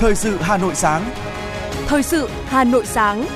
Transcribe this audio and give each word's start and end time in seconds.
Thời 0.00 0.14
sự 0.14 0.36
Hà 0.36 0.56
Nội 0.56 0.74
sáng. 0.74 1.10
Thời 1.86 2.02
sự 2.02 2.28
Hà 2.44 2.64
Nội 2.64 2.86
sáng. 2.86 3.26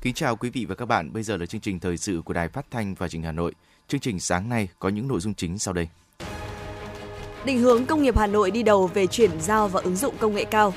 Kính 0.00 0.14
chào 0.14 0.36
quý 0.36 0.50
vị 0.50 0.64
và 0.64 0.74
các 0.74 0.86
bạn. 0.86 1.12
Bây 1.12 1.22
giờ 1.22 1.36
là 1.36 1.46
chương 1.46 1.60
trình 1.60 1.80
thời 1.80 1.96
sự 1.96 2.22
của 2.24 2.32
Đài 2.32 2.48
Phát 2.48 2.66
thanh 2.70 2.94
và 2.94 3.08
Truyền 3.08 3.22
hình 3.22 3.26
Hà 3.26 3.32
Nội. 3.32 3.52
Chương 3.88 4.00
trình 4.00 4.20
sáng 4.20 4.48
nay 4.48 4.68
có 4.78 4.88
những 4.88 5.08
nội 5.08 5.20
dung 5.20 5.34
chính 5.34 5.58
sau 5.58 5.74
đây. 5.74 5.88
Định 7.44 7.58
hướng 7.58 7.86
công 7.86 8.02
nghiệp 8.02 8.16
Hà 8.16 8.26
Nội 8.26 8.50
đi 8.50 8.62
đầu 8.62 8.86
về 8.86 9.06
chuyển 9.06 9.40
giao 9.40 9.68
và 9.68 9.80
ứng 9.80 9.96
dụng 9.96 10.14
công 10.18 10.34
nghệ 10.34 10.44
cao. 10.44 10.74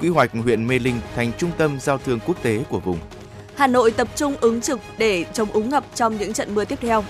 Quy 0.00 0.08
hoạch 0.08 0.32
huyện 0.32 0.66
Mê 0.66 0.78
Linh 0.78 1.00
thành 1.16 1.32
trung 1.38 1.50
tâm 1.58 1.80
giao 1.80 1.98
thương 1.98 2.18
quốc 2.26 2.42
tế 2.42 2.64
của 2.70 2.80
vùng. 2.80 2.98
Hà 3.56 3.66
Nội 3.66 3.90
tập 3.90 4.08
trung 4.16 4.36
ứng 4.40 4.60
trực 4.60 4.80
để 4.98 5.24
chống 5.32 5.50
úng 5.52 5.70
ngập 5.70 5.84
trong 5.94 6.18
những 6.18 6.32
trận 6.32 6.54
mưa 6.54 6.64
tiếp 6.64 6.78
theo. 6.82 7.04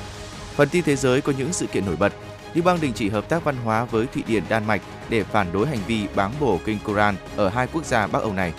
Phần 0.59 0.69
tin 0.69 0.85
thế 0.85 0.97
giới 0.97 1.21
có 1.21 1.33
những 1.39 1.53
sự 1.53 1.67
kiện 1.67 1.87
nổi 1.87 1.97
bật. 1.97 2.13
Liên 2.55 2.65
bang 2.65 2.79
đình 2.81 2.93
chỉ 2.95 3.09
hợp 3.09 3.29
tác 3.29 3.45
văn 3.45 3.57
hóa 3.57 3.85
với 3.85 4.07
Thụy 4.07 4.23
Điển, 4.27 4.43
Đan 4.49 4.67
Mạch 4.67 4.83
để 5.09 5.25
phản 5.25 5.53
đối 5.53 5.67
hành 5.67 5.79
vi 5.87 6.07
bán 6.17 6.33
bổ 6.41 6.59
kinh 6.65 6.79
Koran 6.85 7.17
ở 7.37 7.49
hai 7.49 7.67
quốc 7.73 7.85
gia 7.85 8.07
Bắc 8.07 8.23
Âu 8.23 8.33
này. 8.33 8.55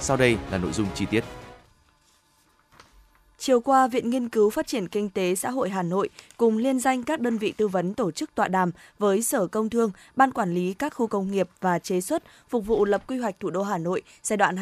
Sau 0.00 0.16
đây 0.16 0.36
là 0.50 0.58
nội 0.58 0.72
dung 0.72 0.86
chi 0.94 1.06
tiết. 1.10 1.24
Chiều 3.38 3.60
qua, 3.60 3.86
Viện 3.86 4.10
Nghiên 4.10 4.28
cứu 4.28 4.50
Phát 4.50 4.66
triển 4.66 4.88
Kinh 4.88 5.10
tế 5.10 5.34
Xã 5.34 5.50
hội 5.50 5.70
Hà 5.70 5.82
Nội 5.82 6.08
cùng 6.36 6.58
liên 6.58 6.80
danh 6.80 7.02
các 7.02 7.20
đơn 7.20 7.38
vị 7.38 7.52
tư 7.56 7.68
vấn 7.68 7.94
tổ 7.94 8.10
chức 8.10 8.34
tọa 8.34 8.48
đàm 8.48 8.70
với 8.98 9.22
Sở 9.22 9.46
Công 9.46 9.70
Thương, 9.70 9.90
Ban 10.16 10.32
Quản 10.32 10.54
lý 10.54 10.74
các 10.74 10.94
khu 10.94 11.06
công 11.06 11.30
nghiệp 11.30 11.48
và 11.60 11.78
chế 11.78 12.00
xuất 12.00 12.22
phục 12.48 12.66
vụ 12.66 12.84
lập 12.84 13.02
quy 13.06 13.18
hoạch 13.18 13.40
thủ 13.40 13.50
đô 13.50 13.62
Hà 13.62 13.78
Nội 13.78 14.02
giai 14.22 14.36
đoạn 14.36 14.56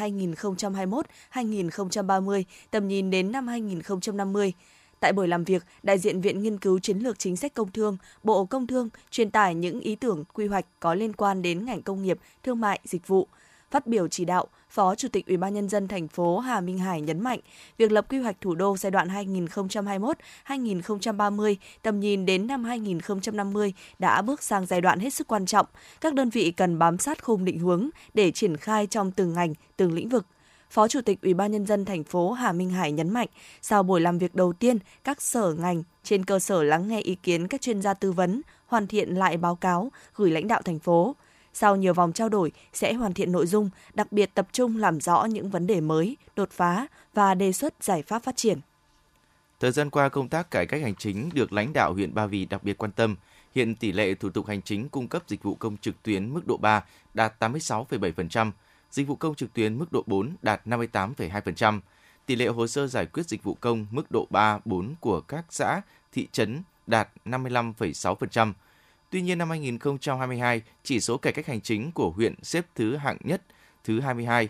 2021-2030, 1.33 2.43
tầm 2.71 2.89
nhìn 2.89 3.11
đến 3.11 3.33
năm 3.33 3.49
2050. 3.49 4.53
Tại 5.03 5.13
buổi 5.13 5.29
làm 5.29 5.45
việc, 5.45 5.63
đại 5.83 5.99
diện 5.99 6.21
Viện 6.21 6.43
Nghiên 6.43 6.59
cứu 6.59 6.79
Chiến 6.79 6.99
lược 6.99 7.19
Chính 7.19 7.37
sách 7.37 7.55
Công 7.55 7.73
Thương, 7.73 7.97
Bộ 8.23 8.45
Công 8.45 8.67
Thương 8.67 8.89
truyền 9.11 9.31
tải 9.31 9.55
những 9.55 9.81
ý 9.81 9.97
tưởng 9.97 10.25
quy 10.33 10.47
hoạch 10.47 10.67
có 10.81 10.95
liên 10.95 11.13
quan 11.13 11.43
đến 11.43 11.65
ngành 11.65 11.83
công 11.83 12.03
nghiệp, 12.03 12.19
thương 12.43 12.61
mại, 12.61 12.81
dịch 12.85 13.09
vụ. 13.09 13.29
Phát 13.71 13.87
biểu 13.87 14.09
chỉ 14.09 14.25
đạo, 14.25 14.47
Phó 14.71 14.95
Chủ 14.95 15.09
tịch 15.09 15.27
Ủy 15.27 15.37
ban 15.37 15.55
nhân 15.55 15.69
dân 15.69 15.89
thành 15.89 16.09
phố 16.09 16.39
Hà 16.39 16.61
Minh 16.61 16.79
Hải 16.79 17.01
nhấn 17.01 17.21
mạnh, 17.21 17.41
việc 17.79 17.93
lập 17.93 18.07
quy 18.09 18.19
hoạch 18.19 18.41
thủ 18.41 18.55
đô 18.55 18.77
giai 18.77 18.91
đoạn 18.91 19.09
2021-2030, 20.47 21.55
tầm 21.83 22.01
nhìn 22.01 22.27
đến 22.27 22.47
năm 22.47 22.65
2050 22.65 23.73
đã 23.99 24.23
bước 24.23 24.43
sang 24.43 24.67
giai 24.67 24.81
đoạn 24.81 25.01
hết 25.01 25.15
sức 25.15 25.27
quan 25.27 25.47
trọng. 25.47 25.67
Các 26.01 26.15
đơn 26.15 26.31
vị 26.31 26.51
cần 26.51 26.79
bám 26.79 26.99
sát 26.99 27.25
khung 27.25 27.45
định 27.45 27.59
hướng 27.59 27.89
để 28.15 28.31
triển 28.31 28.57
khai 28.57 28.87
trong 28.87 29.13
từng 29.13 29.33
ngành, 29.33 29.55
từng 29.77 29.93
lĩnh 29.93 30.09
vực. 30.09 30.27
Phó 30.73 30.89
Chủ 30.89 31.01
tịch 31.01 31.23
Ủy 31.23 31.35
ban 31.35 31.53
nhân 31.53 31.67
dân 31.67 31.85
thành 31.85 32.05
phố 32.05 32.33
Hà 32.33 32.53
Minh 32.53 32.71
Hải 32.71 32.93
nhấn 32.93 33.11
mạnh, 33.11 33.29
sau 33.63 33.83
buổi 33.83 34.01
làm 34.01 34.19
việc 34.19 34.35
đầu 34.35 34.53
tiên, 34.53 34.79
các 35.05 35.23
sở 35.23 35.55
ngành 35.59 35.83
trên 36.05 36.25
cơ 36.25 36.39
sở 36.39 36.63
lắng 36.63 36.89
nghe 36.89 37.01
ý 37.01 37.15
kiến 37.15 37.49
các 37.49 37.61
chuyên 37.61 37.83
gia 37.83 37.95
tư 37.95 38.13
vấn, 38.13 38.43
hoàn 38.67 38.87
thiện 38.87 39.15
lại 39.15 39.37
báo 39.37 39.55
cáo 39.55 39.93
gửi 40.17 40.31
lãnh 40.31 40.49
đạo 40.49 40.63
thành 40.63 40.79
phố. 40.79 41.17
Sau 41.55 41.77
nhiều 41.77 41.95
vòng 41.95 42.13
trao 42.13 42.29
đổi 42.29 42.53
sẽ 42.73 42.93
hoàn 42.93 43.15
thiện 43.15 43.33
nội 43.33 43.47
dung, 43.47 43.71
đặc 43.95 44.13
biệt 44.13 44.35
tập 44.35 44.49
trung 44.53 44.77
làm 44.77 45.01
rõ 45.01 45.25
những 45.25 45.51
vấn 45.51 45.67
đề 45.67 45.81
mới, 45.81 46.17
đột 46.37 46.51
phá 46.51 46.87
và 47.15 47.35
đề 47.35 47.53
xuất 47.53 47.75
giải 47.81 48.03
pháp 48.03 48.23
phát 48.23 48.37
triển. 48.37 48.59
Thời 49.61 49.73
gian 49.73 49.91
qua, 49.91 50.09
công 50.09 50.29
tác 50.29 50.51
cải 50.51 50.67
cách 50.67 50.83
hành 50.83 50.95
chính 50.95 51.31
được 51.35 51.53
lãnh 51.53 51.73
đạo 51.73 51.93
huyện 51.93 52.15
Ba 52.15 52.27
Vì 52.27 52.45
đặc 52.47 52.63
biệt 52.65 52.79
quan 52.79 52.93
tâm. 52.93 53.17
Hiện 53.55 53.75
tỷ 53.75 53.93
lệ 53.93 54.15
thủ 54.15 54.31
tục 54.31 54.47
hành 54.47 54.63
chính 54.63 54.89
cung 54.89 55.09
cấp 55.09 55.23
dịch 55.29 55.43
vụ 55.43 55.55
công 55.55 55.77
trực 55.77 56.03
tuyến 56.03 56.35
mức 56.35 56.47
độ 56.47 56.57
3 56.57 56.85
đạt 57.15 57.43
86,7%, 57.43 58.51
dịch 58.93 59.07
vụ 59.07 59.17
công 59.17 59.35
trực 59.35 59.55
tuyến 59.55 59.79
mức 59.79 59.93
độ 59.93 60.05
4 60.07 60.37
đạt 60.43 60.67
58,2%. 60.67 61.81
Tỷ 62.27 62.37
lệ 62.37 62.47
hồ 62.47 62.67
sơ 62.67 62.87
giải 62.87 63.07
quyết 63.07 63.27
dịch 63.27 63.43
vụ 63.43 63.55
công 63.55 63.87
mức 63.91 64.11
độ 64.11 64.27
3, 64.31 64.59
4 64.65 64.95
của 65.01 65.21
các 65.21 65.45
xã, 65.51 65.81
thị 66.13 66.29
trấn 66.33 66.63
đạt 66.87 67.09
55,6%. 67.25 68.53
Tuy 69.11 69.23
nhiên 69.23 69.39
năm 69.39 69.51
2022, 69.51 70.63
chỉ 70.83 71.01
số 71.01 71.17
cải 71.17 71.33
cách 71.33 71.47
hành 71.47 71.61
chính 71.61 71.93
của 71.93 72.11
huyện 72.11 72.35
xếp 72.43 72.67
thứ 72.75 72.97
hạng 72.97 73.17
nhất, 73.21 73.43
thứ 73.85 74.01
22. 74.01 74.49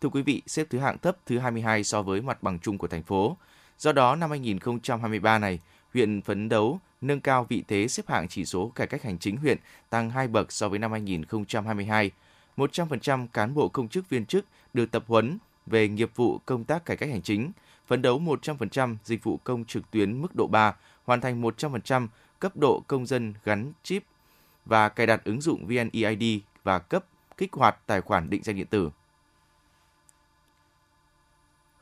Thưa 0.00 0.08
quý 0.08 0.22
vị, 0.22 0.42
xếp 0.46 0.66
thứ 0.70 0.78
hạng 0.78 0.98
thấp 0.98 1.16
thứ 1.26 1.38
22 1.38 1.84
so 1.84 2.02
với 2.02 2.20
mặt 2.20 2.42
bằng 2.42 2.58
chung 2.58 2.78
của 2.78 2.88
thành 2.88 3.02
phố. 3.02 3.36
Do 3.78 3.92
đó, 3.92 4.16
năm 4.16 4.30
2023 4.30 5.38
này, 5.38 5.58
huyện 5.94 6.22
phấn 6.22 6.48
đấu 6.48 6.80
nâng 7.00 7.20
cao 7.20 7.46
vị 7.48 7.64
thế 7.68 7.88
xếp 7.88 8.08
hạng 8.08 8.28
chỉ 8.28 8.44
số 8.44 8.72
cải 8.74 8.86
cách 8.86 9.02
hành 9.02 9.18
chính 9.18 9.36
huyện 9.36 9.58
tăng 9.90 10.10
2 10.10 10.28
bậc 10.28 10.52
so 10.52 10.68
với 10.68 10.78
năm 10.78 10.92
2022. 10.92 12.10
100% 12.56 13.26
cán 13.32 13.54
bộ 13.54 13.68
công 13.68 13.88
chức 13.88 14.08
viên 14.08 14.26
chức 14.26 14.44
được 14.74 14.90
tập 14.90 15.04
huấn 15.06 15.38
về 15.66 15.88
nghiệp 15.88 16.10
vụ 16.16 16.38
công 16.46 16.64
tác 16.64 16.84
cải 16.84 16.96
cách 16.96 17.08
hành 17.08 17.22
chính, 17.22 17.52
phấn 17.86 18.02
đấu 18.02 18.20
100% 18.20 18.96
dịch 19.04 19.24
vụ 19.24 19.36
công 19.44 19.64
trực 19.64 19.90
tuyến 19.90 20.22
mức 20.22 20.34
độ 20.34 20.46
3, 20.46 20.76
hoàn 21.04 21.20
thành 21.20 21.42
100% 21.42 22.06
cấp 22.38 22.56
độ 22.56 22.82
công 22.86 23.06
dân 23.06 23.34
gắn 23.44 23.72
chip 23.82 24.04
và 24.64 24.88
cài 24.88 25.06
đặt 25.06 25.24
ứng 25.24 25.40
dụng 25.40 25.66
VNeID 25.66 26.40
và 26.64 26.78
cấp 26.78 27.04
kích 27.36 27.52
hoạt 27.52 27.76
tài 27.86 28.00
khoản 28.00 28.30
định 28.30 28.42
danh 28.42 28.56
điện 28.56 28.66
tử. 28.66 28.90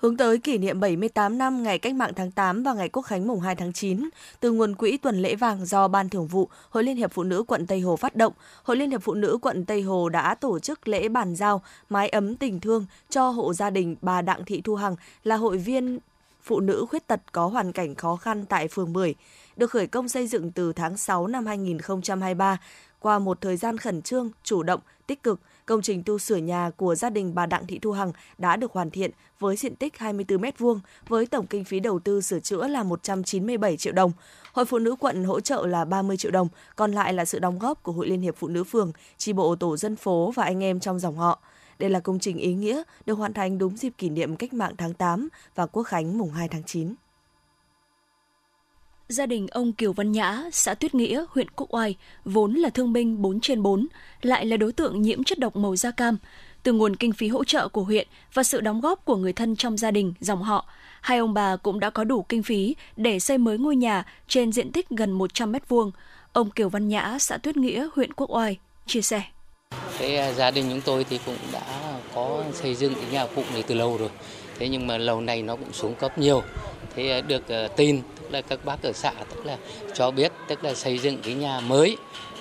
Hướng 0.00 0.16
tới 0.16 0.38
kỷ 0.38 0.58
niệm 0.58 0.80
78 0.80 1.38
năm 1.38 1.62
ngày 1.62 1.78
Cách 1.78 1.94
mạng 1.94 2.12
tháng 2.16 2.30
8 2.30 2.62
và 2.62 2.72
ngày 2.72 2.88
Quốc 2.88 3.02
khánh 3.02 3.26
mùng 3.26 3.40
2 3.40 3.54
tháng 3.54 3.72
9, 3.72 4.08
từ 4.40 4.52
nguồn 4.52 4.74
quỹ 4.74 4.96
tuần 4.96 5.22
lễ 5.22 5.34
vàng 5.34 5.66
do 5.66 5.88
Ban 5.88 6.08
Thường 6.08 6.26
vụ 6.26 6.48
Hội 6.70 6.84
Liên 6.84 6.96
hiệp 6.96 7.12
Phụ 7.12 7.22
nữ 7.22 7.42
quận 7.42 7.66
Tây 7.66 7.80
Hồ 7.80 7.96
phát 7.96 8.16
động, 8.16 8.32
Hội 8.62 8.76
Liên 8.76 8.90
hiệp 8.90 9.02
Phụ 9.02 9.14
nữ 9.14 9.38
quận 9.42 9.64
Tây 9.64 9.82
Hồ 9.82 10.08
đã 10.08 10.34
tổ 10.34 10.58
chức 10.58 10.88
lễ 10.88 11.08
bàn 11.08 11.36
giao 11.36 11.62
mái 11.88 12.08
ấm 12.08 12.36
tình 12.36 12.60
thương 12.60 12.86
cho 13.10 13.28
hộ 13.28 13.54
gia 13.54 13.70
đình 13.70 13.96
bà 14.02 14.22
Đặng 14.22 14.44
Thị 14.44 14.60
Thu 14.64 14.74
Hằng 14.74 14.96
là 15.24 15.36
hội 15.36 15.58
viên 15.58 15.98
phụ 16.42 16.60
nữ 16.60 16.86
khuyết 16.90 17.06
tật 17.06 17.20
có 17.32 17.46
hoàn 17.46 17.72
cảnh 17.72 17.94
khó 17.94 18.16
khăn 18.16 18.44
tại 18.46 18.68
phường 18.68 18.92
10 18.92 19.14
được 19.56 19.70
khởi 19.70 19.86
công 19.86 20.08
xây 20.08 20.26
dựng 20.26 20.50
từ 20.52 20.72
tháng 20.72 20.96
6 20.96 21.26
năm 21.26 21.46
2023. 21.46 22.58
Qua 23.00 23.18
một 23.18 23.40
thời 23.40 23.56
gian 23.56 23.78
khẩn 23.78 24.02
trương, 24.02 24.30
chủ 24.44 24.62
động, 24.62 24.80
tích 25.06 25.22
cực, 25.22 25.40
công 25.70 25.82
trình 25.82 26.02
tu 26.02 26.18
sửa 26.18 26.36
nhà 26.36 26.70
của 26.76 26.94
gia 26.94 27.10
đình 27.10 27.34
bà 27.34 27.46
Đặng 27.46 27.66
Thị 27.66 27.78
Thu 27.78 27.92
Hằng 27.92 28.12
đã 28.38 28.56
được 28.56 28.72
hoàn 28.72 28.90
thiện 28.90 29.10
với 29.38 29.56
diện 29.56 29.76
tích 29.76 29.98
24 29.98 30.40
m2 30.40 30.78
với 31.08 31.26
tổng 31.26 31.46
kinh 31.46 31.64
phí 31.64 31.80
đầu 31.80 31.98
tư 31.98 32.20
sửa 32.20 32.40
chữa 32.40 32.68
là 32.68 32.82
197 32.82 33.76
triệu 33.76 33.92
đồng. 33.92 34.12
Hội 34.52 34.64
Phụ 34.64 34.78
nữ 34.78 34.96
quận 35.00 35.24
hỗ 35.24 35.40
trợ 35.40 35.66
là 35.66 35.84
30 35.84 36.16
triệu 36.16 36.30
đồng, 36.30 36.48
còn 36.76 36.92
lại 36.92 37.12
là 37.12 37.24
sự 37.24 37.38
đóng 37.38 37.58
góp 37.58 37.82
của 37.82 37.92
Hội 37.92 38.08
Liên 38.08 38.20
hiệp 38.20 38.36
Phụ 38.36 38.48
nữ 38.48 38.64
phường, 38.64 38.92
chi 39.18 39.32
bộ 39.32 39.54
tổ 39.54 39.76
dân 39.76 39.96
phố 39.96 40.32
và 40.34 40.44
anh 40.44 40.64
em 40.64 40.80
trong 40.80 40.98
dòng 40.98 41.16
họ. 41.16 41.42
Đây 41.78 41.90
là 41.90 42.00
công 42.00 42.18
trình 42.18 42.38
ý 42.38 42.54
nghĩa 42.54 42.82
được 43.06 43.14
hoàn 43.14 43.32
thành 43.32 43.58
đúng 43.58 43.76
dịp 43.76 43.92
kỷ 43.98 44.08
niệm 44.08 44.36
cách 44.36 44.52
mạng 44.52 44.74
tháng 44.78 44.94
8 44.94 45.28
và 45.54 45.66
quốc 45.66 45.82
khánh 45.82 46.18
mùng 46.18 46.30
2 46.30 46.48
tháng 46.48 46.62
9 46.66 46.94
gia 49.10 49.26
đình 49.26 49.46
ông 49.50 49.72
Kiều 49.72 49.92
Văn 49.92 50.12
Nhã, 50.12 50.42
xã 50.52 50.74
Tuyết 50.74 50.94
Nghĩa, 50.94 51.24
huyện 51.30 51.50
Quốc 51.50 51.74
Oai, 51.74 51.96
vốn 52.24 52.54
là 52.54 52.70
thương 52.70 52.92
binh 52.92 53.22
4 53.22 53.40
trên 53.40 53.62
4, 53.62 53.86
lại 54.22 54.46
là 54.46 54.56
đối 54.56 54.72
tượng 54.72 55.02
nhiễm 55.02 55.24
chất 55.24 55.38
độc 55.38 55.56
màu 55.56 55.76
da 55.76 55.90
cam. 55.90 56.16
Từ 56.62 56.72
nguồn 56.72 56.96
kinh 56.96 57.12
phí 57.12 57.28
hỗ 57.28 57.44
trợ 57.44 57.68
của 57.68 57.82
huyện 57.82 58.08
và 58.34 58.42
sự 58.42 58.60
đóng 58.60 58.80
góp 58.80 59.04
của 59.04 59.16
người 59.16 59.32
thân 59.32 59.56
trong 59.56 59.76
gia 59.76 59.90
đình, 59.90 60.14
dòng 60.20 60.42
họ, 60.42 60.66
hai 61.00 61.18
ông 61.18 61.34
bà 61.34 61.56
cũng 61.56 61.80
đã 61.80 61.90
có 61.90 62.04
đủ 62.04 62.22
kinh 62.22 62.42
phí 62.42 62.76
để 62.96 63.20
xây 63.20 63.38
mới 63.38 63.58
ngôi 63.58 63.76
nhà 63.76 64.04
trên 64.28 64.52
diện 64.52 64.72
tích 64.72 64.88
gần 64.90 65.12
100 65.12 65.52
mét 65.52 65.68
vuông. 65.68 65.90
Ông 66.32 66.50
Kiều 66.50 66.68
Văn 66.68 66.88
Nhã, 66.88 67.16
xã 67.20 67.36
Tuyết 67.36 67.56
Nghĩa, 67.56 67.88
huyện 67.94 68.12
Quốc 68.12 68.30
Oai, 68.30 68.58
chia 68.86 69.02
sẻ. 69.02 69.22
Thế 69.98 70.16
à, 70.16 70.32
gia 70.32 70.50
đình 70.50 70.66
chúng 70.70 70.80
tôi 70.80 71.04
thì 71.04 71.18
cũng 71.26 71.36
đã 71.52 71.62
có 72.14 72.44
xây 72.52 72.74
dựng 72.74 72.94
cái 72.94 73.04
nhà 73.12 73.26
cụ 73.34 73.42
này 73.52 73.62
từ 73.62 73.74
lâu 73.74 73.96
rồi. 73.96 74.10
Thế 74.58 74.68
nhưng 74.68 74.86
mà 74.86 74.98
lâu 74.98 75.20
nay 75.20 75.42
nó 75.42 75.56
cũng 75.56 75.72
xuống 75.72 75.94
cấp 75.94 76.18
nhiều. 76.18 76.42
Thế 76.94 77.10
à, 77.10 77.20
được 77.20 77.48
à, 77.48 77.68
tin 77.76 78.02
là 78.32 78.40
các 78.40 78.64
bác 78.64 78.82
ở 78.82 78.92
xã 78.92 79.12
tức 79.30 79.46
là 79.46 79.56
cho 79.94 80.10
biết 80.10 80.32
tức 80.48 80.64
là 80.64 80.74
xây 80.74 80.98
dựng 80.98 81.18
cái 81.22 81.34
nhà 81.34 81.60
mới 81.60 81.96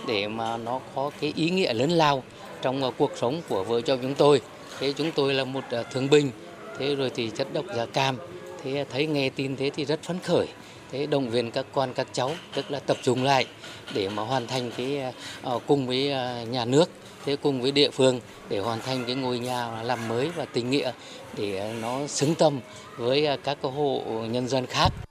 để 0.07 0.27
mà 0.27 0.57
nó 0.57 0.79
có 0.95 1.11
cái 1.21 1.33
ý 1.35 1.49
nghĩa 1.49 1.73
lớn 1.73 1.89
lao 1.89 2.23
trong 2.61 2.83
à, 2.83 2.89
cuộc 2.97 3.11
sống 3.15 3.41
của 3.49 3.63
vợ 3.63 3.81
chồng 3.81 3.99
chúng 4.01 4.15
tôi. 4.15 4.41
Thế 4.79 4.93
chúng 4.93 5.11
tôi 5.11 5.33
là 5.33 5.43
một 5.43 5.63
à, 5.71 5.83
thương 5.83 6.09
binh, 6.09 6.31
thế 6.79 6.95
rồi 6.95 7.11
thì 7.15 7.29
chất 7.35 7.53
độc 7.53 7.65
da 7.75 7.85
cam. 7.85 8.17
Thế 8.63 8.85
thấy 8.91 9.07
nghe 9.07 9.29
tin 9.29 9.55
thế 9.55 9.69
thì 9.75 9.85
rất 9.85 10.03
phấn 10.03 10.19
khởi. 10.19 10.47
Thế 10.91 11.05
động 11.05 11.29
viên 11.29 11.51
các 11.51 11.65
con 11.73 11.93
các 11.93 12.07
cháu 12.13 12.31
tức 12.53 12.71
là 12.71 12.79
tập 12.79 12.97
trung 13.03 13.23
lại 13.23 13.45
để 13.93 14.09
mà 14.09 14.23
hoàn 14.23 14.47
thành 14.47 14.71
cái 14.77 14.99
à, 14.99 15.11
ờ, 15.41 15.59
cùng 15.67 15.87
với 15.87 16.13
nhà 16.51 16.65
nước 16.65 16.89
thế 17.25 17.35
cùng 17.35 17.61
với 17.61 17.71
địa 17.71 17.89
phương 17.89 18.19
để 18.49 18.59
hoàn 18.59 18.79
thành 18.81 19.03
cái 19.05 19.15
ngôi 19.15 19.39
nhà 19.39 19.83
làm 19.83 20.07
mới 20.07 20.29
và 20.35 20.45
tình 20.45 20.69
nghĩa 20.69 20.91
để 21.37 21.73
nó 21.81 22.07
xứng 22.07 22.35
tâm 22.35 22.59
với 22.97 23.27
các 23.43 23.57
hộ 23.61 24.03
nhân 24.29 24.47
dân 24.47 24.65
khác. 24.65 25.08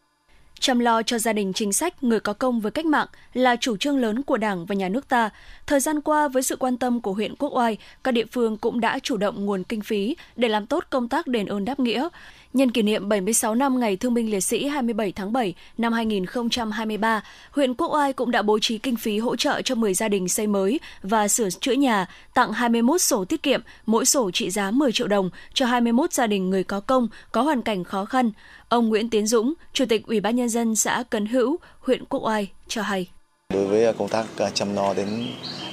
Chăm 0.61 0.79
lo 0.79 1.03
cho 1.03 1.19
gia 1.19 1.33
đình 1.33 1.53
chính 1.53 1.73
sách, 1.73 2.05
người 2.05 2.21
có 2.21 2.33
công 2.33 2.61
với 2.61 2.71
cách 2.71 2.87
mạng 2.87 3.07
là 3.35 3.57
chủ 3.57 3.77
trương 3.77 3.99
lớn 3.99 4.23
của 4.23 4.37
Đảng 4.37 4.67
và 4.67 4.75
Nhà 4.75 4.89
nước 4.89 5.09
ta. 5.09 5.31
Thời 5.67 5.81
gian 5.81 6.01
qua, 6.01 6.29
với 6.29 6.43
sự 6.43 6.57
quan 6.57 6.77
tâm 6.77 7.01
của 7.01 7.13
huyện 7.13 7.37
Quốc 7.37 7.57
Oai, 7.57 7.77
các 8.05 8.13
địa 8.13 8.25
phương 8.33 8.57
cũng 8.57 8.81
đã 8.81 8.99
chủ 8.99 9.17
động 9.17 9.47
nguồn 9.47 9.65
kinh 9.65 9.81
phí 9.81 10.17
để 10.37 10.49
làm 10.49 10.67
tốt 10.67 10.85
công 10.91 11.09
tác 11.09 11.27
đền 11.27 11.47
ơn 11.47 11.65
đáp 11.65 11.81
nghĩa. 11.81 12.09
Nhân 12.53 12.71
kỷ 12.71 12.83
niệm 12.83 13.09
76 13.09 13.55
năm 13.55 13.81
Ngày 13.81 13.97
Thương 13.97 14.15
binh 14.15 14.31
Liệt 14.31 14.41
sĩ 14.41 14.69
27 14.69 15.13
tháng 15.13 15.33
7 15.33 15.55
năm 15.79 15.93
2023, 15.93 17.23
huyện 17.51 17.75
Quốc 17.75 17.95
Oai 17.95 18.13
cũng 18.13 18.31
đã 18.31 18.43
bố 18.43 18.59
trí 18.59 18.79
kinh 18.79 18.97
phí 18.97 19.19
hỗ 19.19 19.37
trợ 19.37 19.63
cho 19.63 19.75
10 19.75 19.95
gia 19.95 20.09
đình 20.09 20.29
xây 20.29 20.47
mới 20.47 20.81
và 21.03 21.29
sửa 21.29 21.51
chữa 21.51 21.73
nhà, 21.73 22.07
tặng 22.35 22.53
21 22.53 23.01
sổ 23.01 23.25
tiết 23.25 23.43
kiệm, 23.43 23.61
mỗi 23.87 24.05
sổ 24.05 24.31
trị 24.31 24.51
giá 24.51 24.71
10 24.71 24.93
triệu 24.93 25.09
đồng 25.09 25.31
cho 25.55 25.67
21 25.67 26.13
gia 26.13 26.27
đình 26.27 26.51
người 26.51 26.65
có 26.65 26.81
công, 26.81 27.09
có 27.33 27.43
hoàn 27.43 27.63
cảnh 27.63 27.85
khó 27.85 28.05
khăn. 28.05 28.31
Ông 28.69 28.89
Nguyễn 28.89 29.11
Tiến 29.11 29.27
Dũng, 29.27 29.55
Chủ 29.73 29.85
tịch 29.89 30.07
Ủy 30.07 30.21
ban 30.21 30.37
Nhân 30.37 30.49
dân 30.49 30.77
xã 30.77 31.05
Cấn 31.11 31.27
Hữu, 31.27 31.57
huyện 31.81 32.05
Quốc 32.05 32.21
Oai 32.25 32.51
cho 32.69 32.83
hay. 32.83 33.07
Đối 33.55 33.67
với 33.67 33.93
công 33.93 34.09
tác 34.09 34.27
à, 34.39 34.51
chăm 34.51 34.75
lo 34.75 34.95
đến 34.95 35.27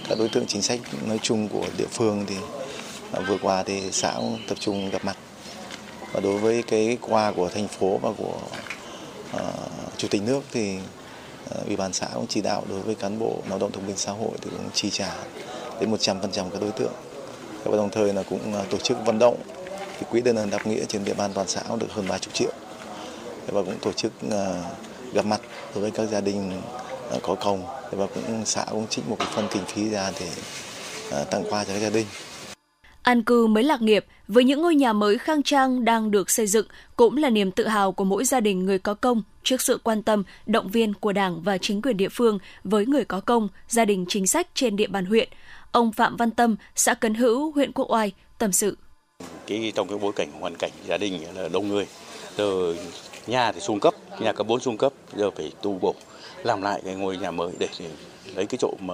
các 0.10 0.20
đối 0.20 0.30
tượng 0.30 0.46
chính 0.46 0.62
sách 0.62 0.80
nói 1.08 1.20
chung 1.22 1.48
của 1.48 1.66
địa 1.78 1.88
phương 1.92 2.26
thì 2.28 2.36
à, 3.12 3.20
vừa 3.28 3.38
qua 3.42 3.64
thì 3.64 3.92
xã 3.92 4.14
cũng 4.16 4.38
tập 4.48 4.58
trung 4.60 4.90
gặp 4.90 5.06
mặt. 5.06 5.18
Và 6.12 6.20
đối 6.20 6.38
với 6.38 6.64
cái 6.64 6.98
qua 7.02 7.32
của 7.32 7.50
thành 7.50 7.68
phố 7.68 8.00
và 8.02 8.10
của 8.18 8.40
uh, 9.36 9.98
chủ 9.98 10.08
tịch 10.08 10.22
nước 10.26 10.42
thì 10.52 10.78
uh, 10.78 11.68
ủy 11.68 11.76
ban 11.76 11.94
xã 11.94 12.08
cũng 12.14 12.28
chỉ 12.28 12.42
đạo 12.42 12.64
đối 12.70 12.82
với 12.82 12.96
cán 12.96 13.20
bộ 13.20 13.42
lao 13.50 13.60
động 13.60 13.72
thương 13.72 13.88
binh 13.88 13.98
xã 13.98 14.12
hội 14.12 14.32
thì 14.42 14.50
cũng 14.50 14.70
chi 14.74 14.90
trả 14.90 15.16
đến 15.80 15.92
100% 15.92 16.22
các 16.34 16.62
đối 16.62 16.72
tượng. 16.72 16.94
Và 17.64 17.78
đồng 17.78 17.90
thời 17.90 18.14
là 18.14 18.24
cũng 18.24 18.54
tổ 18.70 18.78
chức 18.78 18.98
vận 19.06 19.20
động. 19.20 19.36
Thì 20.00 20.06
quỹ 20.12 20.22
đơn 20.22 20.36
ơn 20.36 20.50
đáp 20.50 20.68
nghĩa 20.68 20.86
trên 20.86 21.06
địa 21.06 21.14
bàn 21.14 21.32
toàn 21.34 21.48
xã 21.48 21.62
cũng 21.68 21.80
được 21.80 21.92
hơn 21.92 22.08
30 22.08 22.20
triệu 22.34 22.52
và 23.48 23.64
cũng 23.64 23.80
tổ 23.82 23.92
chức 23.92 24.12
uh, 24.28 24.34
gặp 25.14 25.26
mặt 25.26 25.42
đối 25.74 25.82
với 25.82 25.92
các 25.92 26.10
gia 26.10 26.22
đình 26.22 26.52
uh, 27.16 27.24
có 27.24 27.36
công 27.36 27.64
và 27.92 28.08
cũng 28.08 28.46
xã 28.46 28.66
cũng 28.72 28.88
trích 28.88 29.10
một 29.10 29.18
phần 29.20 29.48
kinh 29.52 29.66
phí 29.66 29.90
ra 29.90 30.12
để 30.20 30.30
uh, 31.22 31.30
tặng 31.32 31.44
quà 31.50 31.64
cho 31.64 31.74
các 31.74 31.80
gia 31.80 31.90
đình 31.90 32.06
An 33.02 33.24
cư 33.24 33.48
mới 33.48 33.64
lạc 33.64 33.82
nghiệp 33.82 34.06
với 34.28 34.44
những 34.44 34.62
ngôi 34.62 34.76
nhà 34.76 34.94
mới 34.94 35.18
khang 35.18 35.44
trang 35.44 35.86
đang 35.86 36.12
được 36.12 36.30
xây 36.30 36.48
dựng 36.48 36.68
cũng 36.96 37.18
là 37.18 37.30
niềm 37.30 37.52
tự 37.52 37.68
hào 37.68 37.92
của 37.92 38.04
mỗi 38.04 38.26
gia 38.26 38.40
đình 38.40 38.66
người 38.66 38.80
có 38.80 38.94
công 38.94 39.22
trước 39.44 39.62
sự 39.62 39.80
quan 39.84 40.04
tâm, 40.04 40.24
động 40.46 40.70
viên 40.70 40.94
của 40.94 41.14
Đảng 41.14 41.42
và 41.42 41.58
chính 41.58 41.82
quyền 41.82 41.98
địa 41.98 42.10
phương 42.10 42.40
với 42.64 42.86
người 42.86 43.06
có 43.06 43.20
công, 43.20 43.48
gia 43.68 43.86
đình 43.86 44.06
chính 44.10 44.28
sách 44.28 44.48
trên 44.54 44.76
địa 44.76 44.88
bàn 44.88 45.06
huyện. 45.06 45.30
Ông 45.72 45.92
Phạm 45.92 46.16
Văn 46.18 46.32
Tâm, 46.32 46.56
xã 46.76 46.94
Cấn 46.94 47.14
Hữu, 47.14 47.52
huyện 47.52 47.72
Quốc 47.72 47.92
Oai, 47.92 48.12
tâm 48.38 48.52
sự. 48.52 48.78
Cái 49.48 49.72
trong 49.76 49.88
cái 49.88 49.98
bối 49.98 50.12
cảnh 50.16 50.32
hoàn 50.40 50.56
cảnh 50.56 50.72
gia 50.88 50.98
đình 50.98 51.36
là 51.36 51.50
đông 51.50 51.68
người, 51.68 51.88
giờ 52.38 52.76
nhà 53.28 53.52
thì 53.52 53.60
xuống 53.60 53.80
cấp, 53.80 53.94
nhà 54.20 54.34
cấp 54.34 54.48
4 54.48 54.60
xuống 54.60 54.78
cấp, 54.78 54.94
giờ 55.16 55.32
phải 55.32 55.52
tu 55.62 55.78
bổ, 55.82 55.94
làm 56.44 56.62
lại 56.62 56.82
cái 56.86 56.96
ngôi 56.96 57.18
nhà 57.18 57.32
mới 57.32 57.52
để, 57.60 57.68
để 57.80 57.90
lấy 58.36 58.46
cái 58.46 58.58
chỗ 58.62 58.74
mà 58.80 58.94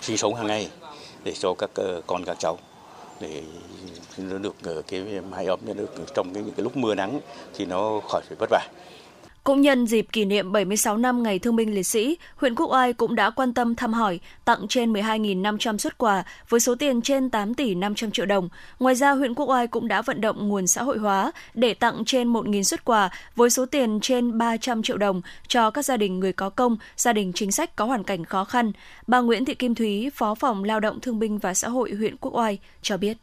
sinh 0.00 0.16
sống 0.16 0.34
hàng 0.34 0.46
ngày 0.46 0.68
để 1.24 1.32
cho 1.32 1.54
các 1.54 1.70
ờ, 1.74 2.00
con 2.06 2.24
các 2.24 2.36
cháu 2.40 2.58
để 3.20 3.42
nó 4.16 4.38
được 4.38 4.54
ờ, 4.64 4.82
cái 4.88 5.04
mái 5.30 5.46
ấm 5.46 5.60
nó 5.66 5.72
được 5.72 5.90
trong 6.14 6.34
cái, 6.34 6.42
những 6.42 6.54
cái 6.54 6.64
lúc 6.64 6.76
mưa 6.76 6.94
nắng 6.94 7.20
thì 7.54 7.64
nó 7.64 8.00
khỏi 8.08 8.22
phải 8.28 8.36
vất 8.38 8.50
vả. 8.50 8.68
Cũng 9.44 9.60
nhân 9.60 9.86
dịp 9.86 10.06
kỷ 10.12 10.24
niệm 10.24 10.52
76 10.52 10.96
năm 10.96 11.22
Ngày 11.22 11.38
Thương 11.38 11.56
binh 11.56 11.74
Liệt 11.74 11.82
sĩ, 11.82 12.18
huyện 12.36 12.54
Quốc 12.54 12.72
Oai 12.72 12.92
cũng 12.92 13.14
đã 13.14 13.30
quan 13.30 13.54
tâm 13.54 13.74
thăm 13.74 13.92
hỏi, 13.92 14.20
tặng 14.44 14.68
trên 14.68 14.92
12.500 14.92 15.78
xuất 15.78 15.98
quà 15.98 16.24
với 16.48 16.60
số 16.60 16.74
tiền 16.74 17.02
trên 17.02 17.30
8 17.30 17.54
tỷ 17.54 17.74
500 17.74 18.10
triệu 18.10 18.26
đồng. 18.26 18.48
Ngoài 18.78 18.94
ra, 18.94 19.10
huyện 19.10 19.34
Quốc 19.34 19.48
Oai 19.48 19.66
cũng 19.66 19.88
đã 19.88 20.02
vận 20.02 20.20
động 20.20 20.48
nguồn 20.48 20.66
xã 20.66 20.82
hội 20.82 20.98
hóa 20.98 21.32
để 21.54 21.74
tặng 21.74 22.02
trên 22.06 22.32
1.000 22.32 22.62
xuất 22.62 22.84
quà 22.84 23.10
với 23.36 23.50
số 23.50 23.66
tiền 23.66 24.00
trên 24.00 24.38
300 24.38 24.82
triệu 24.82 24.96
đồng 24.96 25.22
cho 25.48 25.70
các 25.70 25.84
gia 25.84 25.96
đình 25.96 26.20
người 26.20 26.32
có 26.32 26.50
công, 26.50 26.76
gia 26.96 27.12
đình 27.12 27.32
chính 27.34 27.52
sách 27.52 27.76
có 27.76 27.84
hoàn 27.84 28.04
cảnh 28.04 28.24
khó 28.24 28.44
khăn. 28.44 28.72
Bà 29.06 29.20
Nguyễn 29.20 29.44
Thị 29.44 29.54
Kim 29.54 29.74
Thúy, 29.74 30.10
Phó 30.14 30.34
phòng 30.34 30.64
Lao 30.64 30.80
động 30.80 31.00
Thương 31.00 31.18
binh 31.18 31.38
và 31.38 31.54
Xã 31.54 31.68
hội 31.68 31.90
huyện 31.90 32.16
Quốc 32.16 32.34
Oai 32.34 32.58
cho 32.82 32.96
biết. 32.96 33.16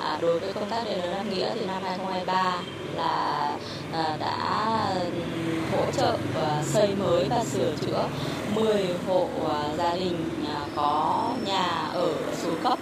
À, 0.00 0.18
đối 0.22 0.40
với 0.40 0.52
công 0.52 0.70
tác 0.70 0.84
đền 0.84 1.00
ơn 1.00 1.30
nghĩa 1.30 1.54
thì 1.54 1.66
năm 1.66 1.82
2023 1.82 2.62
là 2.96 3.58
à, 3.92 4.16
đã 4.20 4.94
trợ 5.92 6.16
và 6.34 6.62
xây 6.66 6.94
mới 6.94 7.24
và 7.30 7.44
sửa 7.44 7.72
chữa 7.80 8.04
10 8.54 8.86
hộ 9.08 9.28
ờ, 9.48 9.70
gia 9.78 9.94
đình 9.94 10.30
ờ, 10.48 10.60
có 10.76 11.30
nhà 11.46 11.90
ở 11.92 12.12
xuống 12.42 12.56
cấp. 12.62 12.78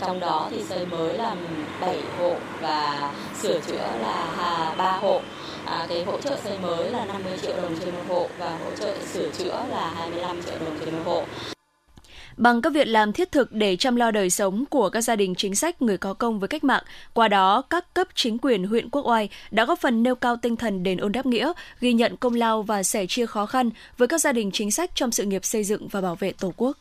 Trong 0.00 0.20
đó 0.20 0.48
thì 0.50 0.64
xây 0.68 0.86
mới 0.86 1.14
là 1.14 1.36
7 1.80 1.98
hộ 2.18 2.34
và 2.60 3.10
sửa 3.42 3.60
chữa 3.60 3.86
là 4.02 4.74
3 4.78 4.92
hộ. 4.92 5.20
À, 5.66 5.86
cái 5.88 6.04
hỗ 6.04 6.20
trợ 6.20 6.36
xây 6.44 6.58
mới 6.58 6.90
là 6.90 7.04
50 7.04 7.38
triệu 7.42 7.56
đồng 7.62 7.76
trên 7.80 7.94
một 7.94 8.02
hộ 8.08 8.28
và 8.38 8.50
hỗ 8.64 8.70
trợ 8.80 8.94
sửa 9.12 9.30
chữa 9.30 9.64
là 9.70 9.92
25 9.96 10.42
triệu 10.42 10.54
đồng 10.64 10.78
trên 10.84 10.94
một 10.94 11.02
hộ 11.04 11.24
bằng 12.38 12.62
các 12.62 12.72
việc 12.72 12.86
làm 12.86 13.12
thiết 13.12 13.32
thực 13.32 13.52
để 13.52 13.76
chăm 13.76 13.96
lo 13.96 14.10
đời 14.10 14.30
sống 14.30 14.64
của 14.70 14.90
các 14.90 15.00
gia 15.00 15.16
đình 15.16 15.34
chính 15.34 15.54
sách 15.54 15.82
người 15.82 15.98
có 15.98 16.14
công 16.14 16.38
với 16.38 16.48
cách 16.48 16.64
mạng. 16.64 16.82
Qua 17.12 17.28
đó, 17.28 17.62
các 17.70 17.94
cấp 17.94 18.08
chính 18.14 18.38
quyền 18.38 18.64
huyện 18.64 18.90
Quốc 18.90 19.06
Oai 19.06 19.28
đã 19.50 19.64
góp 19.64 19.78
phần 19.78 20.02
nêu 20.02 20.14
cao 20.14 20.36
tinh 20.42 20.56
thần 20.56 20.82
đền 20.82 20.98
ơn 20.98 21.12
đáp 21.12 21.26
nghĩa, 21.26 21.52
ghi 21.80 21.92
nhận 21.92 22.16
công 22.16 22.34
lao 22.34 22.62
và 22.62 22.82
sẻ 22.82 23.06
chia 23.06 23.26
khó 23.26 23.46
khăn 23.46 23.70
với 23.96 24.08
các 24.08 24.20
gia 24.20 24.32
đình 24.32 24.50
chính 24.52 24.70
sách 24.70 24.90
trong 24.94 25.12
sự 25.12 25.24
nghiệp 25.24 25.44
xây 25.44 25.64
dựng 25.64 25.88
và 25.88 26.00
bảo 26.00 26.14
vệ 26.14 26.32
Tổ 26.32 26.52
quốc. 26.56 26.76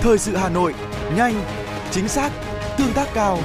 Thời 0.00 0.18
sự 0.18 0.36
Hà 0.36 0.48
Nội, 0.48 0.74
nhanh, 1.16 1.34
chính 1.90 2.08
xác, 2.08 2.30
tương 2.78 2.92
tác 2.94 3.08
cao. 3.14 3.38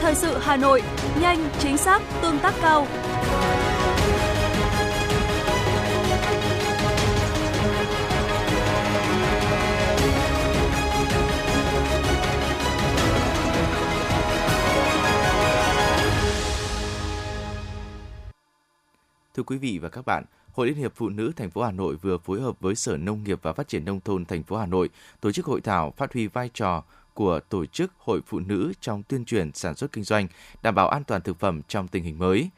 Thời 0.00 0.14
sự 0.14 0.38
Hà 0.40 0.56
Nội, 0.56 0.82
nhanh, 1.20 1.48
chính 1.58 1.76
xác, 1.76 2.02
tương 2.22 2.38
tác 2.38 2.54
cao. 2.62 2.86
Thưa 19.34 19.42
quý 19.42 19.56
vị 19.56 19.78
và 19.78 19.88
các 19.88 20.06
bạn, 20.06 20.24
Hội 20.52 20.66
Liên 20.66 20.76
hiệp 20.76 20.92
Phụ 20.94 21.08
nữ 21.08 21.32
thành 21.36 21.50
phố 21.50 21.62
Hà 21.62 21.70
Nội 21.70 21.96
vừa 21.96 22.18
phối 22.18 22.40
hợp 22.40 22.60
với 22.60 22.74
Sở 22.74 22.96
Nông 22.96 23.24
nghiệp 23.24 23.38
và 23.42 23.52
Phát 23.52 23.68
triển 23.68 23.84
nông 23.84 24.00
thôn 24.00 24.24
thành 24.24 24.42
phố 24.42 24.56
Hà 24.56 24.66
Nội 24.66 24.90
tổ 25.20 25.32
chức 25.32 25.46
hội 25.46 25.60
thảo 25.60 25.90
phát 25.96 26.12
huy 26.12 26.26
vai 26.26 26.50
trò 26.54 26.84
của 27.14 27.40
tổ 27.48 27.66
chức 27.66 27.92
Hội 27.98 28.20
Phụ 28.26 28.38
nữ 28.38 28.72
trong 28.80 29.02
tuyên 29.02 29.24
truyền 29.24 29.52
sản 29.52 29.74
xuất 29.74 29.92
kinh 29.92 30.04
doanh, 30.04 30.28
đảm 30.62 30.74
bảo 30.74 30.88
an 30.88 31.04
toàn 31.04 31.22
thực 31.22 31.38
phẩm 31.38 31.60
trong 31.68 31.88
tình 31.88 32.04
hình 32.04 32.18
mới. 32.18 32.50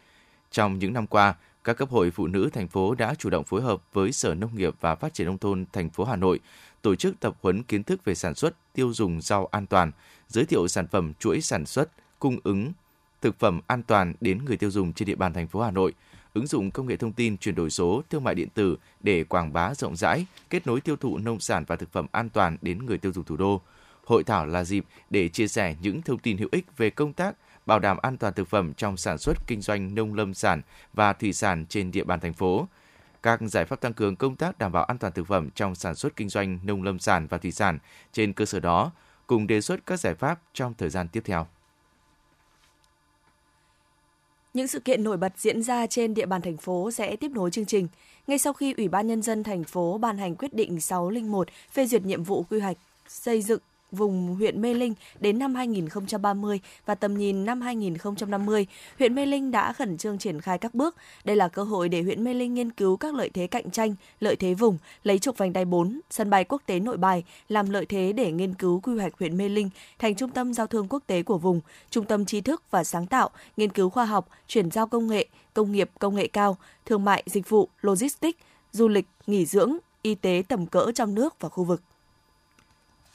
Trong 0.50 0.78
những 0.78 0.93
năm 0.93 1.06
qua, 1.06 1.34
các 1.64 1.76
cấp 1.76 1.90
hội 1.90 2.11
phụ 2.11 2.26
nữ 2.26 2.50
thành 2.52 2.69
phố 2.69 2.94
đã 2.94 3.14
chủ 3.14 3.31
động 3.31 3.44
phối 3.44 3.62
hợp 3.62 3.82
với 3.93 4.12
Sở 4.12 4.34
Nông 4.34 4.55
nghiệp 4.55 4.75
và 4.81 4.94
Phát 4.94 5.14
triển 5.14 5.26
nông 5.26 5.38
thôn 5.38 5.64
thành 5.73 5.90
phố 5.90 6.05
Hà 6.05 6.17
Nội 6.17 6.40
tổ 6.82 6.94
chức 6.94 7.20
tập 7.20 7.37
huấn 7.43 7.62
kiến 7.62 7.84
thức 7.84 8.05
về 8.05 8.14
sản 8.14 8.34
xuất, 8.34 8.55
tiêu 8.73 8.93
dùng 8.93 9.20
rau 9.20 9.46
an 9.46 9.67
toàn, 9.67 9.93
giới 10.28 10.44
thiệu 10.44 10.69
sản 10.69 10.87
phẩm 10.87 11.12
chuỗi 11.19 11.40
sản 11.40 11.67
xuất, 11.67 11.90
cung 12.19 12.38
ứng 12.44 12.73
thực 13.20 13.38
phẩm 13.38 13.61
an 13.67 13.82
toàn 13.82 14.14
đến 14.20 14.44
người 14.44 14.56
tiêu 14.56 14.70
dùng 14.70 14.93
trên 14.93 15.06
địa 15.06 15.17
bàn 15.17 15.32
thành 15.32 15.49
phố 15.49 15.61
Hà 15.61 15.70
Nội– 15.70 15.93
ứng 16.37 16.47
dụng 16.47 16.71
công 16.71 16.87
nghệ 16.87 16.97
thông 16.97 17.12
tin 17.12 17.37
chuyển 17.37 17.55
đổi 17.55 17.71
số, 17.71 18.03
thương 18.11 18.25
mại 18.25 18.35
điện 18.35 18.49
tử 18.55 18.77
để 19.00 19.25
quảng 19.25 19.53
bá 19.53 19.75
rộng 19.75 19.97
rãi, 19.97 20.27
kết 20.50 20.67
nối 20.67 20.81
tiêu 20.81 20.97
thụ 20.97 21.19
nông 21.19 21.41
sản 21.41 21.65
và 21.67 21.77
thực 21.77 21.93
phẩm 21.93 22.06
an 22.12 22.29
toàn 22.29 22.56
đến 22.62 22.87
người 22.87 22.99
tiêu 22.99 23.12
dùng 23.12 23.25
thủ 23.25 23.37
đô. 23.37 23.61
Hội 24.05 24.25
thảo 24.25 24.47
là 24.47 24.65
dịp 24.65 24.85
để 25.11 25.29
chia 25.29 25.49
sẻ 25.49 25.77
những 25.81 26.03
thông 26.03 26.19
tin 26.19 26.37
hữu 26.37 26.49
ích 26.53 26.77
về 26.77 26.91
công 26.91 27.12
tác 27.12 27.37
bảo 27.66 27.78
đảm 27.78 27.97
an 28.02 28.16
toàn 28.16 28.33
thực 28.35 28.49
phẩm 28.49 28.75
trong 28.75 28.97
sản 28.97 29.19
xuất 29.19 29.37
kinh 29.47 29.61
doanh 29.61 29.95
nông 29.95 30.14
lâm 30.14 30.35
sản 30.35 30.62
và 30.95 31.12
thủy 31.12 31.33
sản 31.33 31.66
trên 31.69 31.90
địa 31.93 32.05
bàn 32.05 32.21
thành 32.21 32.33
phố. 32.33 32.69
Các 33.23 33.40
giải 33.43 33.64
pháp 33.64 33.81
tăng 33.81 33.95
cường 33.95 34.16
công 34.16 34.37
tác 34.37 34.59
đảm 34.59 34.73
bảo 34.73 34.85
an 34.85 34.99
toàn 34.99 35.12
thực 35.12 35.26
phẩm 35.26 35.50
trong 35.50 35.75
sản 35.75 35.95
xuất 35.95 36.16
kinh 36.16 36.28
doanh 36.28 36.59
nông 36.64 36.83
lâm 36.83 36.99
sản 36.99 37.26
và 37.26 37.38
thủy 37.38 37.52
sản 37.52 37.78
trên 38.12 38.33
cơ 38.33 38.45
sở 38.45 38.61
đó, 38.61 38.93
cùng 39.26 39.47
đề 39.47 39.61
xuất 39.61 39.87
các 39.87 40.00
giải 40.00 40.14
pháp 40.14 40.40
trong 40.55 40.75
thời 40.78 40.90
gian 40.90 41.09
tiếp 41.09 41.23
theo. 41.25 41.47
Những 44.56 44.66
sự 44.66 44.80
kiện 44.80 45.04
nổi 45.04 45.16
bật 45.16 45.32
diễn 45.36 45.62
ra 45.62 45.86
trên 45.86 46.14
địa 46.14 46.26
bàn 46.26 46.42
thành 46.42 46.56
phố 46.56 46.90
sẽ 46.90 47.16
tiếp 47.16 47.30
nối 47.34 47.50
chương 47.50 47.66
trình. 47.66 47.88
Ngay 48.26 48.38
sau 48.38 48.52
khi 48.52 48.75
Ủy 48.76 48.88
ban 48.88 49.06
Nhân 49.06 49.22
dân 49.22 49.42
thành 49.42 49.64
phố 49.64 49.98
ban 49.98 50.18
hành 50.18 50.34
quyết 50.36 50.54
định 50.54 50.80
601 50.80 51.48
phê 51.72 51.86
duyệt 51.86 52.04
nhiệm 52.04 52.25
vụ 52.25 52.44
quy 52.50 52.60
hoạch 52.60 52.76
xây 53.08 53.42
dựng 53.42 53.60
vùng 53.97 54.37
huyện 54.37 54.62
Mê 54.62 54.75
Linh 54.75 54.95
đến 55.21 55.38
năm 55.38 55.55
2030 55.55 56.61
và 56.87 56.95
tầm 56.95 57.19
nhìn 57.19 57.45
năm 57.45 57.61
2050, 57.61 58.67
huyện 58.99 59.15
Mê 59.15 59.26
Linh 59.26 59.50
đã 59.50 59.73
khẩn 59.73 59.99
trương 59.99 60.19
triển 60.19 60.41
khai 60.41 60.59
các 60.59 60.75
bước. 60.75 60.97
Đây 61.25 61.37
là 61.37 61.49
cơ 61.49 61.62
hội 61.62 61.88
để 61.88 62.03
huyện 62.03 62.25
Mê 62.25 62.35
Linh 62.35 62.55
nghiên 62.55 62.71
cứu 62.71 62.97
các 62.97 63.15
lợi 63.15 63.31
thế 63.35 63.47
cạnh 63.47 63.71
tranh, 63.71 63.95
lợi 64.21 64.37
thế 64.37 64.55
vùng, 64.55 64.79
lấy 65.03 65.19
trục 65.19 65.38
vành 65.38 65.53
đai 65.53 65.65
4, 65.65 66.00
sân 66.11 66.31
bay 66.31 66.45
quốc 66.45 66.62
tế 66.67 66.81
Nội 66.81 66.97
Bài 66.97 67.25
làm 67.49 67.71
lợi 67.71 67.87
thế 67.87 68.12
để 68.12 68.33
nghiên 68.33 68.55
cứu 68.55 68.81
quy 68.81 68.99
hoạch 68.99 69.19
huyện 69.19 69.37
Mê 69.37 69.49
Linh 69.49 69.71
thành 69.99 70.15
trung 70.15 70.31
tâm 70.31 70.55
giao 70.55 70.67
thương 70.67 70.87
quốc 70.88 71.03
tế 71.07 71.23
của 71.23 71.38
vùng, 71.38 71.61
trung 71.91 72.05
tâm 72.05 72.25
trí 72.25 72.41
thức 72.41 72.62
và 72.71 72.85
sáng 72.85 73.07
tạo, 73.07 73.31
nghiên 73.57 73.71
cứu 73.73 73.91
khoa 73.91 74.05
học, 74.05 74.29
chuyển 74.49 74.71
giao 74.71 74.87
công 74.87 75.07
nghệ, 75.07 75.26
công 75.55 75.73
nghiệp 75.73 75.91
công 75.99 76.15
nghệ 76.15 76.26
cao, 76.26 76.57
thương 76.87 77.05
mại, 77.05 77.23
dịch 77.26 77.49
vụ, 77.49 77.69
logistics, 77.81 78.38
du 78.73 78.88
lịch, 78.88 79.07
nghỉ 79.26 79.47
dưỡng, 79.47 79.76
y 80.03 80.15
tế 80.15 80.43
tầm 80.49 80.67
cỡ 80.67 80.93
trong 80.95 81.15
nước 81.15 81.41
và 81.41 81.49
khu 81.49 81.65
vực. 81.65 81.83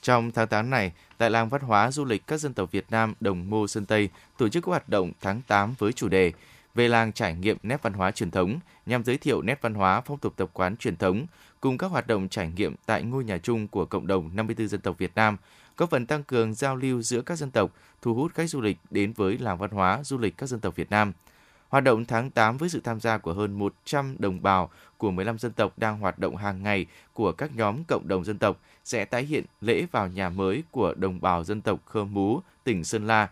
Trong 0.02 0.32
tháng 0.32 0.48
8 0.48 0.70
này, 0.70 0.92
tại 1.18 1.30
làng 1.30 1.50
văn 1.50 1.62
hóa 1.62 1.92
du 1.92 2.06
lịch 2.06 2.28
các 2.28 2.40
dân 2.40 2.54
tộc 2.54 2.72
Việt 2.72 2.86
Nam 2.90 3.14
Đồng 3.20 3.50
Mô 3.50 3.68
Sơn 3.68 3.86
Tây 3.86 4.10
tổ 4.38 4.50
chức 4.50 4.64
các 4.64 4.70
hoạt 4.70 4.90
động 4.90 5.12
tháng 5.22 5.42
8 5.48 5.74
với 5.78 5.94
chủ 5.94 6.10
đề 6.10 6.32
về 6.76 6.88
làng 6.88 7.14
trải 7.14 7.36
nghiệm 7.36 7.58
nét 7.64 7.82
văn 7.82 7.94
hóa 7.94 8.12
truyền 8.12 8.32
thống 8.32 8.60
nhằm 8.86 9.04
giới 9.04 9.18
thiệu 9.18 9.42
nét 9.42 9.62
văn 9.62 9.74
hóa 9.74 10.02
phong 10.02 10.18
tục 10.18 10.34
tập 10.38 10.50
quán 10.54 10.78
truyền 10.78 10.98
thống 10.98 11.26
cùng 11.60 11.78
các 11.78 11.88
hoạt 11.88 12.08
động 12.08 12.30
trải 12.30 12.52
nghiệm 12.56 12.76
tại 12.86 13.04
ngôi 13.04 13.24
nhà 13.24 13.38
chung 13.38 13.68
của 13.68 13.86
cộng 13.86 14.08
đồng 14.08 14.30
54 14.34 14.68
dân 14.68 14.82
tộc 14.82 14.98
Việt 14.98 15.12
Nam, 15.16 15.38
góp 15.78 15.90
phần 15.90 16.06
tăng 16.06 16.24
cường 16.24 16.54
giao 16.54 16.76
lưu 16.76 17.02
giữa 17.02 17.22
các 17.22 17.38
dân 17.38 17.52
tộc, 17.52 17.72
thu 18.02 18.14
hút 18.14 18.34
khách 18.34 18.50
du 18.50 18.62
lịch 18.62 18.78
đến 18.90 19.14
với 19.14 19.38
làng 19.38 19.58
văn 19.58 19.72
hóa 19.72 20.04
du 20.04 20.18
lịch 20.18 20.38
các 20.38 20.50
dân 20.50 20.60
tộc 20.60 20.76
Việt 20.76 20.90
Nam– 20.90 21.14
Hoạt 21.72 21.84
động 21.84 22.06
tháng 22.06 22.30
8 22.30 22.58
với 22.58 22.70
sự 22.70 22.80
tham 22.80 23.00
gia 23.00 23.18
của 23.18 23.34
hơn 23.34 23.60
100 23.60 24.16
đồng 24.20 24.42
bào 24.42 24.70
của 24.98 25.12
15 25.12 25.38
dân 25.38 25.52
tộc 25.52 25.80
đang 25.80 26.00
hoạt 26.00 26.20
động 26.20 26.36
hàng 26.36 26.64
ngày 26.64 26.86
của 27.14 27.32
các 27.32 27.56
nhóm 27.56 27.84
cộng 27.84 28.08
đồng 28.08 28.24
dân 28.24 28.38
tộc 28.38 28.60
sẽ 28.84 29.06
tái 29.06 29.24
hiện 29.24 29.46
lễ 29.62 29.86
vào 29.92 30.08
nhà 30.08 30.30
mới 30.30 30.64
của 30.72 30.94
đồng 30.94 31.22
bào 31.22 31.44
dân 31.44 31.62
tộc 31.62 31.80
Khơ 31.86 32.04
Mú, 32.04 32.42
tỉnh 32.64 32.84
Sơn 32.84 33.08
La, 33.08 33.30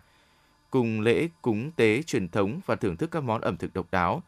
cùng 0.70 1.00
lễ 1.00 1.28
cúng 1.42 1.70
tế 1.76 2.02
truyền 2.02 2.28
thống 2.28 2.60
và 2.66 2.76
thưởng 2.76 2.96
thức 2.96 3.10
các 3.10 3.22
món 3.22 3.40
ẩm 3.40 3.56
thực 3.56 3.74
độc 3.74 3.86
đáo. 3.90 4.22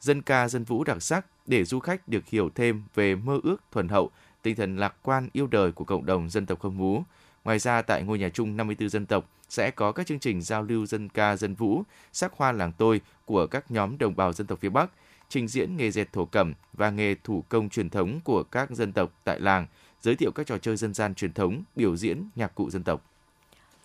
dân 0.00 0.22
ca 0.22 0.48
dân 0.48 0.64
vũ 0.64 0.84
đặc 0.84 1.02
sắc 1.02 1.26
để 1.46 1.64
du 1.64 1.80
khách 1.80 2.08
được 2.08 2.26
hiểu 2.26 2.50
thêm 2.54 2.82
về 2.94 3.14
mơ 3.14 3.40
ước 3.42 3.56
thuần 3.72 3.88
hậu, 3.88 4.10
tinh 4.42 4.56
thần 4.56 4.76
lạc 4.76 4.94
quan 5.02 5.28
yêu 5.32 5.46
đời 5.46 5.72
của 5.72 5.84
cộng 5.84 6.06
đồng 6.06 6.30
dân 6.30 6.46
tộc 6.46 6.60
Khơ 6.60 6.68
Mú. 6.68 7.02
Ngoài 7.46 7.58
ra, 7.58 7.82
tại 7.82 8.02
ngôi 8.02 8.18
nhà 8.18 8.28
chung 8.28 8.56
54 8.56 8.88
dân 8.88 9.06
tộc 9.06 9.30
sẽ 9.48 9.70
có 9.70 9.92
các 9.92 10.06
chương 10.06 10.18
trình 10.18 10.42
giao 10.42 10.62
lưu 10.62 10.86
dân 10.86 11.08
ca 11.08 11.36
dân 11.36 11.54
vũ, 11.54 11.82
sắc 12.12 12.32
hoa 12.36 12.52
làng 12.52 12.72
tôi 12.78 13.00
của 13.24 13.46
các 13.46 13.70
nhóm 13.70 13.98
đồng 13.98 14.16
bào 14.16 14.32
dân 14.32 14.46
tộc 14.46 14.58
phía 14.60 14.68
Bắc, 14.68 14.90
trình 15.28 15.48
diễn 15.48 15.76
nghề 15.76 15.90
dệt 15.90 16.12
thổ 16.12 16.24
cẩm 16.24 16.54
và 16.72 16.90
nghề 16.90 17.14
thủ 17.24 17.44
công 17.48 17.68
truyền 17.68 17.90
thống 17.90 18.20
của 18.24 18.42
các 18.42 18.70
dân 18.70 18.92
tộc 18.92 19.12
tại 19.24 19.40
làng, 19.40 19.66
giới 20.00 20.14
thiệu 20.14 20.30
các 20.30 20.46
trò 20.46 20.58
chơi 20.58 20.76
dân 20.76 20.94
gian 20.94 21.14
truyền 21.14 21.32
thống, 21.32 21.62
biểu 21.76 21.96
diễn 21.96 22.28
nhạc 22.34 22.54
cụ 22.54 22.70
dân 22.70 22.82
tộc. 22.82 23.04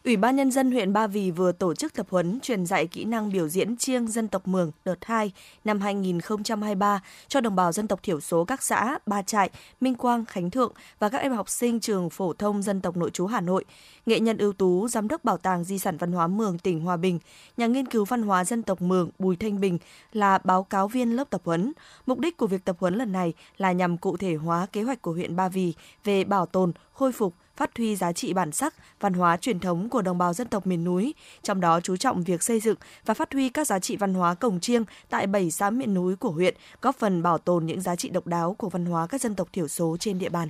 Ủy 0.05 0.17
ban 0.17 0.35
Nhân 0.35 0.51
dân 0.51 0.71
huyện 0.71 0.93
Ba 0.93 1.07
Vì 1.07 1.31
vừa 1.31 1.51
tổ 1.51 1.73
chức 1.73 1.93
tập 1.93 2.07
huấn 2.09 2.39
truyền 2.39 2.65
dạy 2.65 2.87
kỹ 2.87 3.03
năng 3.05 3.31
biểu 3.31 3.49
diễn 3.49 3.77
chiêng 3.77 4.07
dân 4.07 4.27
tộc 4.27 4.47
Mường 4.47 4.71
đợt 4.85 5.05
2 5.05 5.31
năm 5.63 5.81
2023 5.81 7.01
cho 7.27 7.41
đồng 7.41 7.55
bào 7.55 7.71
dân 7.71 7.87
tộc 7.87 8.03
thiểu 8.03 8.19
số 8.19 8.45
các 8.45 8.63
xã 8.63 8.97
Ba 9.05 9.21
Trại, 9.21 9.49
Minh 9.81 9.95
Quang, 9.95 10.25
Khánh 10.25 10.49
Thượng 10.49 10.73
và 10.99 11.09
các 11.09 11.17
em 11.17 11.33
học 11.33 11.49
sinh 11.49 11.79
trường 11.79 12.09
phổ 12.09 12.33
thông 12.33 12.61
dân 12.61 12.81
tộc 12.81 12.97
nội 12.97 13.09
trú 13.09 13.27
Hà 13.27 13.41
Nội. 13.41 13.65
Nghệ 14.05 14.19
nhân 14.19 14.37
ưu 14.37 14.53
tú, 14.53 14.87
Giám 14.87 15.07
đốc 15.07 15.23
Bảo 15.23 15.37
tàng 15.37 15.63
Di 15.63 15.79
sản 15.79 15.97
Văn 15.97 16.11
hóa 16.11 16.27
Mường 16.27 16.57
tỉnh 16.57 16.79
Hòa 16.79 16.97
Bình, 16.97 17.19
nhà 17.57 17.67
nghiên 17.67 17.85
cứu 17.85 18.05
văn 18.05 18.21
hóa 18.21 18.45
dân 18.45 18.63
tộc 18.63 18.81
Mường 18.81 19.09
Bùi 19.19 19.35
Thanh 19.35 19.59
Bình 19.59 19.77
là 20.13 20.37
báo 20.37 20.63
cáo 20.63 20.87
viên 20.87 21.15
lớp 21.15 21.29
tập 21.29 21.41
huấn. 21.45 21.73
Mục 22.05 22.19
đích 22.19 22.37
của 22.37 22.47
việc 22.47 22.65
tập 22.65 22.75
huấn 22.79 22.95
lần 22.95 23.11
này 23.11 23.33
là 23.57 23.71
nhằm 23.71 23.97
cụ 23.97 24.17
thể 24.17 24.35
hóa 24.35 24.65
kế 24.65 24.83
hoạch 24.83 25.01
của 25.01 25.11
huyện 25.11 25.35
Ba 25.35 25.49
Vì 25.49 25.73
về 26.03 26.23
bảo 26.23 26.45
tồn, 26.45 26.71
khôi 26.93 27.11
phục, 27.11 27.33
phát 27.61 27.77
huy 27.77 27.95
giá 27.95 28.11
trị 28.11 28.33
bản 28.33 28.51
sắc, 28.51 28.73
văn 28.99 29.13
hóa 29.13 29.37
truyền 29.37 29.59
thống 29.59 29.89
của 29.89 30.01
đồng 30.01 30.17
bào 30.17 30.33
dân 30.33 30.47
tộc 30.47 30.67
miền 30.67 30.83
núi, 30.83 31.13
trong 31.43 31.61
đó 31.61 31.81
chú 31.81 31.97
trọng 31.97 32.23
việc 32.23 32.43
xây 32.43 32.59
dựng 32.59 32.75
và 33.05 33.13
phát 33.13 33.33
huy 33.33 33.49
các 33.49 33.67
giá 33.67 33.79
trị 33.79 33.95
văn 33.95 34.13
hóa 34.13 34.33
cổng 34.33 34.59
chiêng 34.59 34.83
tại 35.09 35.27
7 35.27 35.51
xã 35.51 35.69
miền 35.69 35.93
núi 35.93 36.15
của 36.15 36.31
huyện, 36.31 36.55
góp 36.81 36.95
phần 36.95 37.23
bảo 37.23 37.37
tồn 37.37 37.65
những 37.65 37.81
giá 37.81 37.95
trị 37.95 38.09
độc 38.09 38.27
đáo 38.27 38.55
của 38.57 38.69
văn 38.69 38.85
hóa 38.85 39.07
các 39.07 39.21
dân 39.21 39.35
tộc 39.35 39.47
thiểu 39.53 39.67
số 39.67 39.97
trên 39.99 40.19
địa 40.19 40.29
bàn. 40.29 40.49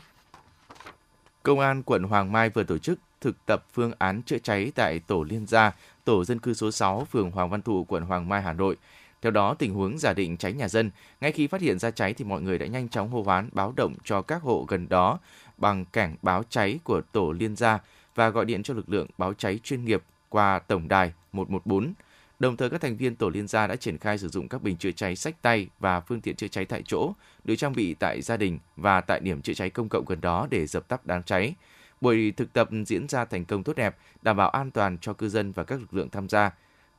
Công 1.44 1.60
an 1.60 1.84
quận 1.84 2.03
Hoàng 2.03 2.32
Mai 2.32 2.50
vừa 2.50 2.63
tổ 2.63 2.77
chức 2.77 3.00
thực 3.22 3.46
tập 3.46 3.65
phương 3.74 3.91
án 3.98 4.22
chữa 4.24 4.38
cháy 4.38 4.72
tại 4.75 5.00
tổ 5.00 5.24
liên 5.24 5.46
gia, 5.48 5.75
tổ 6.03 6.25
dân 6.25 6.39
cư 6.39 6.53
số 6.53 6.72
6, 6.72 7.08
phường 7.12 7.32
Hoàng 7.32 7.50
Văn 7.50 7.62
Thụ, 7.62 7.84
quận 7.84 8.03
Hoàng 8.03 8.30
Mai, 8.30 8.41
Hà 8.41 8.53
Nội. 8.53 8.77
Theo 9.21 9.31
đó, 9.31 9.53
tình 9.53 9.73
huống 9.73 9.97
giả 9.97 10.13
định 10.13 10.37
cháy 10.37 10.53
nhà 10.53 10.67
dân, 10.67 10.91
ngay 11.21 11.31
khi 11.31 11.47
phát 11.47 11.61
hiện 11.61 11.79
ra 11.79 11.91
cháy 11.91 12.13
thì 12.13 12.25
mọi 12.25 12.41
người 12.41 12.57
đã 12.57 12.65
nhanh 12.65 12.89
chóng 12.89 13.09
hô 13.09 13.23
hoán 13.23 13.49
báo 13.51 13.73
động 13.75 13.95
cho 14.03 14.21
các 14.21 14.41
hộ 14.41 14.65
gần 14.67 14.89
đó 14.89 15.19
bằng 15.57 15.85
cảnh 15.85 16.15
báo 16.21 16.43
cháy 16.49 16.79
của 16.83 17.01
tổ 17.11 17.31
liên 17.31 17.55
gia 17.55 17.79
và 18.15 18.29
gọi 18.29 18.45
điện 18.45 18.63
cho 18.63 18.73
lực 18.73 18.89
lượng 18.89 19.07
báo 19.17 19.33
cháy 19.33 19.59
chuyên 19.63 19.85
nghiệp 19.85 20.03
qua 20.29 20.59
tổng 20.59 20.87
đài 20.87 21.13
114. 21.31 21.93
Đồng 22.39 22.57
thời 22.57 22.69
các 22.69 22.81
thành 22.81 22.97
viên 22.97 23.15
tổ 23.15 23.29
liên 23.29 23.47
gia 23.47 23.67
đã 23.67 23.75
triển 23.75 23.97
khai 23.97 24.17
sử 24.17 24.29
dụng 24.29 24.47
các 24.47 24.61
bình 24.61 24.77
chữa 24.77 24.91
cháy 24.91 25.15
sách 25.15 25.41
tay 25.41 25.67
và 25.79 25.99
phương 25.99 26.21
tiện 26.21 26.35
chữa 26.35 26.47
cháy 26.47 26.65
tại 26.65 26.83
chỗ, 26.85 27.13
được 27.43 27.55
trang 27.55 27.73
bị 27.73 27.93
tại 27.93 28.21
gia 28.21 28.37
đình 28.37 28.59
và 28.77 29.01
tại 29.01 29.19
điểm 29.19 29.41
chữa 29.41 29.53
cháy 29.53 29.69
công 29.69 29.89
cộng 29.89 30.05
gần 30.05 30.21
đó 30.21 30.47
để 30.49 30.67
dập 30.67 30.87
tắt 30.87 31.05
đám 31.05 31.23
cháy. 31.23 31.53
Buổi 32.01 32.33
thực 32.37 32.53
tập 32.53 32.69
diễn 32.85 33.07
ra 33.07 33.25
thành 33.25 33.45
công 33.45 33.63
tốt 33.63 33.73
đẹp, 33.75 33.97
đảm 34.21 34.37
bảo 34.37 34.49
an 34.49 34.71
toàn 34.71 34.97
cho 34.97 35.13
cư 35.13 35.29
dân 35.29 35.51
và 35.51 35.63
các 35.63 35.79
lực 35.79 35.93
lượng 35.93 36.09
tham 36.09 36.29
gia. 36.29 36.51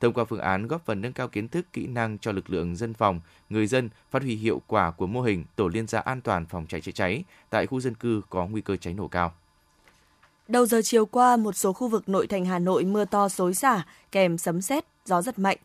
Thông 0.03 0.13
qua 0.13 0.25
phương 0.25 0.39
án 0.39 0.67
góp 0.67 0.85
phần 0.85 1.01
nâng 1.01 1.13
cao 1.13 1.27
kiến 1.27 1.47
thức, 1.47 1.65
kỹ 1.73 1.87
năng 1.87 2.17
cho 2.17 2.31
lực 2.31 2.49
lượng 2.49 2.75
dân 2.75 2.93
phòng, 2.93 3.21
người 3.49 3.67
dân 3.67 3.89
phát 4.11 4.21
huy 4.21 4.35
hiệu 4.35 4.61
quả 4.67 4.91
của 4.91 5.07
mô 5.07 5.21
hình 5.21 5.45
tổ 5.55 5.67
liên 5.67 5.87
gia 5.87 5.99
an 5.99 6.21
toàn 6.21 6.45
phòng 6.45 6.65
cháy 6.69 6.81
chữa 6.81 6.91
cháy 6.91 7.23
tại 7.49 7.67
khu 7.67 7.79
dân 7.79 7.95
cư 7.95 8.21
có 8.29 8.45
nguy 8.45 8.61
cơ 8.61 8.77
cháy 8.77 8.93
nổ 8.93 9.07
cao. 9.07 9.33
Đầu 10.47 10.65
giờ 10.65 10.81
chiều 10.83 11.05
qua, 11.05 11.37
một 11.37 11.55
số 11.55 11.73
khu 11.73 11.87
vực 11.87 12.09
nội 12.09 12.27
thành 12.27 12.45
Hà 12.45 12.59
Nội 12.59 12.83
mưa 12.83 13.05
to 13.05 13.29
xối 13.29 13.53
xả, 13.53 13.83
kèm 14.11 14.37
sấm 14.37 14.61
sét, 14.61 14.85
gió 15.05 15.21
giật 15.21 15.39
mạnh. 15.39 15.57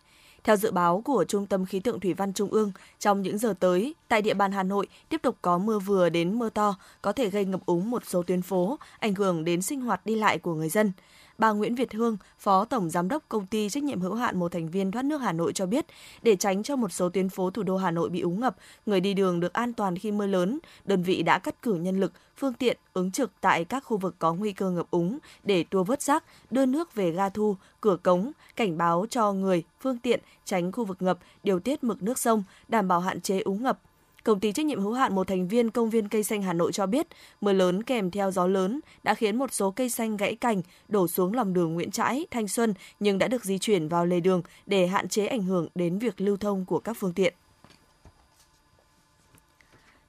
Theo 0.45 0.57
dự 0.57 0.71
báo 0.71 1.03
của 1.05 1.25
Trung 1.29 1.47
tâm 1.47 1.67
Khí 1.67 1.81
tượng 1.81 2.01
Thủy 2.01 2.15
văn 2.15 2.33
Trung 2.33 2.51
ương, 2.51 2.73
trong 2.99 3.23
những 3.23 3.39
giờ 3.39 3.55
tới, 3.61 3.95
tại 4.09 4.23
địa 4.23 4.35
bàn 4.35 4.53
Hà 4.53 4.63
Nội 4.63 4.87
tiếp 5.09 5.23
tục 5.23 5.37
có 5.43 5.59
mưa 5.59 5.79
vừa 5.79 6.09
đến 6.09 6.39
mưa 6.39 6.51
to, 6.51 6.75
có 7.03 7.13
thể 7.13 7.31
gây 7.31 7.45
ngập 7.45 7.61
úng 7.67 7.91
một 7.91 8.03
số 8.07 8.23
tuyến 8.23 8.43
phố, 8.43 8.79
ảnh 8.99 9.15
hưởng 9.15 9.45
đến 9.45 9.63
sinh 9.63 9.81
hoạt 9.81 10.07
đi 10.07 10.15
lại 10.15 10.39
của 10.39 10.55
người 10.55 10.69
dân. 10.69 10.93
Bà 11.39 11.53
Nguyễn 11.53 11.75
Việt 11.75 11.93
Hương, 11.95 12.17
Phó 12.39 12.65
Tổng 12.65 12.91
Giám 12.91 13.09
đốc 13.09 13.23
Công 13.29 13.47
ty 13.47 13.69
Trách 13.69 13.83
nhiệm 13.83 14.01
hữu 14.01 14.15
hạn 14.15 14.39
một 14.39 14.53
thành 14.53 14.69
viên 14.69 14.91
thoát 14.91 15.05
nước 15.05 15.19
Hà 15.19 15.33
Nội 15.33 15.53
cho 15.53 15.67
biết, 15.67 15.87
để 16.23 16.37
tránh 16.37 16.63
cho 16.63 16.77
một 16.77 16.93
số 16.93 17.09
tuyến 17.09 17.29
phố 17.29 17.51
thủ 17.51 17.63
đô 17.63 17.77
Hà 17.77 17.91
Nội 17.91 18.09
bị 18.09 18.21
úng 18.21 18.41
ngập, 18.41 18.57
người 18.87 19.01
đi 19.01 19.15
đường 19.15 19.41
được 19.41 19.53
an 19.53 19.73
toàn 19.73 19.99
khi 19.99 20.13
mưa 20.13 20.27
lớn, 20.27 20.59
đơn 20.85 21.03
vị 21.03 21.23
đã 21.23 21.39
cắt 21.39 21.63
cử 21.63 21.75
nhân 21.75 22.01
lực, 22.01 22.13
phương 22.37 22.53
tiện 22.55 22.77
ứng 22.93 23.11
trực 23.11 23.31
tại 23.41 23.65
các 23.65 23.85
khu 23.85 23.97
vực 23.97 24.15
có 24.19 24.35
nguy 24.35 24.53
cơ 24.53 24.71
ngập 24.71 24.91
úng 24.91 25.19
để 25.43 25.65
tua 25.65 25.85
vớt 25.85 26.03
rác, 26.03 26.25
đưa 26.51 26.67
nước 26.67 26.95
về 26.95 27.11
ga 27.11 27.29
thu, 27.29 27.57
cửa 27.81 27.97
cống, 28.03 28.33
cảnh 28.57 28.79
báo 28.79 29.07
cho 29.11 29.33
người, 29.33 29.63
phương 29.81 29.99
tiện 29.99 30.21
tránh 30.45 30.73
khu 30.73 30.85
vực 30.85 31.03
ngập, 31.03 31.19
điều 31.45 31.61
tiết 31.61 31.85
mực 31.85 32.03
nước 32.03 32.19
sông, 32.19 32.43
đảm 32.69 32.89
bảo 32.89 33.01
hạn 33.01 33.21
chế 33.21 33.41
úng 33.41 33.63
ngập, 33.63 33.79
Công 34.25 34.41
ty 34.41 34.53
trách 34.53 34.67
nhiệm 34.67 34.81
hữu 34.81 34.93
hạn 34.93 35.15
một 35.15 35.27
thành 35.27 35.49
viên 35.49 35.71
công 35.71 35.91
viên 35.91 36.09
cây 36.09 36.23
xanh 36.23 36.43
Hà 36.43 36.53
Nội 36.53 36.73
cho 36.73 36.87
biết, 36.87 37.07
mưa 37.41 37.53
lớn 37.53 37.83
kèm 37.83 38.11
theo 38.11 38.31
gió 38.31 38.47
lớn 38.47 38.81
đã 39.03 39.15
khiến 39.15 39.37
một 39.37 39.53
số 39.53 39.71
cây 39.71 39.89
xanh 39.89 40.17
gãy 40.17 40.35
cành 40.35 40.63
đổ 40.89 41.09
xuống 41.09 41.35
lòng 41.35 41.53
đường 41.53 41.75
Nguyễn 41.75 41.91
Trãi, 41.91 42.27
Thanh 42.31 42.49
Xuân 42.49 42.75
nhưng 43.01 43.19
đã 43.19 43.29
được 43.29 43.45
di 43.45 43.59
chuyển 43.59 43.89
vào 43.89 44.07
lề 44.07 44.21
đường 44.21 44.43
để 44.67 44.87
hạn 44.87 45.09
chế 45.09 45.27
ảnh 45.27 45.43
hưởng 45.43 45.69
đến 45.75 45.99
việc 45.99 46.21
lưu 46.21 46.37
thông 46.37 46.65
của 46.65 46.79
các 46.79 46.97
phương 47.01 47.13
tiện. 47.13 47.35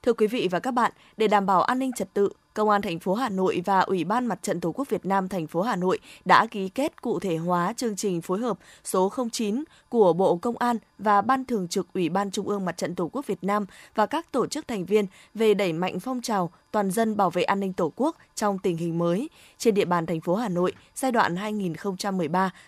Thưa 0.03 0.13
quý 0.13 0.27
vị 0.27 0.47
và 0.51 0.59
các 0.59 0.71
bạn, 0.71 0.91
để 1.17 1.27
đảm 1.27 1.45
bảo 1.45 1.61
an 1.61 1.79
ninh 1.79 1.91
trật 1.93 2.13
tự, 2.13 2.29
Công 2.53 2.69
an 2.69 2.81
thành 2.81 2.99
phố 2.99 3.13
Hà 3.13 3.29
Nội 3.29 3.61
và 3.65 3.79
Ủy 3.79 4.03
ban 4.03 4.25
Mặt 4.25 4.39
trận 4.41 4.59
Tổ 4.59 4.71
quốc 4.71 4.89
Việt 4.89 5.05
Nam 5.05 5.29
thành 5.29 5.47
phố 5.47 5.61
Hà 5.61 5.75
Nội 5.75 5.99
đã 6.25 6.47
ký 6.51 6.69
kết 6.69 7.01
cụ 7.01 7.19
thể 7.19 7.37
hóa 7.37 7.73
chương 7.73 7.95
trình 7.95 8.21
phối 8.21 8.39
hợp 8.39 8.59
số 8.83 9.11
09 9.31 9.63
của 9.89 10.13
Bộ 10.13 10.35
Công 10.35 10.57
an 10.57 10.77
và 10.97 11.21
Ban 11.21 11.45
Thường 11.45 11.67
trực 11.67 11.93
Ủy 11.93 12.09
ban 12.09 12.31
Trung 12.31 12.47
ương 12.47 12.65
Mặt 12.65 12.77
trận 12.77 12.95
Tổ 12.95 13.09
quốc 13.13 13.27
Việt 13.27 13.43
Nam 13.43 13.65
và 13.95 14.05
các 14.05 14.31
tổ 14.31 14.47
chức 14.47 14.67
thành 14.67 14.85
viên 14.85 15.05
về 15.33 15.53
đẩy 15.53 15.73
mạnh 15.73 15.99
phong 15.99 16.21
trào 16.21 16.51
toàn 16.71 16.91
dân 16.91 17.17
bảo 17.17 17.29
vệ 17.29 17.43
an 17.43 17.59
ninh 17.59 17.73
Tổ 17.73 17.91
quốc 17.95 18.17
trong 18.35 18.59
tình 18.59 18.77
hình 18.77 18.97
mới 18.97 19.29
trên 19.57 19.73
địa 19.73 19.85
bàn 19.85 20.05
thành 20.05 20.21
phố 20.21 20.35
Hà 20.35 20.49
Nội 20.49 20.73
giai 20.95 21.11
đoạn 21.11 21.35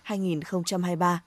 2013-2023. 0.06 1.18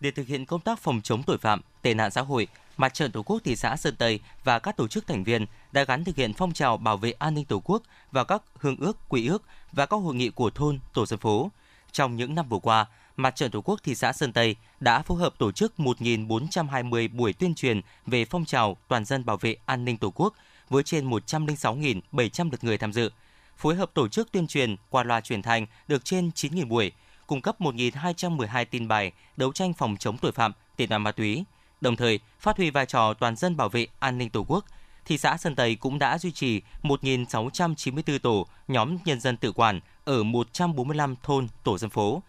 Để 0.00 0.10
thực 0.10 0.26
hiện 0.26 0.46
công 0.46 0.60
tác 0.60 0.78
phòng 0.78 1.00
chống 1.02 1.22
tội 1.22 1.38
phạm, 1.38 1.60
tệ 1.82 1.94
nạn 1.94 2.10
xã 2.10 2.20
hội, 2.20 2.48
Mặt 2.76 2.94
trận 2.94 3.12
Tổ 3.12 3.22
quốc 3.22 3.40
thị 3.44 3.56
xã 3.56 3.76
Sơn 3.76 3.96
Tây 3.96 4.20
và 4.44 4.58
các 4.58 4.76
tổ 4.76 4.88
chức 4.88 5.06
thành 5.06 5.24
viên 5.24 5.46
đã 5.72 5.84
gắn 5.84 6.04
thực 6.04 6.16
hiện 6.16 6.32
phong 6.34 6.52
trào 6.52 6.76
bảo 6.76 6.96
vệ 6.96 7.12
an 7.18 7.34
ninh 7.34 7.44
Tổ 7.44 7.60
quốc 7.64 7.82
và 8.12 8.24
các 8.24 8.42
hương 8.58 8.76
ước, 8.76 8.96
quy 9.08 9.26
ước 9.26 9.42
và 9.72 9.86
các 9.86 9.96
hội 9.96 10.14
nghị 10.14 10.30
của 10.30 10.50
thôn, 10.50 10.78
tổ 10.94 11.06
dân 11.06 11.18
phố. 11.18 11.50
Trong 11.92 12.16
những 12.16 12.34
năm 12.34 12.48
vừa 12.48 12.58
qua, 12.58 12.86
Mặt 13.16 13.36
trận 13.36 13.50
Tổ 13.50 13.60
quốc 13.60 13.80
thị 13.82 13.94
xã 13.94 14.12
Sơn 14.12 14.32
Tây 14.32 14.56
đã 14.80 15.02
phối 15.02 15.18
hợp 15.18 15.34
tổ 15.38 15.52
chức 15.52 15.72
1.420 15.76 17.08
buổi 17.16 17.32
tuyên 17.32 17.54
truyền 17.54 17.80
về 18.06 18.24
phong 18.24 18.44
trào 18.44 18.76
toàn 18.88 19.04
dân 19.04 19.24
bảo 19.24 19.36
vệ 19.36 19.56
an 19.66 19.84
ninh 19.84 19.96
Tổ 19.96 20.12
quốc 20.14 20.34
với 20.70 20.82
trên 20.82 21.10
106.700 21.10 22.50
lượt 22.50 22.64
người 22.64 22.78
tham 22.78 22.92
dự. 22.92 23.10
Phối 23.56 23.74
hợp 23.74 23.90
tổ 23.94 24.08
chức 24.08 24.32
tuyên 24.32 24.46
truyền 24.46 24.76
qua 24.90 25.04
loa 25.04 25.20
truyền 25.20 25.42
thanh 25.42 25.66
được 25.88 26.04
trên 26.04 26.30
9.000 26.34 26.68
buổi, 26.68 26.92
cung 27.26 27.40
cấp 27.40 27.60
1.212 27.60 28.64
tin 28.70 28.88
bài 28.88 29.12
đấu 29.36 29.52
tranh 29.52 29.72
phòng 29.72 29.96
chống 29.96 30.18
tội 30.18 30.32
phạm, 30.32 30.52
tệ 30.76 30.86
nạn 30.86 31.02
ma 31.02 31.12
túy, 31.12 31.44
đồng 31.82 31.96
thời 31.96 32.20
phát 32.40 32.56
huy 32.56 32.70
vai 32.70 32.86
trò 32.86 33.14
toàn 33.14 33.36
dân 33.36 33.56
bảo 33.56 33.68
vệ 33.68 33.86
an 33.98 34.18
ninh 34.18 34.30
Tổ 34.30 34.44
quốc. 34.48 34.64
Thị 35.04 35.18
xã 35.18 35.36
Sơn 35.36 35.54
Tây 35.54 35.74
cũng 35.74 35.98
đã 35.98 36.18
duy 36.18 36.32
trì 36.32 36.62
1.694 36.82 38.18
tổ 38.18 38.46
nhóm 38.68 38.98
nhân 39.04 39.20
dân 39.20 39.36
tự 39.36 39.52
quản 39.52 39.80
ở 40.04 40.22
145 40.22 41.16
thôn 41.22 41.48
tổ 41.64 41.78
dân 41.78 41.90
phố. 41.90 42.22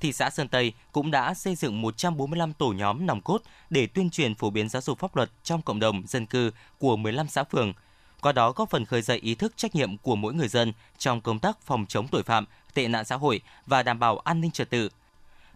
Thị 0.00 0.12
xã 0.12 0.30
Sơn 0.30 0.48
Tây 0.48 0.72
cũng 0.92 1.10
đã 1.10 1.34
xây 1.34 1.54
dựng 1.54 1.80
145 1.80 2.52
tổ 2.52 2.68
nhóm 2.68 3.06
nòng 3.06 3.20
cốt 3.20 3.42
để 3.70 3.86
tuyên 3.86 4.10
truyền 4.10 4.34
phổ 4.34 4.50
biến 4.50 4.68
giáo 4.68 4.82
dục 4.82 4.98
pháp 4.98 5.16
luật 5.16 5.30
trong 5.42 5.62
cộng 5.62 5.80
đồng 5.80 6.02
dân 6.06 6.26
cư 6.26 6.50
của 6.78 6.96
15 6.96 7.28
xã 7.28 7.44
phường. 7.44 7.72
Qua 8.20 8.32
đó 8.32 8.52
góp 8.52 8.70
phần 8.70 8.84
khơi 8.84 9.02
dậy 9.02 9.18
ý 9.18 9.34
thức 9.34 9.52
trách 9.56 9.74
nhiệm 9.74 9.96
của 9.96 10.16
mỗi 10.16 10.34
người 10.34 10.48
dân 10.48 10.72
trong 10.98 11.20
công 11.20 11.38
tác 11.38 11.62
phòng 11.62 11.86
chống 11.88 12.08
tội 12.08 12.22
phạm, 12.22 12.44
tệ 12.74 12.88
nạn 12.88 13.04
xã 13.04 13.16
hội 13.16 13.40
và 13.66 13.82
đảm 13.82 13.98
bảo 13.98 14.18
an 14.18 14.40
ninh 14.40 14.50
trật 14.50 14.70
tự. 14.70 14.88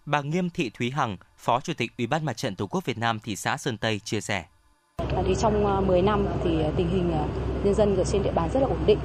Bà 0.06 0.20
Nghiêm 0.20 0.50
Thị 0.50 0.70
Thúy 0.75 0.90
Hằng, 0.90 1.16
Phó 1.37 1.61
Chủ 1.61 1.73
tịch 1.76 1.92
Ủy 1.99 2.06
ban 2.06 2.25
Mặt 2.25 2.37
trận 2.37 2.56
Tổ 2.56 2.66
quốc 2.66 2.84
Việt 2.84 2.99
Nam 2.99 3.20
thị 3.20 3.37
xã 3.37 3.56
Sơn 3.56 3.76
Tây 3.76 4.00
chia 4.04 4.20
sẻ. 4.20 4.44
Thì 5.26 5.34
trong 5.40 5.66
ờ, 5.66 5.80
10 5.80 6.02
năm 6.02 6.26
thì 6.44 6.62
ờ, 6.62 6.73
tình 6.76 6.88
hình 6.88 7.12
ờ, 7.12 7.26
nhân 7.64 7.75
dân 7.75 7.96
ở 7.96 8.04
trên 8.04 8.23
địa 8.23 8.32
bàn 8.32 8.50
rất 8.54 8.61
là 8.61 8.66
ổn 8.66 8.78
định. 8.87 8.99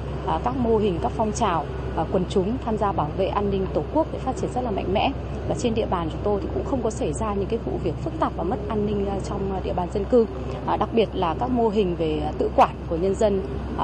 Các 0.44 0.56
mô 0.56 0.76
hình, 0.78 0.98
các 1.02 1.12
phong 1.16 1.32
trào 1.32 1.66
quần 2.12 2.24
chúng 2.30 2.58
tham 2.64 2.78
gia 2.78 2.92
bảo 2.92 3.10
vệ 3.16 3.26
an 3.26 3.50
ninh 3.50 3.66
tổ 3.74 3.84
quốc 3.94 4.06
để 4.12 4.18
phát 4.18 4.32
triển 4.40 4.50
rất 4.54 4.60
là 4.60 4.70
mạnh 4.70 4.94
mẽ 4.94 5.10
và 5.48 5.54
trên 5.58 5.74
địa 5.74 5.86
bàn 5.86 6.08
chúng 6.12 6.20
tôi 6.24 6.40
thì 6.42 6.48
cũng 6.54 6.64
không 6.64 6.82
có 6.82 6.90
xảy 6.90 7.12
ra 7.12 7.34
những 7.34 7.48
cái 7.48 7.58
vụ 7.64 7.78
việc 7.84 7.94
phức 8.04 8.12
tạp 8.20 8.32
và 8.36 8.42
mất 8.42 8.56
an 8.68 8.86
ninh 8.86 9.06
trong 9.24 9.60
địa 9.64 9.72
bàn 9.72 9.88
dân 9.94 10.04
cư 10.04 10.26
đặc 10.78 10.88
biệt 10.92 11.08
là 11.12 11.34
các 11.40 11.50
mô 11.50 11.68
hình 11.68 11.96
về 11.96 12.32
tự 12.38 12.50
quản 12.56 12.76
của 12.88 12.96
nhân 12.96 13.14
dân 13.14 13.42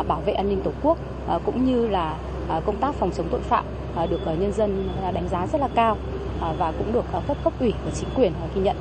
bảo 0.08 0.20
vệ 0.20 0.32
an 0.32 0.48
ninh 0.48 0.60
tổ 0.64 0.70
quốc 0.82 0.98
cũng 1.44 1.64
như 1.66 1.88
là 1.88 2.18
công 2.66 2.76
tác 2.80 2.94
phòng 2.94 3.10
chống 3.16 3.28
tội 3.30 3.40
phạm 3.40 3.64
được 4.10 4.20
nhân 4.26 4.52
dân 4.52 4.88
đánh 5.14 5.28
giá 5.28 5.46
rất 5.46 5.60
là 5.60 5.68
cao 5.74 5.96
À, 6.40 6.52
và 6.52 6.72
cũng 6.78 6.92
được 6.92 7.04
à, 7.12 7.20
cấp 7.28 7.36
cấp 7.44 7.52
ủy 7.60 7.72
và 7.84 7.90
chính 7.94 8.08
quyền 8.14 8.32
ghi 8.54 8.60
nhận. 8.60 8.76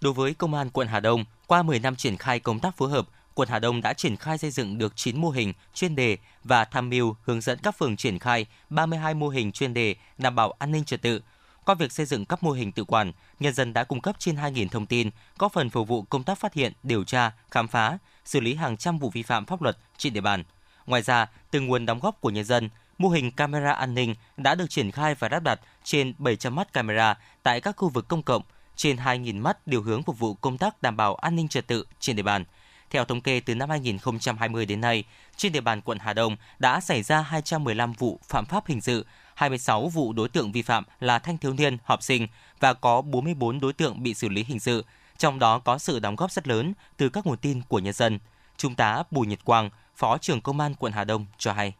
Đối 0.00 0.12
với 0.12 0.34
Công 0.34 0.54
an 0.54 0.70
quận 0.70 0.88
Hà 0.88 1.00
Đông, 1.00 1.24
qua 1.46 1.62
10 1.62 1.78
năm 1.78 1.96
triển 1.96 2.16
khai 2.16 2.40
công 2.40 2.58
tác 2.58 2.76
phối 2.76 2.90
hợp, 2.90 3.06
quận 3.34 3.48
Hà 3.48 3.58
Đông 3.58 3.80
đã 3.80 3.92
triển 3.92 4.16
khai 4.16 4.38
xây 4.38 4.50
dựng 4.50 4.78
được 4.78 4.96
9 4.96 5.20
mô 5.20 5.30
hình 5.30 5.52
chuyên 5.74 5.96
đề 5.96 6.16
và 6.44 6.64
tham 6.64 6.90
mưu 6.90 7.16
hướng 7.22 7.40
dẫn 7.40 7.58
các 7.62 7.78
phường 7.78 7.96
triển 7.96 8.18
khai 8.18 8.46
32 8.70 9.14
mô 9.14 9.28
hình 9.28 9.52
chuyên 9.52 9.74
đề 9.74 9.94
đảm 10.18 10.34
bảo 10.34 10.54
an 10.58 10.72
ninh 10.72 10.84
trật 10.84 11.02
tự. 11.02 11.20
Qua 11.64 11.74
việc 11.74 11.92
xây 11.92 12.06
dựng 12.06 12.24
các 12.24 12.42
mô 12.42 12.50
hình 12.50 12.72
tự 12.72 12.84
quản, 12.84 13.12
nhân 13.40 13.54
dân 13.54 13.72
đã 13.72 13.84
cung 13.84 14.00
cấp 14.00 14.16
trên 14.18 14.36
2.000 14.36 14.68
thông 14.68 14.86
tin, 14.86 15.10
có 15.38 15.48
phần 15.48 15.70
phục 15.70 15.88
vụ 15.88 16.02
công 16.02 16.22
tác 16.22 16.38
phát 16.38 16.54
hiện, 16.54 16.72
điều 16.82 17.04
tra, 17.04 17.32
khám 17.50 17.68
phá, 17.68 17.98
xử 18.24 18.40
lý 18.40 18.54
hàng 18.54 18.76
trăm 18.76 18.98
vụ 18.98 19.10
vi 19.10 19.22
phạm 19.22 19.46
pháp 19.46 19.62
luật 19.62 19.78
trên 19.96 20.12
địa 20.12 20.20
bàn. 20.20 20.44
Ngoài 20.86 21.02
ra, 21.02 21.26
từ 21.50 21.60
nguồn 21.60 21.86
đóng 21.86 22.00
góp 22.00 22.20
của 22.20 22.30
nhân 22.30 22.44
dân, 22.44 22.68
mô 22.98 23.08
hình 23.08 23.30
camera 23.30 23.72
an 23.72 23.94
ninh 23.94 24.14
đã 24.36 24.54
được 24.54 24.70
triển 24.70 24.90
khai 24.90 25.14
và 25.14 25.28
lắp 25.28 25.42
đặt 25.42 25.60
trên 25.84 26.14
700 26.18 26.54
mắt 26.54 26.72
camera 26.72 27.18
tại 27.42 27.60
các 27.60 27.76
khu 27.76 27.88
vực 27.88 28.08
công 28.08 28.22
cộng, 28.22 28.42
trên 28.76 28.96
2.000 28.96 29.42
mắt 29.42 29.66
điều 29.66 29.82
hướng 29.82 30.02
phục 30.02 30.18
vụ 30.18 30.34
công 30.34 30.58
tác 30.58 30.82
đảm 30.82 30.96
bảo 30.96 31.14
an 31.14 31.36
ninh 31.36 31.48
trật 31.48 31.66
tự 31.66 31.86
trên 32.00 32.16
địa 32.16 32.22
bàn. 32.22 32.44
Theo 32.90 33.04
thống 33.04 33.20
kê 33.20 33.40
từ 33.40 33.54
năm 33.54 33.70
2020 33.70 34.66
đến 34.66 34.80
nay, 34.80 35.04
trên 35.36 35.52
địa 35.52 35.60
bàn 35.60 35.80
quận 35.80 35.98
Hà 35.98 36.12
Đông 36.12 36.36
đã 36.58 36.80
xảy 36.80 37.02
ra 37.02 37.20
215 37.20 37.92
vụ 37.92 38.20
phạm 38.28 38.46
pháp 38.46 38.66
hình 38.66 38.80
sự, 38.80 39.06
26 39.34 39.88
vụ 39.88 40.12
đối 40.12 40.28
tượng 40.28 40.52
vi 40.52 40.62
phạm 40.62 40.84
là 41.00 41.18
thanh 41.18 41.38
thiếu 41.38 41.52
niên, 41.52 41.76
học 41.84 42.02
sinh 42.02 42.26
và 42.60 42.74
có 42.74 43.02
44 43.02 43.60
đối 43.60 43.72
tượng 43.72 44.02
bị 44.02 44.14
xử 44.14 44.28
lý 44.28 44.44
hình 44.44 44.60
sự, 44.60 44.84
trong 45.18 45.38
đó 45.38 45.58
có 45.58 45.78
sự 45.78 45.98
đóng 45.98 46.16
góp 46.16 46.32
rất 46.32 46.48
lớn 46.48 46.72
từ 46.96 47.08
các 47.08 47.26
nguồn 47.26 47.36
tin 47.36 47.62
của 47.68 47.78
nhân 47.78 47.92
dân. 47.92 48.18
Trung 48.56 48.74
tá 48.74 49.02
Bùi 49.10 49.26
Nhật 49.26 49.44
Quang, 49.44 49.70
Phó 49.96 50.18
trưởng 50.18 50.40
Công 50.40 50.60
an 50.60 50.74
quận 50.74 50.92
Hà 50.92 51.04
Đông 51.04 51.26
cho 51.38 51.52
hay. 51.52 51.72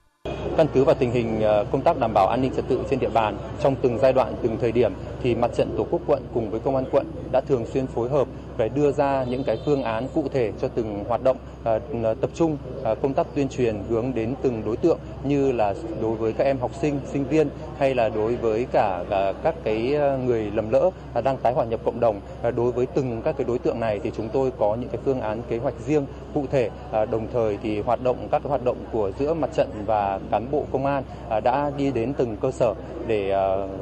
Căn 0.56 0.66
cứ 0.74 0.84
vào 0.84 0.94
tình 0.94 1.10
hình 1.10 1.40
ờ, 1.40 1.64
công 1.72 1.82
tác 1.82 1.98
đảm 1.98 2.10
bảo 2.14 2.28
an 2.28 2.42
ninh 2.42 2.52
trật 2.56 2.68
tự 2.68 2.80
trên 2.90 3.00
địa 3.00 3.08
bàn 3.08 3.36
trong 3.60 3.76
từng 3.82 3.98
giai 3.98 4.12
đoạn, 4.12 4.34
từng 4.42 4.56
thời 4.60 4.72
điểm 4.72 4.92
thì 5.22 5.34
mặt 5.34 5.50
trận 5.56 5.74
Tổ 5.76 5.86
quốc 5.90 6.00
quận 6.06 6.22
cùng 6.34 6.50
với 6.50 6.60
công 6.60 6.76
an 6.76 6.84
quận 6.90 7.06
đã 7.32 7.40
thường 7.40 7.66
xuyên 7.66 7.86
phối 7.86 8.08
hợp 8.08 8.28
phải 8.56 8.68
đưa 8.68 8.92
ra 8.92 9.24
những 9.24 9.44
cái 9.44 9.58
phương 9.64 9.82
án 9.82 10.06
cụ 10.14 10.24
thể 10.32 10.52
cho 10.60 10.68
từng 10.68 11.04
hoạt 11.08 11.22
động 11.24 11.36
à, 11.64 11.78
tập 12.20 12.30
trung 12.34 12.56
à, 12.84 12.94
công 12.94 13.14
tác 13.14 13.26
tuyên 13.34 13.48
truyền 13.48 13.76
hướng 13.88 14.14
đến 14.14 14.34
từng 14.42 14.62
đối 14.66 14.76
tượng 14.76 14.98
như 15.24 15.52
là 15.52 15.74
đối 16.00 16.16
với 16.16 16.32
các 16.32 16.44
em 16.44 16.58
học 16.58 16.70
sinh, 16.80 17.00
sinh 17.12 17.24
viên 17.24 17.48
hay 17.78 17.94
là 17.94 18.08
đối 18.08 18.36
với 18.36 18.66
cả 18.72 19.04
à, 19.10 19.32
các 19.42 19.54
cái 19.64 19.98
người 20.26 20.50
lầm 20.54 20.70
lỡ 20.70 20.90
đang 21.24 21.36
tái 21.36 21.52
hòa 21.52 21.64
nhập 21.64 21.80
cộng 21.84 22.00
đồng. 22.00 22.20
Đối 22.56 22.72
với 22.72 22.86
từng 22.86 23.22
các 23.24 23.34
cái 23.38 23.44
đối 23.44 23.58
tượng 23.58 23.80
này 23.80 24.00
thì 24.02 24.10
chúng 24.16 24.28
tôi 24.28 24.52
có 24.58 24.74
những 24.74 24.88
cái 24.88 25.00
phương 25.04 25.20
án 25.20 25.42
kế 25.48 25.58
hoạch 25.58 25.74
riêng 25.86 26.06
cụ 26.34 26.44
thể. 26.50 26.70
Đồng 26.92 27.26
thời 27.32 27.58
thì 27.62 27.80
hoạt 27.80 28.02
động 28.02 28.16
các 28.30 28.42
cái 28.42 28.48
hoạt 28.48 28.64
động 28.64 28.76
của 28.92 29.10
giữa 29.18 29.34
mặt 29.34 29.50
trận 29.54 29.68
và 29.86 30.20
cán 30.30 30.50
bộ 30.50 30.64
công 30.72 30.86
an 30.86 31.02
đã 31.44 31.70
đi 31.76 31.90
đến 31.90 32.12
từng 32.14 32.36
cơ 32.36 32.50
sở 32.50 32.74
để 33.06 33.28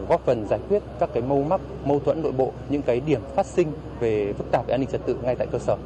góp 0.09 0.21
phần 0.27 0.47
giải 0.51 0.59
quyết 0.69 0.83
các 0.99 1.11
cái 1.15 1.23
mâu 1.23 1.43
mắc, 1.43 1.61
mâu 1.85 2.01
thuẫn 2.01 2.23
nội 2.23 2.33
bộ, 2.33 2.53
những 2.69 2.83
cái 2.83 3.01
điểm 3.07 3.21
phát 3.35 3.47
sinh 3.47 3.73
về 4.01 4.33
phức 4.33 4.51
tạp 4.51 4.62
về 4.67 4.75
an 4.75 4.81
ninh 4.81 4.91
trật 4.93 5.01
tự 5.07 5.15
ngay 5.23 5.37
tại 5.39 5.47
cơ 5.53 5.59
sở. 5.59 5.77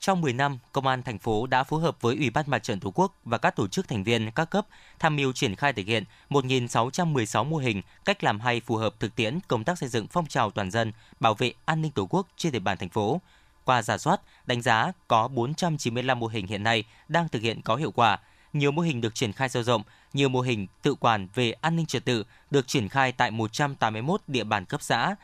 Trong 0.00 0.20
10 0.20 0.32
năm, 0.32 0.58
Công 0.72 0.86
an 0.86 1.02
thành 1.02 1.18
phố 1.18 1.46
đã 1.46 1.64
phối 1.64 1.80
hợp 1.80 1.96
với 2.00 2.16
Ủy 2.16 2.30
ban 2.30 2.44
Mặt 2.48 2.62
trận 2.62 2.80
Tổ 2.80 2.90
quốc 2.94 3.14
và 3.24 3.38
các 3.38 3.56
tổ 3.56 3.68
chức 3.68 3.88
thành 3.88 4.04
viên 4.04 4.30
các 4.30 4.50
cấp 4.50 4.66
tham 4.98 5.16
mưu 5.16 5.32
triển 5.32 5.56
khai 5.56 5.72
thực 5.72 5.86
hiện 5.86 6.04
1.616 6.30 7.44
mô 7.44 7.56
hình 7.56 7.82
cách 8.04 8.24
làm 8.24 8.40
hay 8.40 8.60
phù 8.60 8.76
hợp 8.76 8.94
thực 9.00 9.16
tiễn 9.16 9.38
công 9.48 9.64
tác 9.64 9.78
xây 9.78 9.88
dựng 9.88 10.06
phong 10.10 10.26
trào 10.26 10.50
toàn 10.50 10.70
dân 10.70 10.92
bảo 11.20 11.34
vệ 11.34 11.52
an 11.64 11.82
ninh 11.82 11.92
Tổ 11.92 12.06
quốc 12.10 12.26
trên 12.36 12.52
địa 12.52 12.58
bàn 12.58 12.78
thành 12.78 12.88
phố. 12.88 13.20
Qua 13.64 13.82
giả 13.82 13.98
soát, 13.98 14.20
đánh 14.46 14.62
giá 14.62 14.92
có 15.08 15.28
495 15.28 16.18
mô 16.18 16.26
hình 16.26 16.46
hiện 16.46 16.62
nay 16.62 16.84
đang 17.08 17.28
thực 17.28 17.42
hiện 17.42 17.62
có 17.62 17.76
hiệu 17.76 17.90
quả, 17.90 18.18
nhiều 18.52 18.70
mô 18.70 18.82
hình 18.82 19.00
được 19.00 19.14
triển 19.14 19.32
khai 19.32 19.48
sâu 19.48 19.62
rộng, 19.62 19.82
nhiều 20.12 20.28
mô 20.28 20.40
hình 20.40 20.66
tự 20.82 20.94
quản 20.94 21.28
về 21.34 21.52
an 21.52 21.76
ninh 21.76 21.86
trật 21.86 22.04
tự 22.04 22.24
được 22.50 22.68
triển 22.68 22.88
khai 22.88 23.12
tại 23.12 23.30
181 23.30 24.20
địa 24.26 24.44
bàn 24.44 24.64
cấp 24.64 24.82
xã. 24.82 25.14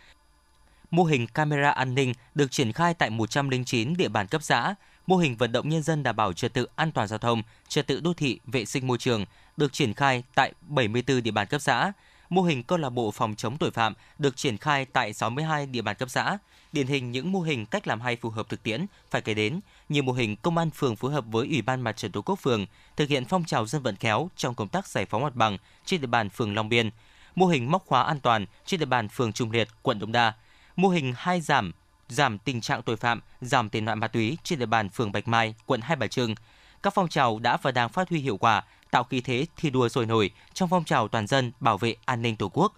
Mô 0.90 1.04
hình 1.04 1.26
camera 1.26 1.70
an 1.70 1.94
ninh 1.94 2.12
được 2.34 2.50
triển 2.50 2.72
khai 2.72 2.94
tại 2.94 3.10
109 3.10 3.94
địa 3.96 4.08
bàn 4.08 4.26
cấp 4.26 4.42
xã. 4.42 4.74
Mô 5.06 5.16
hình 5.16 5.36
vận 5.36 5.52
động 5.52 5.68
nhân 5.68 5.82
dân 5.82 6.02
đảm 6.02 6.16
bảo 6.16 6.32
trật 6.32 6.54
tự 6.54 6.66
an 6.76 6.92
toàn 6.92 7.08
giao 7.08 7.18
thông, 7.18 7.42
trật 7.68 7.86
tự 7.86 8.00
đô 8.00 8.14
thị, 8.14 8.40
vệ 8.46 8.64
sinh 8.64 8.86
môi 8.86 8.98
trường 8.98 9.24
được 9.56 9.72
triển 9.72 9.94
khai 9.94 10.22
tại 10.34 10.52
74 10.68 11.22
địa 11.22 11.30
bàn 11.30 11.46
cấp 11.46 11.60
xã. 11.60 11.92
Mô 12.28 12.42
hình 12.42 12.62
câu 12.62 12.78
lạc 12.78 12.90
bộ 12.90 13.10
phòng 13.10 13.34
chống 13.34 13.58
tội 13.58 13.70
phạm 13.70 13.94
được 14.18 14.36
triển 14.36 14.56
khai 14.56 14.84
tại 14.84 15.12
62 15.12 15.66
địa 15.66 15.82
bàn 15.82 15.96
cấp 15.96 16.10
xã. 16.10 16.38
Điển 16.72 16.86
hình 16.86 17.12
những 17.12 17.32
mô 17.32 17.40
hình 17.40 17.66
cách 17.66 17.86
làm 17.86 18.00
hay 18.00 18.16
phù 18.16 18.30
hợp 18.30 18.48
thực 18.48 18.62
tiễn 18.62 18.86
phải 19.10 19.22
kể 19.22 19.34
đến 19.34 19.60
như 19.88 20.02
mô 20.02 20.12
hình 20.12 20.36
công 20.36 20.58
an 20.58 20.70
phường 20.70 20.96
phối 20.96 21.12
hợp 21.12 21.24
với 21.26 21.46
Ủy 21.46 21.62
ban 21.62 21.80
Mặt 21.80 21.96
trận 21.96 22.12
Tổ 22.12 22.22
quốc 22.22 22.36
phường 22.36 22.66
thực 22.96 23.08
hiện 23.08 23.24
phong 23.24 23.44
trào 23.44 23.66
dân 23.66 23.82
vận 23.82 23.96
khéo 23.96 24.30
trong 24.36 24.54
công 24.54 24.68
tác 24.68 24.86
giải 24.86 25.06
phóng 25.06 25.22
mặt 25.22 25.34
bằng 25.34 25.58
trên 25.84 26.00
địa 26.00 26.06
bàn 26.06 26.30
phường 26.30 26.54
Long 26.54 26.68
Biên, 26.68 26.90
mô 27.34 27.46
hình 27.46 27.70
móc 27.70 27.86
khóa 27.86 28.02
an 28.02 28.20
toàn 28.20 28.46
trên 28.66 28.80
địa 28.80 28.86
bàn 28.86 29.08
phường 29.08 29.32
Trung 29.32 29.50
Liệt, 29.50 29.68
quận 29.82 29.98
Đống 29.98 30.12
Đa, 30.12 30.32
mô 30.76 30.88
hình 30.88 31.14
hai 31.16 31.40
giảm 31.40 31.72
giảm 32.08 32.38
tình 32.38 32.60
trạng 32.60 32.82
tội 32.82 32.96
phạm, 32.96 33.20
giảm 33.40 33.68
tệ 33.68 33.80
nạn 33.80 33.98
ma 33.98 34.08
túy 34.08 34.38
trên 34.42 34.58
địa 34.58 34.66
bàn 34.66 34.88
phường 34.88 35.12
Bạch 35.12 35.28
Mai, 35.28 35.54
quận 35.66 35.80
Hai 35.80 35.96
Bà 35.96 36.06
Trưng. 36.06 36.34
Các 36.82 36.94
phong 36.94 37.08
trào 37.08 37.38
đã 37.38 37.56
và 37.56 37.70
đang 37.70 37.88
phát 37.88 38.08
huy 38.08 38.20
hiệu 38.20 38.36
quả, 38.36 38.64
tạo 38.90 39.04
khí 39.04 39.20
thế 39.20 39.46
thi 39.56 39.70
đua 39.70 39.88
sôi 39.88 40.06
nổi 40.06 40.30
trong 40.54 40.68
phong 40.68 40.84
trào 40.84 41.08
toàn 41.08 41.26
dân 41.26 41.52
bảo 41.60 41.78
vệ 41.78 41.96
an 42.04 42.22
ninh 42.22 42.36
Tổ 42.36 42.48
quốc. 42.48 42.72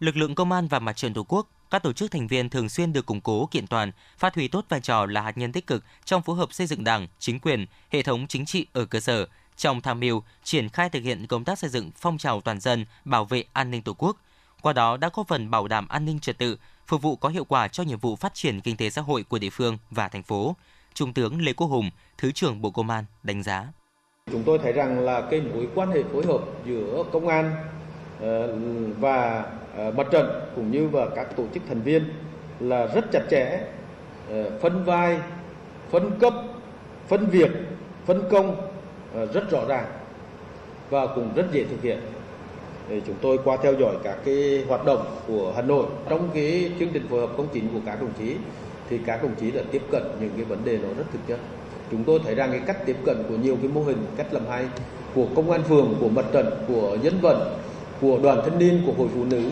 Lực 0.00 0.16
lượng 0.16 0.34
công 0.34 0.52
an 0.52 0.68
và 0.68 0.78
mặt 0.78 0.96
trận 0.96 1.14
Tổ 1.14 1.24
quốc 1.28 1.48
các 1.70 1.82
tổ 1.82 1.92
chức 1.92 2.10
thành 2.10 2.26
viên 2.26 2.50
thường 2.50 2.68
xuyên 2.68 2.92
được 2.92 3.06
củng 3.06 3.20
cố 3.20 3.46
kiện 3.50 3.66
toàn, 3.66 3.92
phát 4.18 4.34
huy 4.34 4.48
tốt 4.48 4.64
vai 4.68 4.80
trò 4.80 5.06
là 5.06 5.20
hạt 5.20 5.38
nhân 5.38 5.52
tích 5.52 5.66
cực 5.66 5.84
trong 6.04 6.22
phối 6.22 6.36
hợp 6.36 6.52
xây 6.52 6.66
dựng 6.66 6.84
Đảng, 6.84 7.08
chính 7.18 7.40
quyền, 7.40 7.66
hệ 7.90 8.02
thống 8.02 8.26
chính 8.26 8.44
trị 8.44 8.66
ở 8.72 8.84
cơ 8.84 9.00
sở, 9.00 9.26
trong 9.56 9.80
tham 9.80 10.00
mưu 10.00 10.22
triển 10.44 10.68
khai 10.68 10.88
thực 10.90 11.02
hiện 11.02 11.26
công 11.26 11.44
tác 11.44 11.58
xây 11.58 11.70
dựng 11.70 11.90
phong 11.96 12.18
trào 12.18 12.40
toàn 12.40 12.60
dân 12.60 12.86
bảo 13.04 13.24
vệ 13.24 13.44
an 13.52 13.70
ninh 13.70 13.82
Tổ 13.82 13.94
quốc. 13.98 14.16
Qua 14.62 14.72
đó 14.72 14.96
đã 14.96 15.08
có 15.08 15.24
phần 15.24 15.50
bảo 15.50 15.68
đảm 15.68 15.88
an 15.88 16.04
ninh 16.04 16.20
trật 16.20 16.38
tự, 16.38 16.58
phục 16.86 17.02
vụ 17.02 17.16
có 17.16 17.28
hiệu 17.28 17.44
quả 17.44 17.68
cho 17.68 17.82
nhiệm 17.82 17.98
vụ 17.98 18.16
phát 18.16 18.34
triển 18.34 18.60
kinh 18.60 18.76
tế 18.76 18.90
xã 18.90 19.02
hội 19.02 19.24
của 19.28 19.38
địa 19.38 19.50
phương 19.50 19.78
và 19.90 20.08
thành 20.08 20.22
phố. 20.22 20.56
Trung 20.94 21.12
tướng 21.12 21.42
Lê 21.42 21.52
Quốc 21.52 21.66
Hùng, 21.66 21.90
Thứ 22.18 22.32
trưởng 22.32 22.62
Bộ 22.62 22.70
Công 22.70 22.90
an 22.90 23.04
đánh 23.22 23.42
giá. 23.42 23.66
Chúng 24.32 24.42
tôi 24.42 24.58
thấy 24.58 24.72
rằng 24.72 25.00
là 25.00 25.20
cái 25.30 25.40
mối 25.40 25.68
quan 25.74 25.90
hệ 25.90 26.02
phối 26.12 26.26
hợp 26.26 26.40
giữa 26.66 27.04
công 27.12 27.28
an 27.28 27.54
ờ, 28.20 28.58
và 28.98 29.46
ờ, 29.76 29.90
mặt 29.90 30.06
trận 30.12 30.26
cũng 30.56 30.70
như 30.70 30.88
và 30.88 31.06
các 31.16 31.36
tổ 31.36 31.44
chức 31.54 31.62
thành 31.68 31.82
viên 31.82 32.12
là 32.60 32.86
rất 32.86 33.04
chặt 33.12 33.22
chẽ, 33.30 33.60
ờ, 34.28 34.58
phân 34.62 34.84
vai, 34.84 35.18
phân 35.90 36.18
cấp, 36.20 36.34
phân 37.08 37.26
việc, 37.26 37.50
phân 38.06 38.28
công 38.30 38.70
rất 39.32 39.50
rõ 39.50 39.64
ràng 39.68 39.86
và 40.90 41.06
cũng 41.06 41.34
rất 41.34 41.46
dễ 41.52 41.64
thực 41.64 41.82
hiện. 41.82 42.00
Để 42.88 43.00
chúng 43.06 43.16
tôi 43.20 43.38
qua 43.44 43.56
theo 43.62 43.74
dõi 43.80 43.96
các 44.04 44.18
cái 44.24 44.64
hoạt 44.68 44.84
động 44.84 45.16
của 45.26 45.52
Hà 45.56 45.62
Nội. 45.62 45.86
Trong 46.08 46.30
cái 46.34 46.72
chương 46.78 46.88
trình 46.92 47.06
phối 47.10 47.20
hợp 47.20 47.30
công 47.36 47.48
chính 47.52 47.68
của 47.68 47.80
các 47.86 48.00
đồng 48.00 48.12
chí 48.18 48.36
thì 48.88 48.98
các 49.06 49.22
đồng 49.22 49.34
chí 49.40 49.50
đã 49.50 49.62
tiếp 49.70 49.82
cận 49.90 50.02
những 50.20 50.30
cái 50.36 50.44
vấn 50.44 50.64
đề 50.64 50.78
nó 50.78 50.88
rất 50.88 51.04
thực 51.12 51.26
chất. 51.28 51.38
Chúng 51.90 52.04
tôi 52.04 52.20
thấy 52.24 52.34
rằng 52.34 52.50
cái 52.50 52.60
cách 52.66 52.86
tiếp 52.86 52.96
cận 53.04 53.22
của 53.28 53.36
nhiều 53.36 53.56
cái 53.56 53.68
mô 53.68 53.82
hình 53.82 54.06
cách 54.16 54.26
làm 54.34 54.46
hay 54.46 54.66
của 55.14 55.26
công 55.36 55.50
an 55.50 55.62
phường 55.62 55.94
của 56.00 56.08
mặt 56.08 56.24
trận 56.32 56.64
của 56.68 56.98
dân 57.02 57.18
vận 57.22 57.58
của 58.00 58.18
đoàn 58.22 58.40
thanh 58.44 58.58
niên 58.58 58.82
của 58.86 58.92
hội 58.92 59.08
phụ 59.14 59.24
nữ 59.24 59.50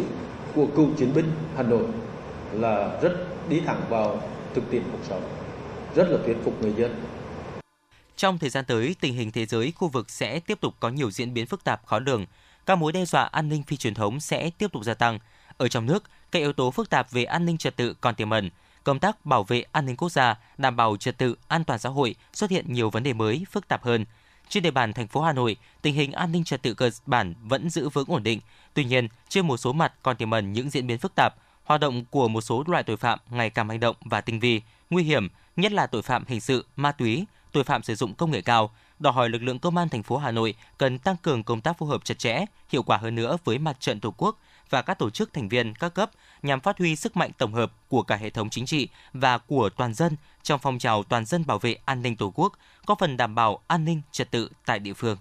của 0.55 0.67
cựu 0.67 0.89
chiến 0.99 1.15
binh 1.15 1.31
hà 1.57 1.63
nội 1.63 1.85
là 2.53 2.99
rất 3.03 3.13
đi 3.49 3.61
thẳng 3.67 3.81
vào 3.89 4.21
thực 4.55 4.71
tiễn 4.71 4.83
cuộc 4.93 5.05
sống 5.09 5.23
rất 5.95 6.11
là 6.11 6.19
thuyết 6.25 6.37
phục 6.45 6.63
người 6.63 6.73
dân. 6.77 6.95
Trong 8.17 8.39
thời 8.39 8.51
gian 8.51 8.65
tới, 8.65 8.97
tình 9.01 9.15
hình 9.15 9.33
thế 9.33 9.47
giới, 9.47 9.73
khu 9.77 9.89
vực 9.89 10.11
sẽ 10.11 10.41
tiếp 10.41 10.61
tục 10.61 10.75
có 10.81 10.89
nhiều 10.89 11.11
diễn 11.11 11.35
biến 11.35 11.47
phức 11.47 11.65
tạp 11.65 11.87
khó 11.87 11.99
lường. 11.99 12.27
Các 12.67 12.75
mối 12.75 12.93
đe 12.93 13.05
dọa 13.05 13.23
an 13.23 13.49
ninh 13.49 13.63
phi 13.63 13.77
truyền 13.77 13.95
thống 13.95 14.21
sẽ 14.21 14.51
tiếp 14.51 14.73
tục 14.73 14.85
gia 14.85 14.95
tăng. 14.95 15.19
Ở 15.57 15.69
trong 15.69 15.87
nước, 15.87 16.05
các 16.31 16.39
yếu 16.39 16.53
tố 16.53 16.71
phức 16.71 16.91
tạp 16.91 17.11
về 17.11 17.25
an 17.25 17.47
ninh 17.47 17.59
trật 17.59 17.77
tự 17.77 17.95
còn 18.01 18.15
tiềm 18.15 18.31
ẩn, 18.31 18.51
công 18.85 18.99
tác 18.99 19.27
bảo 19.27 19.45
vệ 19.45 19.65
an 19.73 19.87
ninh 19.87 19.97
quốc 19.97 20.09
gia, 20.09 20.35
đảm 20.59 20.77
bảo 20.77 20.97
trật 20.97 21.19
tự 21.19 21.35
an 21.49 21.65
toàn 21.65 21.79
xã 21.79 21.89
hội 21.89 22.15
xuất 22.33 22.51
hiện 22.51 22.73
nhiều 22.73 22.91
vấn 22.91 23.03
đề 23.03 23.13
mới, 23.13 23.45
phức 23.51 23.69
tạp 23.69 23.85
hơn. 23.85 24.05
Trên 24.49 24.63
địa 24.63 24.71
bàn 24.71 24.93
thành 24.93 25.09
phố 25.09 25.23
Hà 25.23 25.33
Nội, 25.33 25.57
tình 25.83 25.95
hình 25.95 26.13
an 26.13 26.33
ninh 26.33 26.45
trật 26.45 26.63
tự 26.63 26.75
cơ 26.75 26.91
bản 27.07 27.35
vẫn 27.43 27.71
giữ 27.71 27.89
vững 27.89 28.09
ổn 28.09 28.23
định. 28.23 28.41
Tuy 28.75 28.85
nhiên, 28.85 29.09
trên 29.29 29.47
một 29.47 29.57
số 29.57 29.73
mặt 29.73 29.93
còn 30.03 30.17
tiềm 30.17 30.31
ẩn 30.31 30.53
những 30.53 30.71
diễn 30.71 30.87
biến 30.87 30.99
phức 30.99 31.13
tạp, 31.15 31.35
hoạt 31.65 31.81
động 31.81 32.05
của 32.11 32.29
một 32.29 32.41
số 32.41 32.65
loại 32.67 32.83
tội 32.83 32.97
phạm 32.97 33.19
ngày 33.31 33.51
càng 33.51 33.67
manh 33.67 33.81
động 33.81 33.97
và 34.01 34.21
tinh 34.21 34.41
vi, 34.41 34.63
nguy 34.91 35.03
hiểm, 35.03 35.29
nhất 35.57 35.73
là 35.73 35.87
tội 35.87 36.03
phạm 36.03 36.25
hình 36.29 36.41
sự, 36.41 36.67
ma 36.77 36.93
túy, 36.93 37.25
tội 37.53 37.65
phạm 37.65 37.83
sử 37.83 37.95
dụng 37.95 38.15
công 38.15 38.31
nghệ 38.31 38.41
cao, 38.41 38.71
đòi 39.03 39.13
hỏi 39.13 39.29
lực 39.29 39.43
lượng 39.43 39.59
công 39.59 39.77
an 39.77 39.89
thành 39.89 40.03
phố 40.03 40.17
Hà 40.17 40.31
Nội 40.31 40.55
cần 40.79 40.99
tăng 40.99 41.17
cường 41.23 41.43
công 41.43 41.61
tác 41.61 41.79
phối 41.79 41.89
hợp 41.89 42.05
chặt 42.05 42.19
chẽ, 42.19 42.45
hiệu 42.69 42.83
quả 42.83 42.97
hơn 42.97 43.15
nữa 43.15 43.37
với 43.45 43.59
mặt 43.59 43.81
trận 43.81 44.01
Tổ 44.01 44.15
quốc 44.17 44.39
và 44.71 44.83
các 44.83 44.99
tổ 44.99 45.11
chức 45.11 45.33
thành 45.33 45.49
viên 45.49 45.75
các 45.75 45.95
cấp 45.95 46.11
nhằm 46.43 46.61
phát 46.61 46.79
huy 46.79 46.97
sức 46.97 47.17
mạnh 47.17 47.31
tổng 47.39 47.55
hợp 47.55 47.73
của 47.89 48.03
cả 48.03 48.17
hệ 48.17 48.31
thống 48.31 48.51
chính 48.51 48.67
trị 48.67 48.89
và 49.13 49.39
của 49.39 49.69
toàn 49.77 49.95
dân 49.95 50.17
trong 50.43 50.61
phong 50.63 50.79
trào 50.79 51.03
toàn 51.03 51.25
dân 51.25 51.47
bảo 51.47 51.59
vệ 51.59 51.77
an 51.85 52.03
ninh 52.03 52.17
Tổ 52.17 52.33
quốc, 52.35 52.53
có 52.87 52.95
phần 52.95 53.17
đảm 53.17 53.35
bảo 53.35 53.63
an 53.67 53.85
ninh 53.85 54.03
trật 54.13 54.31
tự 54.31 54.51
tại 54.67 54.79
địa 54.79 54.93
phương. 54.93 55.17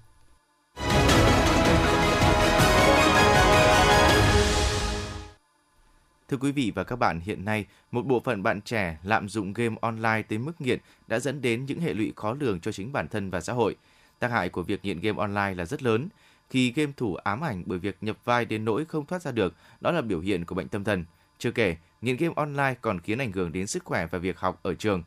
Thưa 6.31 6.37
quý 6.37 6.51
vị 6.51 6.71
và 6.75 6.83
các 6.83 6.95
bạn, 6.95 7.19
hiện 7.19 7.45
nay, 7.45 7.65
một 7.91 8.05
bộ 8.05 8.19
phận 8.19 8.43
bạn 8.43 8.61
trẻ 8.61 8.97
lạm 9.03 9.29
dụng 9.29 9.53
game 9.53 9.75
online 9.81 10.21
tới 10.21 10.39
mức 10.39 10.61
nghiện 10.61 10.79
đã 11.07 11.19
dẫn 11.19 11.41
đến 11.41 11.65
những 11.65 11.79
hệ 11.79 11.93
lụy 11.93 12.13
khó 12.15 12.35
lường 12.39 12.59
cho 12.59 12.71
chính 12.71 12.91
bản 12.91 13.07
thân 13.07 13.29
và 13.29 13.41
xã 13.41 13.53
hội. 13.53 13.75
Tác 14.19 14.31
hại 14.31 14.49
của 14.49 14.63
việc 14.63 14.79
nghiện 14.83 14.99
game 14.99 15.17
online 15.17 15.53
là 15.55 15.65
rất 15.65 15.83
lớn, 15.83 16.09
khi 16.49 16.71
game 16.71 16.91
thủ 16.97 17.15
ám 17.15 17.43
ảnh 17.43 17.63
bởi 17.65 17.79
việc 17.79 17.97
nhập 18.01 18.17
vai 18.25 18.45
đến 18.45 18.65
nỗi 18.65 18.85
không 18.85 19.05
thoát 19.05 19.21
ra 19.21 19.31
được, 19.31 19.53
đó 19.81 19.91
là 19.91 20.01
biểu 20.01 20.19
hiện 20.19 20.45
của 20.45 20.55
bệnh 20.55 20.67
tâm 20.67 20.83
thần. 20.83 21.05
Chưa 21.37 21.51
kể, 21.51 21.75
nghiện 22.01 22.17
game 22.17 22.33
online 22.35 22.73
còn 22.81 22.99
khiến 22.99 23.17
ảnh 23.17 23.31
hưởng 23.31 23.51
đến 23.51 23.67
sức 23.67 23.85
khỏe 23.85 24.07
và 24.11 24.17
việc 24.17 24.39
học 24.39 24.59
ở 24.63 24.73
trường. 24.73 25.03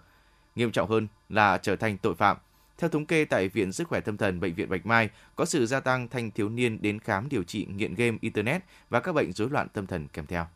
Nghiêm 0.57 0.73
trọng 0.73 0.91
hơn 0.91 1.09
là 1.29 1.59
trở 1.59 1.77
thành 1.77 1.99
tội 1.99 2.15
phạm. 2.15 2.37
Theo 2.79 2.91
thống 2.91 3.07
kê 3.07 3.25
tại 3.25 3.49
Viện 3.49 3.73
Sức 3.73 3.89
khỏe 3.89 4.01
Tâm 4.01 4.17
thần 4.17 4.41
Bệnh 4.41 4.55
viện 4.55 4.69
Bạch 4.69 4.87
Mai, 4.87 5.09
có 5.37 5.45
sự 5.45 5.67
gia 5.67 5.81
tăng 5.81 6.09
thanh 6.09 6.31
thiếu 6.31 6.49
niên 6.49 6.83
đến 6.83 6.99
khám 6.99 7.29
điều 7.29 7.43
trị 7.43 7.67
nghiện 7.77 7.95
game 7.95 8.19
Internet 8.21 8.63
và 8.91 9.01
các 9.01 9.13
bệnh 9.13 9.33
rối 9.33 9.51
loạn 9.51 9.69
tâm 9.69 9.87
thần 9.87 10.09
kèm 10.09 10.27
theo. 10.27 10.47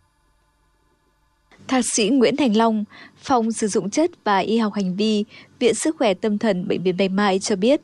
Thạc 1.67 1.85
sĩ 1.95 2.09
Nguyễn 2.09 2.37
Thành 2.37 2.57
Long, 2.57 2.85
Phòng 3.17 3.53
Sử 3.53 3.67
dụng 3.67 3.91
chất 3.91 4.11
và 4.25 4.39
Y 4.39 4.59
học 4.59 4.73
hành 4.75 4.97
vi, 4.97 5.25
Viện 5.59 5.75
Sức 5.75 5.97
khỏe 5.99 6.15
Tâm 6.15 6.39
thần 6.39 6.69
Bệnh 6.69 6.83
viện 6.83 6.97
Bạch 6.99 7.11
Mai 7.11 7.39
cho 7.39 7.57
biết, 7.57 7.81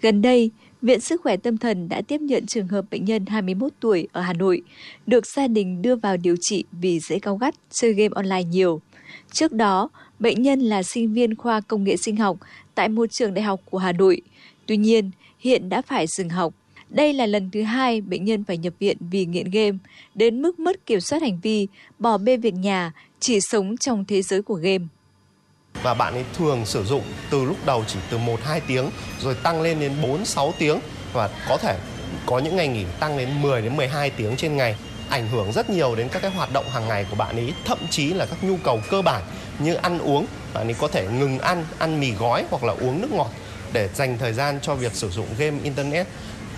gần 0.00 0.22
đây, 0.22 0.50
Viện 0.82 1.00
Sức 1.00 1.20
khỏe 1.22 1.36
Tâm 1.36 1.58
thần 1.58 1.88
đã 1.88 2.02
tiếp 2.08 2.20
nhận 2.20 2.46
trường 2.46 2.68
hợp 2.68 2.84
bệnh 2.90 3.04
nhân 3.04 3.26
21 3.26 3.72
tuổi 3.80 4.08
ở 4.12 4.20
Hà 4.20 4.32
Nội, 4.32 4.62
được 5.06 5.26
gia 5.26 5.48
đình 5.48 5.82
đưa 5.82 5.96
vào 5.96 6.16
điều 6.16 6.36
trị 6.40 6.64
vì 6.72 7.00
dễ 7.00 7.18
cao 7.18 7.36
gắt, 7.36 7.54
chơi 7.70 7.92
game 7.92 8.12
online 8.14 8.42
nhiều. 8.42 8.80
Trước 9.32 9.52
đó, 9.52 9.88
bệnh 10.18 10.42
nhân 10.42 10.60
là 10.60 10.82
sinh 10.82 11.12
viên 11.12 11.34
khoa 11.34 11.60
công 11.60 11.84
nghệ 11.84 11.96
sinh 11.96 12.16
học 12.16 12.36
tại 12.74 12.88
một 12.88 13.06
trường 13.10 13.34
đại 13.34 13.42
học 13.42 13.60
của 13.64 13.78
Hà 13.78 13.92
Nội. 13.92 14.20
Tuy 14.66 14.76
nhiên, 14.76 15.10
hiện 15.38 15.68
đã 15.68 15.82
phải 15.82 16.06
dừng 16.06 16.28
học. 16.28 16.54
Đây 16.88 17.12
là 17.12 17.26
lần 17.26 17.50
thứ 17.50 17.62
hai 17.62 18.00
bệnh 18.00 18.24
nhân 18.24 18.44
phải 18.44 18.56
nhập 18.56 18.72
viện 18.78 18.96
vì 19.00 19.26
nghiện 19.26 19.50
game, 19.50 19.78
đến 20.14 20.42
mức 20.42 20.58
mất 20.58 20.86
kiểm 20.86 21.00
soát 21.00 21.22
hành 21.22 21.40
vi, 21.42 21.68
bỏ 21.98 22.18
bê 22.18 22.36
việc 22.36 22.54
nhà, 22.54 22.92
chỉ 23.20 23.40
sống 23.40 23.76
trong 23.76 24.04
thế 24.04 24.22
giới 24.22 24.42
của 24.42 24.54
game. 24.54 24.84
Và 25.82 25.94
bạn 25.94 26.14
ấy 26.14 26.24
thường 26.34 26.66
sử 26.66 26.84
dụng 26.84 27.02
từ 27.30 27.44
lúc 27.44 27.56
đầu 27.66 27.84
chỉ 27.86 27.98
từ 28.10 28.18
1-2 28.18 28.60
tiếng 28.66 28.90
rồi 29.20 29.34
tăng 29.42 29.62
lên 29.62 29.80
đến 29.80 29.92
4-6 30.02 30.52
tiếng 30.58 30.78
và 31.12 31.30
có 31.48 31.56
thể 31.56 31.78
có 32.26 32.38
những 32.38 32.56
ngày 32.56 32.68
nghỉ 32.68 32.84
tăng 33.00 33.18
đến 33.18 33.42
10 33.42 33.62
đến 33.62 33.76
12 33.76 34.10
tiếng 34.10 34.36
trên 34.36 34.56
ngày 34.56 34.76
ảnh 35.08 35.28
hưởng 35.28 35.52
rất 35.52 35.70
nhiều 35.70 35.94
đến 35.94 36.08
các 36.12 36.22
cái 36.22 36.30
hoạt 36.30 36.52
động 36.52 36.64
hàng 36.68 36.88
ngày 36.88 37.06
của 37.10 37.16
bạn 37.16 37.36
ấy 37.36 37.52
thậm 37.64 37.78
chí 37.90 38.12
là 38.12 38.26
các 38.26 38.44
nhu 38.44 38.56
cầu 38.64 38.80
cơ 38.90 39.02
bản 39.02 39.22
như 39.58 39.74
ăn 39.74 39.98
uống 39.98 40.26
bạn 40.54 40.68
ấy 40.68 40.74
có 40.74 40.88
thể 40.88 41.06
ngừng 41.18 41.38
ăn 41.38 41.64
ăn 41.78 42.00
mì 42.00 42.10
gói 42.10 42.44
hoặc 42.50 42.64
là 42.64 42.72
uống 42.72 43.00
nước 43.00 43.12
ngọt 43.12 43.30
để 43.72 43.88
dành 43.94 44.18
thời 44.18 44.32
gian 44.32 44.58
cho 44.62 44.74
việc 44.74 44.94
sử 44.94 45.10
dụng 45.10 45.26
game 45.38 45.58
internet 45.62 46.06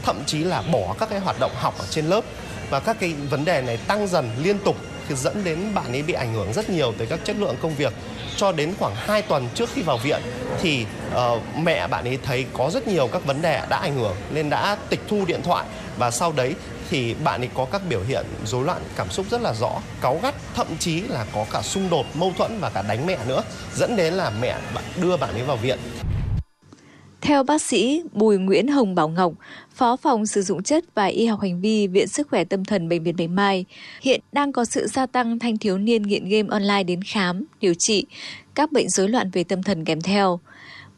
thậm 0.02 0.22
chí 0.26 0.38
là 0.44 0.62
bỏ 0.62 0.94
các 0.98 1.08
cái 1.10 1.18
hoạt 1.18 1.36
động 1.40 1.52
học 1.54 1.74
ở 1.78 1.84
trên 1.90 2.06
lớp. 2.06 2.24
Và 2.70 2.80
các 2.80 2.96
cái 3.00 3.12
vấn 3.30 3.44
đề 3.44 3.62
này 3.62 3.76
tăng 3.76 4.06
dần 4.06 4.30
liên 4.42 4.58
tục 4.58 4.76
thì 5.08 5.14
dẫn 5.14 5.44
đến 5.44 5.74
bạn 5.74 5.92
ấy 5.92 6.02
bị 6.02 6.14
ảnh 6.14 6.34
hưởng 6.34 6.52
rất 6.52 6.70
nhiều 6.70 6.92
tới 6.98 7.06
các 7.06 7.20
chất 7.24 7.36
lượng 7.36 7.56
công 7.62 7.74
việc. 7.74 7.92
Cho 8.36 8.52
đến 8.52 8.74
khoảng 8.78 8.94
2 8.96 9.22
tuần 9.22 9.48
trước 9.54 9.70
khi 9.74 9.82
vào 9.82 9.96
viện 9.98 10.20
thì 10.60 10.86
uh, 11.14 11.42
mẹ 11.56 11.86
bạn 11.86 12.04
ấy 12.04 12.18
thấy 12.22 12.46
có 12.52 12.70
rất 12.70 12.88
nhiều 12.88 13.08
các 13.12 13.24
vấn 13.24 13.42
đề 13.42 13.62
đã 13.68 13.76
ảnh 13.76 13.94
hưởng 13.94 14.16
nên 14.30 14.50
đã 14.50 14.76
tịch 14.88 15.00
thu 15.08 15.24
điện 15.24 15.42
thoại. 15.42 15.66
Và 15.98 16.10
sau 16.10 16.32
đấy 16.32 16.54
thì 16.90 17.14
bạn 17.14 17.40
ấy 17.40 17.48
có 17.54 17.64
các 17.64 17.82
biểu 17.88 18.00
hiện 18.08 18.26
rối 18.44 18.64
loạn 18.64 18.82
cảm 18.96 19.10
xúc 19.10 19.26
rất 19.30 19.40
là 19.40 19.54
rõ, 19.54 19.72
cáu 20.00 20.20
gắt, 20.22 20.34
thậm 20.54 20.66
chí 20.78 21.00
là 21.00 21.26
có 21.34 21.46
cả 21.52 21.62
xung 21.62 21.90
đột, 21.90 22.06
mâu 22.14 22.32
thuẫn 22.38 22.60
và 22.60 22.70
cả 22.70 22.82
đánh 22.82 23.06
mẹ 23.06 23.18
nữa, 23.26 23.42
dẫn 23.74 23.96
đến 23.96 24.14
là 24.14 24.30
mẹ 24.40 24.56
đưa 24.96 25.16
bạn 25.16 25.34
ấy 25.34 25.42
vào 25.42 25.56
viện. 25.56 25.78
Theo 27.28 27.42
bác 27.42 27.62
sĩ 27.62 28.02
Bùi 28.12 28.38
Nguyễn 28.38 28.68
Hồng 28.68 28.94
Bảo 28.94 29.08
Ngọc, 29.08 29.32
Phó 29.74 29.96
phòng 29.96 30.26
sử 30.26 30.42
dụng 30.42 30.62
chất 30.62 30.84
và 30.94 31.04
y 31.04 31.26
học 31.26 31.40
hành 31.40 31.60
vi 31.60 31.86
Viện 31.86 32.08
Sức 32.08 32.28
khỏe 32.28 32.44
Tâm 32.44 32.64
thần 32.64 32.88
Bệnh 32.88 33.02
viện 33.02 33.14
Bạch 33.18 33.30
Mai, 33.30 33.64
hiện 34.02 34.20
đang 34.32 34.52
có 34.52 34.64
sự 34.64 34.86
gia 34.86 35.06
tăng 35.06 35.38
thanh 35.38 35.58
thiếu 35.58 35.78
niên 35.78 36.02
nghiện 36.02 36.28
game 36.28 36.48
online 36.50 36.82
đến 36.82 37.02
khám, 37.02 37.44
điều 37.60 37.74
trị 37.78 38.06
các 38.54 38.72
bệnh 38.72 38.88
rối 38.88 39.08
loạn 39.08 39.30
về 39.30 39.44
tâm 39.44 39.62
thần 39.62 39.84
kèm 39.84 40.00
theo. 40.00 40.40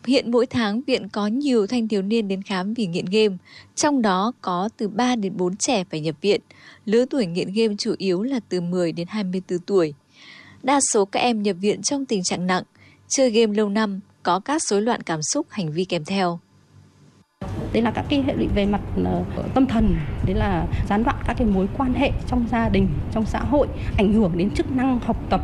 Hiện 0.06 0.30
mỗi 0.30 0.46
tháng 0.46 0.82
viện 0.82 1.08
có 1.08 1.26
nhiều 1.26 1.66
thanh 1.66 1.88
thiếu 1.88 2.02
niên 2.02 2.28
đến 2.28 2.42
khám 2.42 2.74
vì 2.74 2.86
nghiện 2.86 3.06
game, 3.06 3.36
trong 3.74 4.02
đó 4.02 4.32
có 4.40 4.68
từ 4.76 4.88
3 4.88 5.16
đến 5.16 5.36
4 5.36 5.56
trẻ 5.56 5.84
phải 5.90 6.00
nhập 6.00 6.16
viện. 6.20 6.40
Lứa 6.84 7.04
tuổi 7.04 7.26
nghiện 7.26 7.52
game 7.52 7.74
chủ 7.78 7.94
yếu 7.98 8.22
là 8.22 8.40
từ 8.48 8.60
10 8.60 8.92
đến 8.92 9.06
24 9.10 9.58
tuổi. 9.58 9.94
Đa 10.62 10.80
số 10.92 11.04
các 11.04 11.20
em 11.20 11.42
nhập 11.42 11.56
viện 11.60 11.82
trong 11.82 12.06
tình 12.06 12.22
trạng 12.22 12.46
nặng, 12.46 12.62
chơi 13.08 13.30
game 13.30 13.54
lâu 13.54 13.68
năm, 13.68 14.00
có 14.22 14.40
các 14.40 14.62
rối 14.62 14.82
loạn 14.82 15.02
cảm 15.02 15.22
xúc, 15.22 15.46
hành 15.50 15.72
vi 15.72 15.84
kèm 15.84 16.04
theo. 16.04 16.38
Đấy 17.72 17.82
là 17.82 17.90
các 17.90 18.04
cái 18.08 18.22
hệ 18.22 18.34
lụy 18.34 18.46
về 18.54 18.66
mặt 18.66 18.80
uh, 19.00 19.54
tâm 19.54 19.66
thần, 19.66 19.96
đấy 20.26 20.36
là 20.36 20.66
gián 20.88 21.04
đoạn 21.04 21.16
các 21.26 21.36
cái 21.38 21.46
mối 21.46 21.68
quan 21.78 21.94
hệ 21.94 22.10
trong 22.26 22.46
gia 22.50 22.68
đình, 22.68 22.88
trong 23.12 23.26
xã 23.26 23.38
hội, 23.38 23.68
ảnh 23.96 24.12
hưởng 24.12 24.32
đến 24.36 24.50
chức 24.50 24.72
năng 24.72 25.00
học 25.00 25.16
tập 25.30 25.40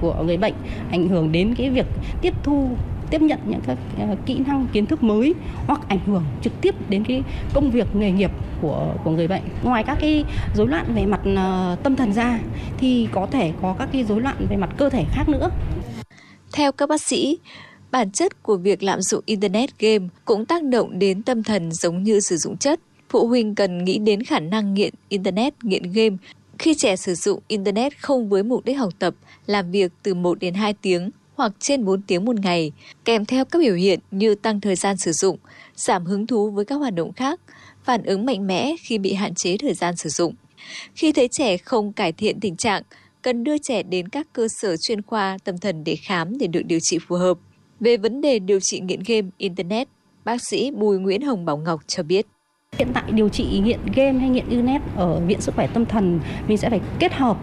của 0.00 0.22
người 0.26 0.36
bệnh, 0.36 0.54
ảnh 0.90 1.08
hưởng 1.08 1.32
đến 1.32 1.54
cái 1.54 1.70
việc 1.70 1.86
tiếp 2.20 2.34
thu 2.42 2.70
tiếp 3.10 3.22
nhận 3.22 3.38
những 3.44 3.60
các 3.66 3.78
uh, 4.02 4.18
kỹ 4.26 4.38
năng 4.46 4.66
kiến 4.72 4.86
thức 4.86 5.02
mới 5.02 5.34
hoặc 5.66 5.80
ảnh 5.88 5.98
hưởng 6.06 6.24
trực 6.42 6.52
tiếp 6.60 6.90
đến 6.90 7.04
cái 7.04 7.22
công 7.54 7.70
việc 7.70 7.96
nghề 7.96 8.10
nghiệp 8.10 8.30
của 8.60 8.94
của 9.04 9.10
người 9.10 9.28
bệnh. 9.28 9.42
Ngoài 9.62 9.84
các 9.84 9.98
cái 10.00 10.24
rối 10.54 10.68
loạn 10.68 10.94
về 10.94 11.06
mặt 11.06 11.20
uh, 11.20 11.82
tâm 11.82 11.96
thần 11.96 12.12
ra 12.12 12.38
thì 12.78 13.08
có 13.12 13.26
thể 13.26 13.52
có 13.62 13.74
các 13.78 13.88
cái 13.92 14.04
rối 14.04 14.20
loạn 14.20 14.46
về 14.48 14.56
mặt 14.56 14.70
cơ 14.76 14.88
thể 14.88 15.04
khác 15.10 15.28
nữa. 15.28 15.50
Theo 16.52 16.72
các 16.72 16.88
bác 16.88 17.02
sĩ, 17.02 17.38
bản 17.90 18.10
chất 18.10 18.42
của 18.42 18.56
việc 18.56 18.82
lạm 18.82 19.02
dụng 19.02 19.22
internet 19.26 19.78
game 19.78 20.08
cũng 20.24 20.46
tác 20.46 20.64
động 20.64 20.98
đến 20.98 21.22
tâm 21.22 21.42
thần 21.42 21.72
giống 21.72 22.02
như 22.02 22.20
sử 22.20 22.36
dụng 22.36 22.56
chất. 22.56 22.80
Phụ 23.08 23.26
huynh 23.26 23.54
cần 23.54 23.84
nghĩ 23.84 23.98
đến 23.98 24.22
khả 24.22 24.40
năng 24.40 24.74
nghiện 24.74 24.94
internet, 25.08 25.64
nghiện 25.64 25.82
game 25.82 26.16
khi 26.60 26.74
trẻ 26.74 26.96
sử 26.96 27.14
dụng 27.14 27.40
internet 27.48 27.98
không 27.98 28.28
với 28.28 28.42
mục 28.42 28.64
đích 28.64 28.78
học 28.78 28.92
tập, 28.98 29.14
làm 29.46 29.70
việc 29.70 29.92
từ 30.02 30.14
1 30.14 30.38
đến 30.38 30.54
2 30.54 30.74
tiếng 30.74 31.10
hoặc 31.34 31.52
trên 31.58 31.84
4 31.84 32.02
tiếng 32.02 32.24
một 32.24 32.36
ngày, 32.40 32.72
kèm 33.04 33.24
theo 33.24 33.44
các 33.44 33.58
biểu 33.58 33.74
hiện 33.74 34.00
như 34.10 34.34
tăng 34.34 34.60
thời 34.60 34.76
gian 34.76 34.96
sử 34.96 35.12
dụng, 35.12 35.38
giảm 35.76 36.04
hứng 36.04 36.26
thú 36.26 36.50
với 36.50 36.64
các 36.64 36.74
hoạt 36.74 36.94
động 36.94 37.12
khác, 37.12 37.40
phản 37.84 38.02
ứng 38.02 38.26
mạnh 38.26 38.46
mẽ 38.46 38.74
khi 38.80 38.98
bị 38.98 39.12
hạn 39.12 39.34
chế 39.34 39.56
thời 39.56 39.74
gian 39.74 39.96
sử 39.96 40.08
dụng. 40.08 40.34
Khi 40.94 41.12
thấy 41.12 41.28
trẻ 41.28 41.56
không 41.56 41.92
cải 41.92 42.12
thiện 42.12 42.40
tình 42.40 42.56
trạng, 42.56 42.82
cần 43.22 43.44
đưa 43.44 43.58
trẻ 43.58 43.82
đến 43.82 44.08
các 44.08 44.26
cơ 44.32 44.48
sở 44.48 44.76
chuyên 44.76 45.02
khoa 45.02 45.38
tâm 45.44 45.58
thần 45.58 45.84
để 45.84 45.96
khám 45.96 46.38
để 46.38 46.46
được 46.46 46.62
điều 46.66 46.78
trị 46.82 46.98
phù 47.08 47.16
hợp. 47.16 47.38
Về 47.80 47.96
vấn 47.96 48.20
đề 48.20 48.38
điều 48.38 48.60
trị 48.60 48.80
nghiện 48.80 49.00
game 49.06 49.28
Internet, 49.36 49.88
bác 50.24 50.42
sĩ 50.42 50.70
Bùi 50.70 50.98
Nguyễn 50.98 51.22
Hồng 51.22 51.44
Bảo 51.44 51.56
Ngọc 51.56 51.80
cho 51.86 52.02
biết. 52.02 52.26
Hiện 52.78 52.88
tại 52.94 53.04
điều 53.12 53.28
trị 53.28 53.60
nghiện 53.64 53.80
game 53.94 54.18
hay 54.18 54.28
nghiện 54.28 54.48
Internet 54.48 54.82
ở 54.96 55.20
Viện 55.20 55.40
Sức 55.40 55.54
khỏe 55.54 55.66
Tâm 55.66 55.86
thần 55.86 56.20
mình 56.48 56.58
sẽ 56.58 56.70
phải 56.70 56.80
kết 56.98 57.12
hợp 57.12 57.36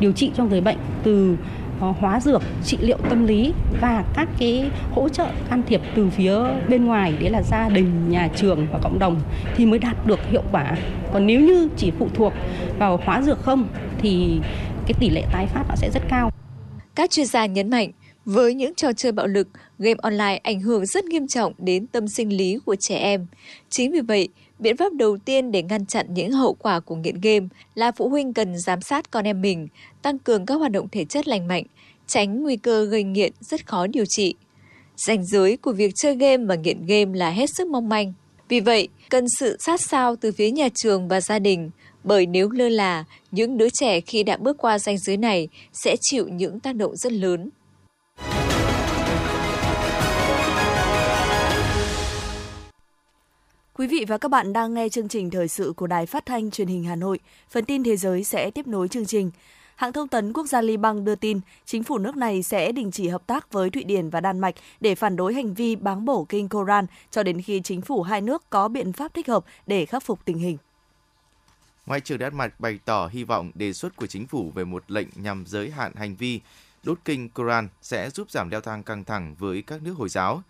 điều 0.00 0.12
trị 0.12 0.30
cho 0.36 0.44
người 0.44 0.60
bệnh 0.60 0.76
từ 1.02 1.36
ờ, 1.80 1.92
hóa 1.98 2.20
dược, 2.20 2.42
trị 2.64 2.76
liệu 2.80 2.98
tâm 3.10 3.26
lý 3.26 3.52
và 3.80 4.04
các 4.14 4.28
cái 4.38 4.70
hỗ 4.90 5.08
trợ 5.08 5.26
can 5.50 5.62
thiệp 5.66 5.80
từ 5.94 6.10
phía 6.10 6.34
bên 6.68 6.84
ngoài 6.84 7.14
đấy 7.20 7.30
là 7.30 7.42
gia 7.42 7.68
đình, 7.68 8.10
nhà 8.10 8.28
trường 8.36 8.66
và 8.72 8.78
cộng 8.82 8.98
đồng 8.98 9.20
thì 9.56 9.66
mới 9.66 9.78
đạt 9.78 10.06
được 10.06 10.18
hiệu 10.30 10.42
quả. 10.52 10.76
Còn 11.12 11.26
nếu 11.26 11.40
như 11.40 11.68
chỉ 11.76 11.90
phụ 11.98 12.08
thuộc 12.14 12.32
vào 12.78 13.00
hóa 13.04 13.22
dược 13.22 13.42
không 13.42 13.68
thì 13.98 14.40
cái 14.86 14.94
tỷ 15.00 15.10
lệ 15.10 15.24
tái 15.32 15.46
phát 15.46 15.64
nó 15.68 15.74
sẽ 15.76 15.90
rất 15.90 16.02
cao. 16.08 16.30
Các 16.94 17.10
chuyên 17.10 17.26
gia 17.26 17.46
nhấn 17.46 17.70
mạnh 17.70 17.90
với 18.24 18.54
những 18.54 18.74
trò 18.74 18.92
chơi 18.92 19.12
bạo 19.12 19.26
lực, 19.26 19.48
game 19.78 19.98
online 20.02 20.40
ảnh 20.42 20.60
hưởng 20.60 20.86
rất 20.86 21.04
nghiêm 21.04 21.26
trọng 21.26 21.52
đến 21.58 21.86
tâm 21.86 22.08
sinh 22.08 22.36
lý 22.36 22.58
của 22.64 22.76
trẻ 22.80 22.96
em. 22.96 23.26
Chính 23.70 23.92
vì 23.92 24.00
vậy, 24.00 24.28
biện 24.58 24.76
pháp 24.76 24.92
đầu 24.92 25.16
tiên 25.24 25.52
để 25.52 25.62
ngăn 25.62 25.86
chặn 25.86 26.06
những 26.14 26.32
hậu 26.32 26.54
quả 26.54 26.80
của 26.80 26.96
nghiện 26.96 27.20
game 27.20 27.46
là 27.74 27.92
phụ 27.92 28.08
huynh 28.08 28.32
cần 28.32 28.58
giám 28.58 28.80
sát 28.80 29.10
con 29.10 29.24
em 29.24 29.42
mình, 29.42 29.68
tăng 30.02 30.18
cường 30.18 30.46
các 30.46 30.54
hoạt 30.54 30.72
động 30.72 30.88
thể 30.92 31.04
chất 31.04 31.28
lành 31.28 31.48
mạnh, 31.48 31.64
tránh 32.06 32.42
nguy 32.42 32.56
cơ 32.56 32.84
gây 32.84 33.02
nghiện 33.02 33.32
rất 33.40 33.66
khó 33.66 33.86
điều 33.86 34.04
trị. 34.08 34.34
Ranh 35.06 35.26
giới 35.26 35.56
của 35.56 35.72
việc 35.72 35.92
chơi 35.94 36.16
game 36.16 36.44
và 36.44 36.54
nghiện 36.54 36.86
game 36.86 37.18
là 37.18 37.30
hết 37.30 37.50
sức 37.56 37.68
mong 37.68 37.88
manh. 37.88 38.12
Vì 38.48 38.60
vậy, 38.60 38.88
cần 39.10 39.24
sự 39.38 39.56
sát 39.66 39.80
sao 39.80 40.16
từ 40.16 40.32
phía 40.32 40.50
nhà 40.50 40.68
trường 40.74 41.08
và 41.08 41.20
gia 41.20 41.38
đình, 41.38 41.70
bởi 42.04 42.26
nếu 42.26 42.50
lơ 42.50 42.68
là, 42.68 43.04
những 43.30 43.58
đứa 43.58 43.68
trẻ 43.70 44.00
khi 44.00 44.22
đã 44.22 44.36
bước 44.36 44.58
qua 44.58 44.78
ranh 44.78 44.98
giới 44.98 45.16
này 45.16 45.48
sẽ 45.72 45.96
chịu 46.00 46.28
những 46.28 46.60
tác 46.60 46.76
động 46.76 46.96
rất 46.96 47.12
lớn. 47.12 47.50
Quý 53.80 53.86
vị 53.86 54.04
và 54.08 54.18
các 54.18 54.30
bạn 54.30 54.52
đang 54.52 54.74
nghe 54.74 54.88
chương 54.88 55.08
trình 55.08 55.30
thời 55.30 55.48
sự 55.48 55.72
của 55.76 55.86
Đài 55.86 56.06
Phát 56.06 56.26
thanh 56.26 56.50
Truyền 56.50 56.68
hình 56.68 56.84
Hà 56.84 56.96
Nội. 56.96 57.18
Phần 57.50 57.64
tin 57.64 57.84
thế 57.84 57.96
giới 57.96 58.24
sẽ 58.24 58.50
tiếp 58.50 58.66
nối 58.66 58.88
chương 58.88 59.06
trình. 59.06 59.30
Hãng 59.76 59.92
thông 59.92 60.08
tấn 60.08 60.32
quốc 60.32 60.46
gia 60.46 60.60
Liban 60.60 61.04
đưa 61.04 61.14
tin, 61.14 61.40
chính 61.64 61.82
phủ 61.82 61.98
nước 61.98 62.16
này 62.16 62.42
sẽ 62.42 62.72
đình 62.72 62.90
chỉ 62.90 63.08
hợp 63.08 63.26
tác 63.26 63.52
với 63.52 63.70
Thụy 63.70 63.84
Điển 63.84 64.10
và 64.10 64.20
Đan 64.20 64.38
Mạch 64.38 64.54
để 64.80 64.94
phản 64.94 65.16
đối 65.16 65.34
hành 65.34 65.54
vi 65.54 65.76
báng 65.76 66.04
bổ 66.04 66.24
kinh 66.24 66.48
Koran 66.48 66.86
cho 67.10 67.22
đến 67.22 67.42
khi 67.42 67.60
chính 67.64 67.80
phủ 67.80 68.02
hai 68.02 68.20
nước 68.20 68.50
có 68.50 68.68
biện 68.68 68.92
pháp 68.92 69.14
thích 69.14 69.28
hợp 69.28 69.44
để 69.66 69.86
khắc 69.86 70.02
phục 70.02 70.24
tình 70.24 70.38
hình. 70.38 70.56
Ngoại 71.86 72.00
trưởng 72.00 72.18
Đan 72.18 72.36
Mạch 72.36 72.60
bày 72.60 72.78
tỏ 72.84 73.08
hy 73.12 73.24
vọng 73.24 73.50
đề 73.54 73.72
xuất 73.72 73.96
của 73.96 74.06
chính 74.06 74.26
phủ 74.26 74.52
về 74.54 74.64
một 74.64 74.90
lệnh 74.90 75.08
nhằm 75.14 75.44
giới 75.46 75.70
hạn 75.70 75.92
hành 75.94 76.16
vi 76.16 76.40
đốt 76.82 76.98
kinh 77.04 77.28
Koran 77.28 77.68
sẽ 77.82 78.10
giúp 78.10 78.30
giảm 78.30 78.50
leo 78.50 78.60
thang 78.60 78.82
căng 78.82 79.04
thẳng 79.04 79.34
với 79.38 79.62
các 79.62 79.82
nước 79.82 79.94
Hồi 79.96 80.08
giáo. 80.08 80.42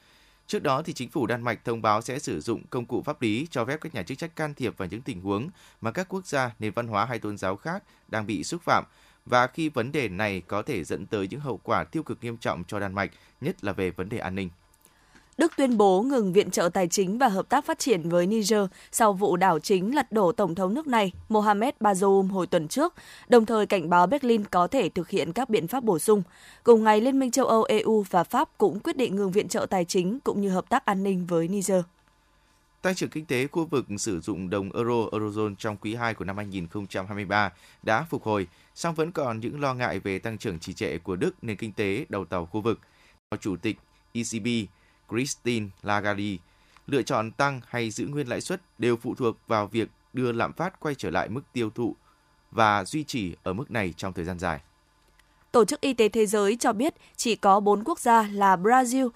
Trước 0.50 0.62
đó, 0.62 0.82
thì 0.82 0.92
chính 0.92 1.10
phủ 1.10 1.26
Đan 1.26 1.42
Mạch 1.42 1.64
thông 1.64 1.82
báo 1.82 2.02
sẽ 2.02 2.18
sử 2.18 2.40
dụng 2.40 2.62
công 2.70 2.86
cụ 2.86 3.02
pháp 3.02 3.22
lý 3.22 3.46
cho 3.50 3.64
phép 3.64 3.80
các 3.80 3.94
nhà 3.94 4.02
chức 4.02 4.18
trách 4.18 4.36
can 4.36 4.54
thiệp 4.54 4.76
vào 4.76 4.88
những 4.88 5.00
tình 5.00 5.20
huống 5.20 5.48
mà 5.80 5.90
các 5.90 6.06
quốc 6.08 6.26
gia, 6.26 6.54
nền 6.58 6.72
văn 6.72 6.86
hóa 6.86 7.04
hay 7.04 7.18
tôn 7.18 7.38
giáo 7.38 7.56
khác 7.56 7.82
đang 8.08 8.26
bị 8.26 8.44
xúc 8.44 8.62
phạm 8.62 8.84
và 9.26 9.46
khi 9.46 9.68
vấn 9.68 9.92
đề 9.92 10.08
này 10.08 10.42
có 10.46 10.62
thể 10.62 10.84
dẫn 10.84 11.06
tới 11.06 11.28
những 11.28 11.40
hậu 11.40 11.56
quả 11.56 11.84
tiêu 11.84 12.02
cực 12.02 12.18
nghiêm 12.22 12.36
trọng 12.36 12.64
cho 12.64 12.80
Đan 12.80 12.94
Mạch, 12.94 13.10
nhất 13.40 13.64
là 13.64 13.72
về 13.72 13.90
vấn 13.90 14.08
đề 14.08 14.18
an 14.18 14.34
ninh. 14.34 14.50
Đức 15.40 15.52
tuyên 15.56 15.76
bố 15.76 16.02
ngừng 16.02 16.32
viện 16.32 16.50
trợ 16.50 16.68
tài 16.68 16.88
chính 16.88 17.18
và 17.18 17.28
hợp 17.28 17.48
tác 17.48 17.64
phát 17.64 17.78
triển 17.78 18.08
với 18.08 18.26
Niger 18.26 18.60
sau 18.92 19.12
vụ 19.12 19.36
đảo 19.36 19.58
chính 19.58 19.94
lật 19.94 20.12
đổ 20.12 20.32
Tổng 20.32 20.54
thống 20.54 20.74
nước 20.74 20.86
này 20.86 21.12
Mohamed 21.28 21.74
Bazoum 21.80 22.28
hồi 22.28 22.46
tuần 22.46 22.68
trước, 22.68 22.94
đồng 23.28 23.46
thời 23.46 23.66
cảnh 23.66 23.90
báo 23.90 24.06
Berlin 24.06 24.44
có 24.44 24.66
thể 24.66 24.88
thực 24.88 25.10
hiện 25.10 25.32
các 25.32 25.50
biện 25.50 25.68
pháp 25.68 25.84
bổ 25.84 25.98
sung. 25.98 26.22
Cùng 26.62 26.84
ngày, 26.84 27.00
Liên 27.00 27.18
minh 27.18 27.30
châu 27.30 27.46
Âu 27.46 27.62
EU 27.62 28.04
và 28.10 28.24
Pháp 28.24 28.48
cũng 28.58 28.80
quyết 28.80 28.96
định 28.96 29.16
ngừng 29.16 29.30
viện 29.30 29.48
trợ 29.48 29.66
tài 29.70 29.84
chính 29.84 30.20
cũng 30.20 30.40
như 30.40 30.48
hợp 30.50 30.68
tác 30.68 30.84
an 30.84 31.02
ninh 31.02 31.26
với 31.26 31.48
Niger. 31.48 31.82
Tăng 32.82 32.94
trưởng 32.94 33.10
kinh 33.10 33.26
tế 33.26 33.46
khu 33.46 33.64
vực 33.64 33.86
sử 33.98 34.20
dụng 34.20 34.50
đồng 34.50 34.72
euro 34.72 34.94
eurozone 35.12 35.54
trong 35.58 35.76
quý 35.76 35.94
2 35.94 36.14
của 36.14 36.24
năm 36.24 36.36
2023 36.36 37.52
đã 37.82 38.06
phục 38.10 38.22
hồi, 38.22 38.46
song 38.74 38.94
vẫn 38.94 39.12
còn 39.12 39.40
những 39.40 39.60
lo 39.60 39.74
ngại 39.74 39.98
về 39.98 40.18
tăng 40.18 40.38
trưởng 40.38 40.58
trì 40.58 40.72
trệ 40.72 40.98
của 40.98 41.16
Đức 41.16 41.44
nền 41.44 41.56
kinh 41.56 41.72
tế 41.72 42.04
đầu 42.08 42.24
tàu 42.24 42.46
khu 42.46 42.60
vực. 42.60 42.80
Chủ 43.40 43.56
tịch 43.56 43.76
ECB 44.12 44.46
Christine 45.10 45.66
Lagarde 45.82 46.36
lựa 46.86 47.02
chọn 47.02 47.30
tăng 47.30 47.60
hay 47.68 47.90
giữ 47.90 48.06
nguyên 48.06 48.28
lãi 48.28 48.40
suất 48.40 48.60
đều 48.78 48.96
phụ 48.96 49.14
thuộc 49.14 49.36
vào 49.46 49.66
việc 49.66 49.88
đưa 50.12 50.32
lạm 50.32 50.52
phát 50.52 50.80
quay 50.80 50.94
trở 50.94 51.10
lại 51.10 51.28
mức 51.28 51.42
tiêu 51.52 51.70
thụ 51.70 51.96
và 52.50 52.84
duy 52.84 53.04
trì 53.04 53.36
ở 53.42 53.52
mức 53.52 53.70
này 53.70 53.94
trong 53.96 54.12
thời 54.12 54.24
gian 54.24 54.38
dài. 54.38 54.60
Tổ 55.52 55.64
chức 55.64 55.80
Y 55.80 55.92
tế 55.92 56.08
Thế 56.08 56.26
giới 56.26 56.56
cho 56.56 56.72
biết 56.72 56.94
chỉ 57.16 57.36
có 57.36 57.60
4 57.60 57.84
quốc 57.84 58.00
gia 58.00 58.28
là 58.32 58.56
Brazil, 58.56 59.08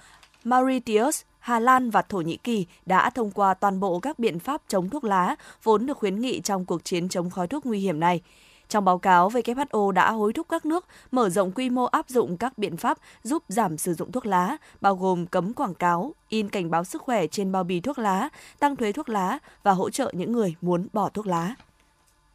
Mauritius, 0.45 1.23
Hà 1.39 1.59
Lan 1.59 1.91
và 1.91 2.03
Thổ 2.03 2.21
Nhĩ 2.21 2.37
Kỳ 2.37 2.67
đã 2.87 3.11
thông 3.11 3.31
qua 3.31 3.55
toàn 3.55 3.81
bộ 3.81 4.01
các 4.01 4.19
biện 4.19 4.39
pháp 4.39 4.63
chống 4.69 4.91
thuốc 4.91 5.05
lá 5.05 5.37
vốn 5.63 5.87
được 5.87 5.99
khuyến 5.99 6.21
nghị 6.21 6.41
trong 6.41 6.65
cuộc 6.65 6.85
chiến 6.85 7.09
chống 7.09 7.31
khói 7.31 7.49
thuốc 7.49 7.67
nguy 7.67 7.79
hiểm 7.79 8.01
này. 8.01 8.21
Trong 8.69 8.85
báo 8.85 8.99
cáo, 8.99 9.31
WHO 9.31 9.91
đã 9.91 10.11
hối 10.11 10.33
thúc 10.33 10.47
các 10.49 10.67
nước 10.67 10.87
mở 11.11 11.29
rộng 11.29 11.53
quy 11.53 11.71
mô 11.71 11.85
áp 11.85 12.09
dụng 12.09 12.37
các 12.37 12.59
biện 12.59 12.77
pháp 12.77 12.99
giúp 13.23 13.43
giảm 13.49 13.79
sử 13.79 13.95
dụng 13.95 14.13
thuốc 14.13 14.27
lá, 14.27 14.57
bao 14.81 14.97
gồm 14.97 15.27
cấm 15.27 15.53
quảng 15.53 15.75
cáo, 15.75 16.15
in 16.29 16.49
cảnh 16.49 16.71
báo 16.71 16.85
sức 16.85 17.03
khỏe 17.03 17.27
trên 17.27 17.53
bao 17.53 17.65
bì 17.65 17.81
thuốc 17.81 17.99
lá, 17.99 18.29
tăng 18.59 18.77
thuế 18.77 18.93
thuốc 18.93 19.09
lá 19.09 19.39
và 19.63 19.73
hỗ 19.73 19.91
trợ 19.91 20.13
những 20.15 20.33
người 20.33 20.55
muốn 20.61 20.87
bỏ 20.93 21.09
thuốc 21.09 21.27
lá. 21.27 21.55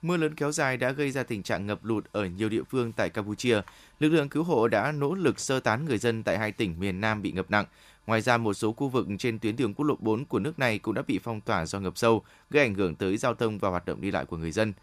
Mưa 0.01 0.17
lớn 0.17 0.35
kéo 0.35 0.51
dài 0.51 0.77
đã 0.77 0.91
gây 0.91 1.11
ra 1.11 1.23
tình 1.23 1.43
trạng 1.43 1.67
ngập 1.67 1.85
lụt 1.85 2.05
ở 2.11 2.25
nhiều 2.25 2.49
địa 2.49 2.63
phương 2.63 2.91
tại 2.91 3.09
Campuchia. 3.09 3.61
Lực 3.99 4.09
lượng 4.09 4.29
cứu 4.29 4.43
hộ 4.43 4.67
đã 4.67 4.91
nỗ 4.91 5.13
lực 5.13 5.39
sơ 5.39 5.59
tán 5.59 5.85
người 5.85 5.97
dân 5.97 6.23
tại 6.23 6.37
hai 6.37 6.51
tỉnh 6.51 6.79
miền 6.79 7.01
Nam 7.01 7.21
bị 7.21 7.31
ngập 7.31 7.51
nặng. 7.51 7.65
Ngoài 8.07 8.21
ra, 8.21 8.37
một 8.37 8.53
số 8.53 8.71
khu 8.73 8.89
vực 8.89 9.07
trên 9.19 9.39
tuyến 9.39 9.55
đường 9.55 9.73
quốc 9.73 9.85
lộ 9.85 9.95
4 9.99 10.25
của 10.25 10.39
nước 10.39 10.59
này 10.59 10.79
cũng 10.79 10.93
đã 10.93 11.01
bị 11.07 11.19
phong 11.23 11.41
tỏa 11.41 11.65
do 11.65 11.79
ngập 11.79 11.97
sâu, 11.97 12.23
gây 12.49 12.63
ảnh 12.63 12.73
hưởng 12.73 12.95
tới 12.95 13.17
giao 13.17 13.33
thông 13.33 13.57
và 13.57 13.69
hoạt 13.69 13.85
động 13.85 14.01
đi 14.01 14.11
lại 14.11 14.25
của 14.25 14.37
người 14.37 14.51
dân. 14.51 14.73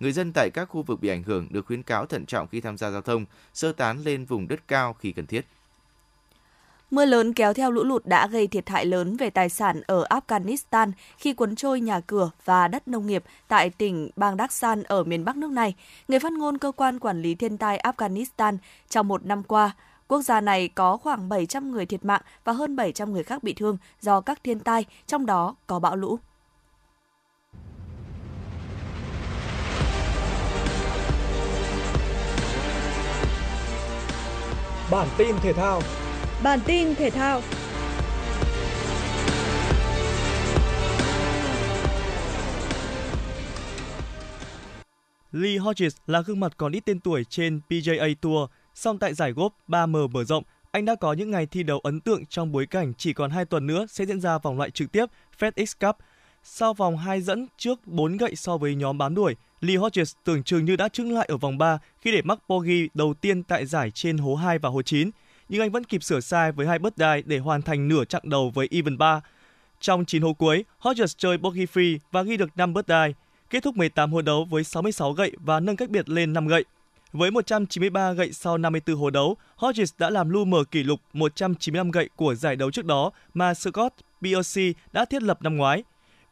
Người 0.00 0.12
dân 0.12 0.32
tại 0.32 0.50
các 0.50 0.64
khu 0.64 0.82
vực 0.82 1.00
bị 1.00 1.08
ảnh 1.08 1.22
hưởng 1.22 1.46
được 1.50 1.66
khuyến 1.66 1.82
cáo 1.82 2.06
thận 2.06 2.26
trọng 2.26 2.48
khi 2.48 2.60
tham 2.60 2.76
gia 2.76 2.90
giao 2.90 3.02
thông, 3.02 3.24
sơ 3.54 3.72
tán 3.72 3.98
lên 4.04 4.24
vùng 4.24 4.48
đất 4.48 4.68
cao 4.68 4.92
khi 4.92 5.12
cần 5.12 5.26
thiết. 5.26 5.46
Mưa 6.90 7.04
lớn 7.04 7.32
kéo 7.32 7.54
theo 7.54 7.70
lũ 7.70 7.84
lụt 7.84 8.06
đã 8.06 8.26
gây 8.26 8.46
thiệt 8.46 8.68
hại 8.68 8.86
lớn 8.86 9.16
về 9.16 9.30
tài 9.30 9.48
sản 9.48 9.82
ở 9.86 10.06
Afghanistan 10.10 10.92
khi 11.18 11.32
cuốn 11.32 11.56
trôi 11.56 11.80
nhà 11.80 12.00
cửa 12.00 12.30
và 12.44 12.68
đất 12.68 12.88
nông 12.88 13.06
nghiệp 13.06 13.24
tại 13.48 13.70
tỉnh 13.70 14.10
bang 14.16 14.36
Daksan 14.36 14.82
ở 14.82 15.04
miền 15.04 15.24
Bắc 15.24 15.36
nước 15.36 15.50
này. 15.50 15.74
Người 16.08 16.18
phát 16.18 16.32
ngôn 16.32 16.58
cơ 16.58 16.72
quan 16.72 16.98
quản 16.98 17.22
lý 17.22 17.34
thiên 17.34 17.58
tai 17.58 17.78
Afghanistan 17.78 18.56
trong 18.88 19.08
một 19.08 19.24
năm 19.24 19.42
qua, 19.42 19.72
quốc 20.08 20.22
gia 20.22 20.40
này 20.40 20.68
có 20.68 20.96
khoảng 20.96 21.28
700 21.28 21.72
người 21.72 21.86
thiệt 21.86 22.04
mạng 22.04 22.22
và 22.44 22.52
hơn 22.52 22.76
700 22.76 23.12
người 23.12 23.22
khác 23.22 23.42
bị 23.42 23.52
thương 23.52 23.76
do 24.00 24.20
các 24.20 24.44
thiên 24.44 24.60
tai, 24.60 24.84
trong 25.06 25.26
đó 25.26 25.54
có 25.66 25.78
bão 25.78 25.96
lũ. 25.96 26.18
Bản 34.90 35.08
tin 35.18 35.36
thể 35.42 35.52
thao. 35.52 35.82
Bản 36.42 36.60
tin 36.66 36.94
thể 36.94 37.10
thao. 37.10 37.40
Lee 45.32 45.58
Hodges 45.58 45.96
là 46.06 46.20
gương 46.20 46.40
mặt 46.40 46.52
còn 46.56 46.72
ít 46.72 46.80
tên 46.80 47.00
tuổi 47.00 47.24
trên 47.24 47.60
PGA 47.60 48.06
Tour, 48.20 48.50
song 48.74 48.98
tại 48.98 49.14
giải 49.14 49.32
golf 49.32 49.50
3M 49.68 50.08
mở 50.08 50.24
rộng, 50.24 50.44
anh 50.70 50.84
đã 50.84 50.94
có 50.94 51.12
những 51.12 51.30
ngày 51.30 51.46
thi 51.46 51.62
đấu 51.62 51.78
ấn 51.78 52.00
tượng 52.00 52.26
trong 52.26 52.52
bối 52.52 52.66
cảnh 52.66 52.92
chỉ 52.98 53.12
còn 53.12 53.30
2 53.30 53.44
tuần 53.44 53.66
nữa 53.66 53.86
sẽ 53.88 54.06
diễn 54.06 54.20
ra 54.20 54.38
vòng 54.38 54.58
loại 54.58 54.70
trực 54.70 54.92
tiếp 54.92 55.06
FedEx 55.38 55.86
Cup. 55.86 55.96
Sau 56.42 56.74
vòng 56.74 56.96
2 56.96 57.20
dẫn 57.20 57.46
trước 57.56 57.86
4 57.86 58.16
gậy 58.16 58.36
so 58.36 58.56
với 58.56 58.74
nhóm 58.74 58.98
bám 58.98 59.14
đuổi, 59.14 59.36
Lee 59.60 59.76
Hodges 59.76 60.14
tưởng 60.24 60.42
chừng 60.42 60.64
như 60.64 60.76
đã 60.76 60.88
trứng 60.88 61.12
lại 61.12 61.26
ở 61.30 61.36
vòng 61.36 61.58
3 61.58 61.78
khi 62.00 62.12
để 62.12 62.22
mắc 62.22 62.38
bogey 62.48 62.88
đầu 62.94 63.14
tiên 63.14 63.42
tại 63.42 63.66
giải 63.66 63.90
trên 63.90 64.18
hố 64.18 64.34
2 64.34 64.58
và 64.58 64.68
hố 64.68 64.82
9, 64.82 65.10
nhưng 65.48 65.60
anh 65.60 65.70
vẫn 65.70 65.84
kịp 65.84 66.02
sửa 66.02 66.20
sai 66.20 66.52
với 66.52 66.66
hai 66.66 66.78
bất 66.78 66.98
đai 66.98 67.22
để 67.26 67.38
hoàn 67.38 67.62
thành 67.62 67.88
nửa 67.88 68.04
chặng 68.04 68.30
đầu 68.30 68.50
với 68.54 68.68
even 68.70 68.98
3. 68.98 69.20
Trong 69.80 70.04
9 70.04 70.22
hố 70.22 70.32
cuối, 70.32 70.64
Hodges 70.78 71.16
chơi 71.16 71.38
bogey 71.38 71.66
free 71.66 71.98
và 72.12 72.22
ghi 72.22 72.36
được 72.36 72.50
5 72.56 72.74
bất 72.74 72.86
đai, 72.86 73.14
kết 73.50 73.62
thúc 73.62 73.76
18 73.76 74.12
hố 74.12 74.22
đấu 74.22 74.44
với 74.44 74.64
66 74.64 75.12
gậy 75.12 75.32
và 75.44 75.60
nâng 75.60 75.76
cách 75.76 75.90
biệt 75.90 76.08
lên 76.08 76.32
5 76.32 76.46
gậy. 76.46 76.64
Với 77.12 77.30
193 77.30 78.12
gậy 78.12 78.32
sau 78.32 78.58
54 78.58 78.96
hố 78.96 79.10
đấu, 79.10 79.36
Hodges 79.56 79.94
đã 79.98 80.10
làm 80.10 80.30
lu 80.30 80.44
mờ 80.44 80.64
kỷ 80.70 80.82
lục 80.82 81.00
195 81.12 81.90
gậy 81.90 82.08
của 82.16 82.34
giải 82.34 82.56
đấu 82.56 82.70
trước 82.70 82.84
đó 82.84 83.10
mà 83.34 83.54
Scott 83.54 83.94
Piercy 84.22 84.74
đã 84.92 85.04
thiết 85.04 85.22
lập 85.22 85.42
năm 85.42 85.56
ngoái. 85.56 85.82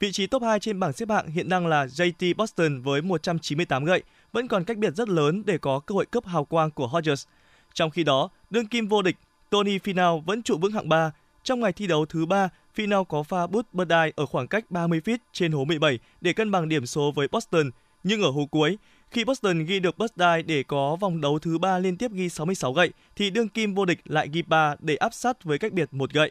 Vị 0.04 0.12
trí 0.12 0.26
top 0.26 0.42
2 0.42 0.60
trên 0.60 0.80
bảng 0.80 0.92
xếp 0.92 1.10
hạng 1.10 1.28
hiện 1.28 1.48
đang 1.48 1.66
là 1.66 1.86
JT 1.86 2.34
Boston 2.36 2.80
với 2.80 3.02
198 3.02 3.84
gậy, 3.84 4.02
vẫn 4.32 4.48
còn 4.48 4.64
cách 4.64 4.76
biệt 4.76 4.94
rất 4.94 5.08
lớn 5.08 5.42
để 5.46 5.58
có 5.58 5.80
cơ 5.80 5.94
hội 5.94 6.06
cướp 6.06 6.26
hào 6.26 6.44
quang 6.44 6.70
của 6.70 6.86
Hodges. 6.86 7.26
Trong 7.74 7.90
khi 7.90 8.04
đó, 8.04 8.28
đương 8.50 8.66
kim 8.66 8.88
vô 8.88 9.02
địch 9.02 9.16
Tony 9.50 9.78
Finau 9.78 10.20
vẫn 10.20 10.42
trụ 10.42 10.58
vững 10.58 10.72
hạng 10.72 10.88
3. 10.88 11.12
Trong 11.42 11.60
ngày 11.60 11.72
thi 11.72 11.86
đấu 11.86 12.06
thứ 12.06 12.26
3, 12.26 12.48
Finau 12.76 13.04
có 13.04 13.22
pha 13.22 13.46
bút 13.46 13.66
birdie 13.72 14.10
ở 14.16 14.26
khoảng 14.26 14.48
cách 14.48 14.70
30 14.70 15.00
feet 15.04 15.18
trên 15.32 15.52
hố 15.52 15.64
17 15.64 15.98
để 16.20 16.32
cân 16.32 16.50
bằng 16.50 16.68
điểm 16.68 16.86
số 16.86 17.12
với 17.14 17.28
Boston, 17.32 17.70
nhưng 18.02 18.22
ở 18.22 18.30
hố 18.30 18.46
cuối, 18.46 18.78
khi 19.10 19.24
Boston 19.24 19.64
ghi 19.64 19.80
được 19.80 19.98
birdie 19.98 20.42
để 20.42 20.62
có 20.62 20.96
vòng 20.96 21.20
đấu 21.20 21.38
thứ 21.38 21.58
3 21.58 21.78
liên 21.78 21.96
tiếp 21.96 22.12
ghi 22.12 22.28
66 22.28 22.72
gậy, 22.72 22.90
thì 23.16 23.30
đương 23.30 23.48
kim 23.48 23.74
vô 23.74 23.84
địch 23.84 24.00
lại 24.04 24.28
ghi 24.32 24.42
3 24.42 24.76
để 24.80 24.96
áp 24.96 25.14
sát 25.14 25.44
với 25.44 25.58
cách 25.58 25.72
biệt 25.72 25.88
một 25.94 26.12
gậy. 26.12 26.30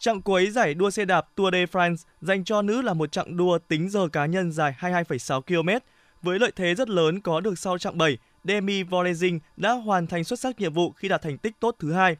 Chặng 0.00 0.22
cuối 0.22 0.50
giải 0.50 0.74
đua 0.74 0.90
xe 0.90 1.04
đạp 1.04 1.28
Tour 1.34 1.52
de 1.52 1.64
France 1.64 1.96
dành 2.20 2.44
cho 2.44 2.62
nữ 2.62 2.82
là 2.82 2.94
một 2.94 3.12
chặng 3.12 3.36
đua 3.36 3.58
tính 3.58 3.88
giờ 3.88 4.08
cá 4.08 4.26
nhân 4.26 4.52
dài 4.52 4.74
22,6 4.78 5.40
km. 5.40 5.68
Với 6.22 6.38
lợi 6.38 6.52
thế 6.56 6.74
rất 6.74 6.88
lớn 6.88 7.20
có 7.20 7.40
được 7.40 7.58
sau 7.58 7.78
chặng 7.78 7.98
7, 7.98 8.18
Demi 8.44 8.82
Vollering 8.82 9.40
đã 9.56 9.72
hoàn 9.72 10.06
thành 10.06 10.24
xuất 10.24 10.40
sắc 10.40 10.60
nhiệm 10.60 10.72
vụ 10.72 10.90
khi 10.90 11.08
đạt 11.08 11.22
thành 11.22 11.38
tích 11.38 11.60
tốt 11.60 11.76
thứ 11.78 11.92
hai. 11.92 12.16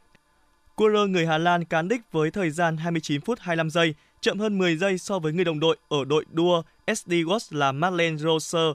Cua 0.74 1.06
người 1.08 1.26
Hà 1.26 1.38
Lan 1.38 1.64
cán 1.64 1.88
đích 1.88 2.00
với 2.12 2.30
thời 2.30 2.50
gian 2.50 2.76
29 2.76 3.20
phút 3.20 3.38
25 3.40 3.70
giây, 3.70 3.94
chậm 4.20 4.38
hơn 4.38 4.58
10 4.58 4.76
giây 4.76 4.98
so 4.98 5.18
với 5.18 5.32
người 5.32 5.44
đồng 5.44 5.60
đội 5.60 5.76
ở 5.88 6.04
đội 6.04 6.24
đua 6.32 6.62
SD 6.86 7.12
Watch 7.12 7.58
là 7.58 7.72
Madeleine 7.72 8.16
Rosser. 8.16 8.72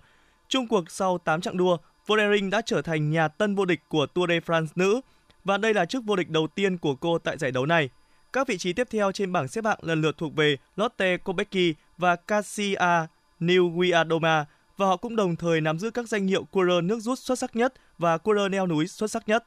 Trung 0.48 0.68
cuộc 0.68 0.92
sau 0.92 1.18
8 1.18 1.42
chặng 1.42 1.58
đua, 1.58 1.78
Vollering 2.08 2.50
đã 2.50 2.62
trở 2.62 2.82
thành 2.82 3.10
nhà 3.10 3.28
tân 3.28 3.56
vô 3.56 3.66
địch 3.66 3.80
của 3.88 4.06
Tour 4.06 4.30
de 4.30 4.40
France 4.40 4.68
nữ 4.76 5.02
và 5.44 5.58
đây 5.58 5.74
là 5.74 5.86
chức 5.86 6.04
vô 6.06 6.16
địch 6.16 6.30
đầu 6.30 6.48
tiên 6.48 6.78
của 6.78 6.96
cô 6.96 7.18
tại 7.18 7.38
giải 7.38 7.52
đấu 7.52 7.66
này. 7.66 7.90
Các 8.36 8.48
vị 8.48 8.58
trí 8.58 8.74
tiếp 8.74 8.88
theo 8.92 9.12
trên 9.12 9.32
bảng 9.32 9.48
xếp 9.48 9.66
hạng 9.66 9.80
lần 9.82 10.02
lượt 10.02 10.18
thuộc 10.18 10.36
về 10.36 10.58
Lotte 10.76 11.18
Kopecky 11.18 11.74
và 11.98 12.16
Cassia 12.16 13.08
New 13.40 13.78
Guiadoma 13.78 14.46
và 14.78 14.86
họ 14.86 14.98
cũng 14.98 15.16
đồng 15.16 15.36
thời 15.36 15.62
nắm 15.62 15.80
giữ 15.80 15.92
các 15.92 16.10
danh 16.10 16.28
hiệu 16.28 16.44
coureur 16.44 16.84
nước 16.84 17.00
rút 17.00 17.20
xuất 17.20 17.40
sắc 17.40 17.56
nhất 17.56 17.74
và 17.98 18.18
coureur 18.18 18.52
leo 18.52 18.68
núi 18.68 18.88
xuất 18.88 19.12
sắc 19.12 19.28
nhất. 19.28 19.46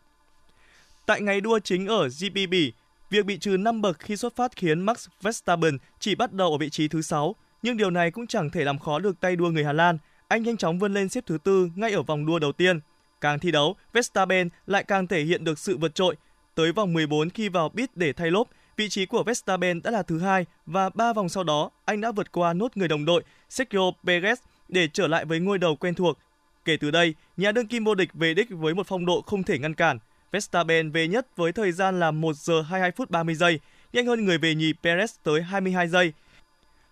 Tại 1.07 1.21
ngày 1.21 1.41
đua 1.41 1.59
chính 1.59 1.87
ở 1.87 2.09
GP 2.09 2.51
Bỉ, 2.51 2.73
việc 3.11 3.27
bị 3.27 3.39
trừ 3.39 3.57
5 3.57 3.83
bậc 3.83 3.99
khi 3.99 4.17
xuất 4.17 4.37
phát 4.37 4.57
khiến 4.57 4.81
Max 4.81 5.07
Verstappen 5.23 5.79
chỉ 6.01 6.15
bắt 6.15 6.33
đầu 6.33 6.53
ở 6.53 6.59
vị 6.59 6.71
trí 6.71 6.89
thứ 6.89 7.03
6, 7.03 7.35
nhưng 7.63 7.77
điều 7.77 7.91
này 7.91 8.11
cũng 8.11 8.27
chẳng 8.27 8.51
thể 8.51 8.65
làm 8.65 8.79
khó 8.79 8.99
được 8.99 9.21
tay 9.21 9.37
đua 9.37 9.51
người 9.51 9.65
Hà 9.65 9.73
Lan. 9.73 9.99
Anh 10.29 10.43
nhanh 10.43 10.57
chóng 10.57 10.79
vươn 10.79 10.95
lên 10.95 11.09
xếp 11.09 11.25
thứ 11.27 11.39
tư 11.45 11.71
ngay 11.75 11.93
ở 11.93 12.03
vòng 12.03 12.27
đua 12.27 12.39
đầu 12.39 12.53
tiên. 12.53 12.81
Càng 13.21 13.39
thi 13.39 13.51
đấu, 13.51 13.77
Verstappen 13.93 14.49
lại 14.67 14.85
càng 14.85 15.07
thể 15.07 15.23
hiện 15.25 15.45
được 15.45 15.59
sự 15.59 15.77
vượt 15.77 15.95
trội. 15.95 16.17
Tới 16.55 16.73
vòng 16.73 16.93
14 16.93 17.31
khi 17.31 17.49
vào 17.49 17.69
pit 17.69 17.91
để 17.97 18.13
thay 18.13 18.31
lốp, 18.31 18.49
vị 18.79 18.89
trí 18.89 19.07
của 19.07 19.23
Verstappen 19.23 19.83
đã 19.83 19.91
là 19.91 20.03
thứ 20.03 20.19
hai 20.19 20.47
và 20.67 20.91
ba 20.95 21.13
vòng 21.13 21.29
sau 21.29 21.45
đó 21.45 21.71
anh 21.85 22.01
đã 22.01 22.13
vượt 22.13 22.33
qua 22.33 22.53
nốt 22.53 22.77
người 22.77 22.89
đồng 22.89 23.05
đội 23.05 23.23
Sergio 23.49 23.81
Perez 24.05 24.37
để 24.69 24.89
trở 24.93 25.07
lại 25.07 25.25
với 25.25 25.41
ngôi 25.41 25.59
đầu 25.59 25.77
quen 25.77 25.95
thuộc. 25.95 26.19
Kể 26.65 26.77
từ 26.77 26.91
đây, 26.91 27.15
nhà 27.37 27.53
đương 27.53 27.67
kim 27.67 27.85
vô 27.85 27.95
địch 27.95 28.09
về 28.15 28.35
đích 28.35 28.51
với 28.51 28.75
một 28.75 28.87
phong 28.87 29.07
độ 29.07 29.23
không 29.27 29.43
thể 29.43 29.59
ngăn 29.59 29.75
cản. 29.75 29.99
Verstappen 30.33 30.91
về 30.91 31.09
nhất 31.09 31.27
với 31.37 31.53
thời 31.53 31.73
gian 31.73 32.01
là 32.01 32.11
1 32.11 32.37
giờ 32.37 32.63
22 32.63 32.91
phút 32.91 33.11
30 33.11 33.35
giây, 33.35 33.61
nhanh 33.93 34.07
hơn 34.07 34.25
người 34.25 34.39
về 34.39 34.55
nhì 34.55 34.73
Perez 34.83 35.09
tới 35.23 35.43
22 35.43 35.89
giây. 35.89 36.13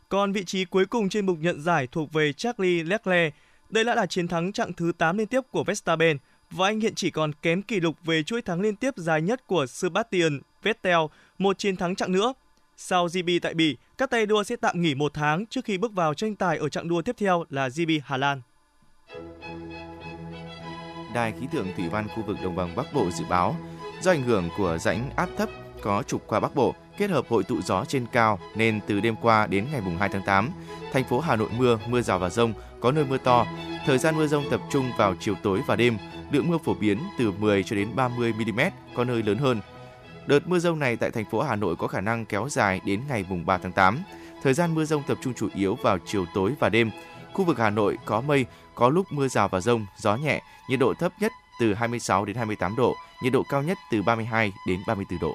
Còn 0.08 0.32
vị 0.32 0.44
trí 0.44 0.64
cuối 0.64 0.86
cùng 0.86 1.08
trên 1.08 1.26
mục 1.26 1.38
nhận 1.40 1.62
giải 1.62 1.88
thuộc 1.92 2.12
về 2.12 2.32
Charlie 2.32 2.82
Leclerc. 2.82 3.34
Đây 3.70 3.84
đã 3.84 3.94
là 3.94 4.06
chiến 4.06 4.28
thắng 4.28 4.52
chặng 4.52 4.72
thứ 4.72 4.92
8 4.98 5.18
liên 5.18 5.26
tiếp 5.26 5.40
của 5.50 5.64
Verstappen 5.64 6.18
và 6.50 6.66
anh 6.66 6.80
hiện 6.80 6.94
chỉ 6.94 7.10
còn 7.10 7.32
kém 7.32 7.62
kỷ 7.62 7.80
lục 7.80 7.96
về 8.04 8.22
chuỗi 8.22 8.42
thắng 8.42 8.60
liên 8.60 8.76
tiếp 8.76 8.94
dài 8.96 9.22
nhất 9.22 9.46
của 9.46 9.66
Sebastian 9.66 10.40
Vettel, 10.62 10.98
một 11.38 11.58
chiến 11.58 11.76
thắng 11.76 11.96
chặng 11.96 12.12
nữa. 12.12 12.34
Sau 12.76 13.06
GB 13.06 13.28
tại 13.42 13.54
Bỉ, 13.54 13.76
các 13.98 14.10
tay 14.10 14.26
đua 14.26 14.42
sẽ 14.42 14.56
tạm 14.56 14.82
nghỉ 14.82 14.94
một 14.94 15.14
tháng 15.14 15.46
trước 15.46 15.64
khi 15.64 15.78
bước 15.78 15.92
vào 15.92 16.14
tranh 16.14 16.36
tài 16.36 16.58
ở 16.58 16.68
chặng 16.68 16.88
đua 16.88 17.02
tiếp 17.02 17.16
theo 17.18 17.44
là 17.50 17.68
GB 17.68 17.90
Hà 18.04 18.16
Lan. 18.16 18.40
Đài 21.14 21.32
khí 21.40 21.46
tượng 21.52 21.72
thủy 21.76 21.88
văn 21.88 22.08
khu 22.08 22.22
vực 22.22 22.36
đồng 22.42 22.56
bằng 22.56 22.76
Bắc 22.76 22.86
Bộ 22.94 23.10
dự 23.10 23.24
báo, 23.28 23.56
do 24.02 24.10
ảnh 24.10 24.22
hưởng 24.22 24.48
của 24.58 24.78
rãnh 24.80 25.10
áp 25.16 25.28
thấp 25.36 25.48
có 25.82 26.02
trục 26.02 26.26
qua 26.26 26.40
Bắc 26.40 26.54
Bộ 26.54 26.74
kết 26.98 27.10
hợp 27.10 27.24
hội 27.28 27.44
tụ 27.44 27.62
gió 27.62 27.84
trên 27.84 28.06
cao 28.12 28.38
nên 28.56 28.80
từ 28.86 29.00
đêm 29.00 29.14
qua 29.22 29.46
đến 29.46 29.66
ngày 29.72 29.80
mùng 29.80 29.96
2 29.96 30.08
tháng 30.08 30.22
8, 30.26 30.50
thành 30.92 31.04
phố 31.04 31.20
Hà 31.20 31.36
Nội 31.36 31.48
mưa, 31.58 31.78
mưa 31.88 32.02
rào 32.02 32.18
và 32.18 32.30
rông, 32.30 32.52
có 32.80 32.92
nơi 32.92 33.04
mưa 33.04 33.18
to. 33.18 33.46
Thời 33.86 33.98
gian 33.98 34.16
mưa 34.16 34.26
rông 34.26 34.44
tập 34.50 34.60
trung 34.70 34.90
vào 34.98 35.14
chiều 35.20 35.34
tối 35.42 35.60
và 35.66 35.76
đêm, 35.76 35.98
lượng 36.30 36.48
mưa 36.48 36.58
phổ 36.58 36.74
biến 36.74 36.98
từ 37.18 37.32
10 37.32 37.62
cho 37.62 37.76
đến 37.76 37.88
30 37.96 38.32
mm, 38.32 38.60
có 38.94 39.04
nơi 39.04 39.22
lớn 39.22 39.38
hơn. 39.38 39.60
Đợt 40.26 40.48
mưa 40.48 40.58
rông 40.58 40.78
này 40.78 40.96
tại 40.96 41.10
thành 41.10 41.24
phố 41.24 41.42
Hà 41.42 41.56
Nội 41.56 41.76
có 41.76 41.86
khả 41.86 42.00
năng 42.00 42.26
kéo 42.26 42.48
dài 42.48 42.80
đến 42.84 43.00
ngày 43.08 43.24
mùng 43.28 43.46
3 43.46 43.58
tháng 43.58 43.72
8. 43.72 43.98
Thời 44.42 44.54
gian 44.54 44.74
mưa 44.74 44.84
rông 44.84 45.02
tập 45.06 45.18
trung 45.22 45.34
chủ 45.34 45.48
yếu 45.54 45.74
vào 45.74 45.98
chiều 46.06 46.26
tối 46.34 46.52
và 46.58 46.68
đêm. 46.68 46.90
Khu 47.32 47.44
vực 47.44 47.58
Hà 47.58 47.70
Nội 47.70 47.98
có 48.04 48.20
mây, 48.20 48.46
có 48.74 48.88
lúc 48.88 49.06
mưa 49.12 49.28
rào 49.28 49.48
và 49.48 49.60
rông, 49.60 49.86
gió 49.96 50.16
nhẹ, 50.16 50.42
nhiệt 50.68 50.78
độ 50.78 50.94
thấp 50.94 51.12
nhất 51.20 51.32
từ 51.60 51.74
26 51.74 52.24
đến 52.24 52.36
28 52.36 52.76
độ, 52.76 52.94
nhiệt 53.22 53.32
độ 53.32 53.42
cao 53.48 53.62
nhất 53.62 53.78
từ 53.90 54.02
32 54.02 54.52
đến 54.66 54.80
34 54.86 55.18
độ. 55.20 55.34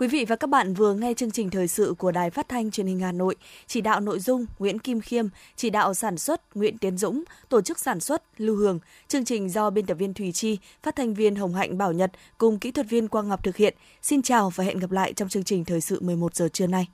Quý 0.00 0.08
vị 0.08 0.24
và 0.24 0.36
các 0.36 0.50
bạn 0.50 0.74
vừa 0.74 0.94
nghe 0.94 1.14
chương 1.14 1.30
trình 1.30 1.50
thời 1.50 1.68
sự 1.68 1.94
của 1.98 2.10
Đài 2.10 2.30
Phát 2.30 2.48
thanh 2.48 2.70
Truyền 2.70 2.86
hình 2.86 3.00
Hà 3.00 3.12
Nội, 3.12 3.36
chỉ 3.66 3.80
đạo 3.80 4.00
nội 4.00 4.18
dung 4.18 4.46
Nguyễn 4.58 4.78
Kim 4.78 5.00
Khiêm, 5.00 5.26
chỉ 5.56 5.70
đạo 5.70 5.94
sản 5.94 6.18
xuất 6.18 6.56
Nguyễn 6.56 6.78
Tiến 6.78 6.98
Dũng, 6.98 7.24
tổ 7.48 7.60
chức 7.60 7.78
sản 7.78 8.00
xuất 8.00 8.22
Lưu 8.36 8.56
Hường. 8.56 8.78
Chương 9.08 9.24
trình 9.24 9.50
do 9.50 9.70
biên 9.70 9.86
tập 9.86 9.94
viên 9.94 10.14
Thùy 10.14 10.32
Chi, 10.32 10.58
phát 10.82 10.96
thanh 10.96 11.14
viên 11.14 11.36
Hồng 11.36 11.54
Hạnh 11.54 11.78
Bảo 11.78 11.92
Nhật 11.92 12.10
cùng 12.38 12.58
kỹ 12.58 12.70
thuật 12.70 12.88
viên 12.88 13.08
Quang 13.08 13.28
Ngọc 13.28 13.44
thực 13.44 13.56
hiện. 13.56 13.74
Xin 14.02 14.22
chào 14.22 14.50
và 14.50 14.64
hẹn 14.64 14.78
gặp 14.78 14.90
lại 14.90 15.12
trong 15.12 15.28
chương 15.28 15.44
trình 15.44 15.64
thời 15.64 15.80
sự 15.80 16.00
11 16.00 16.34
giờ 16.34 16.48
trưa 16.52 16.66
nay. 16.66 16.88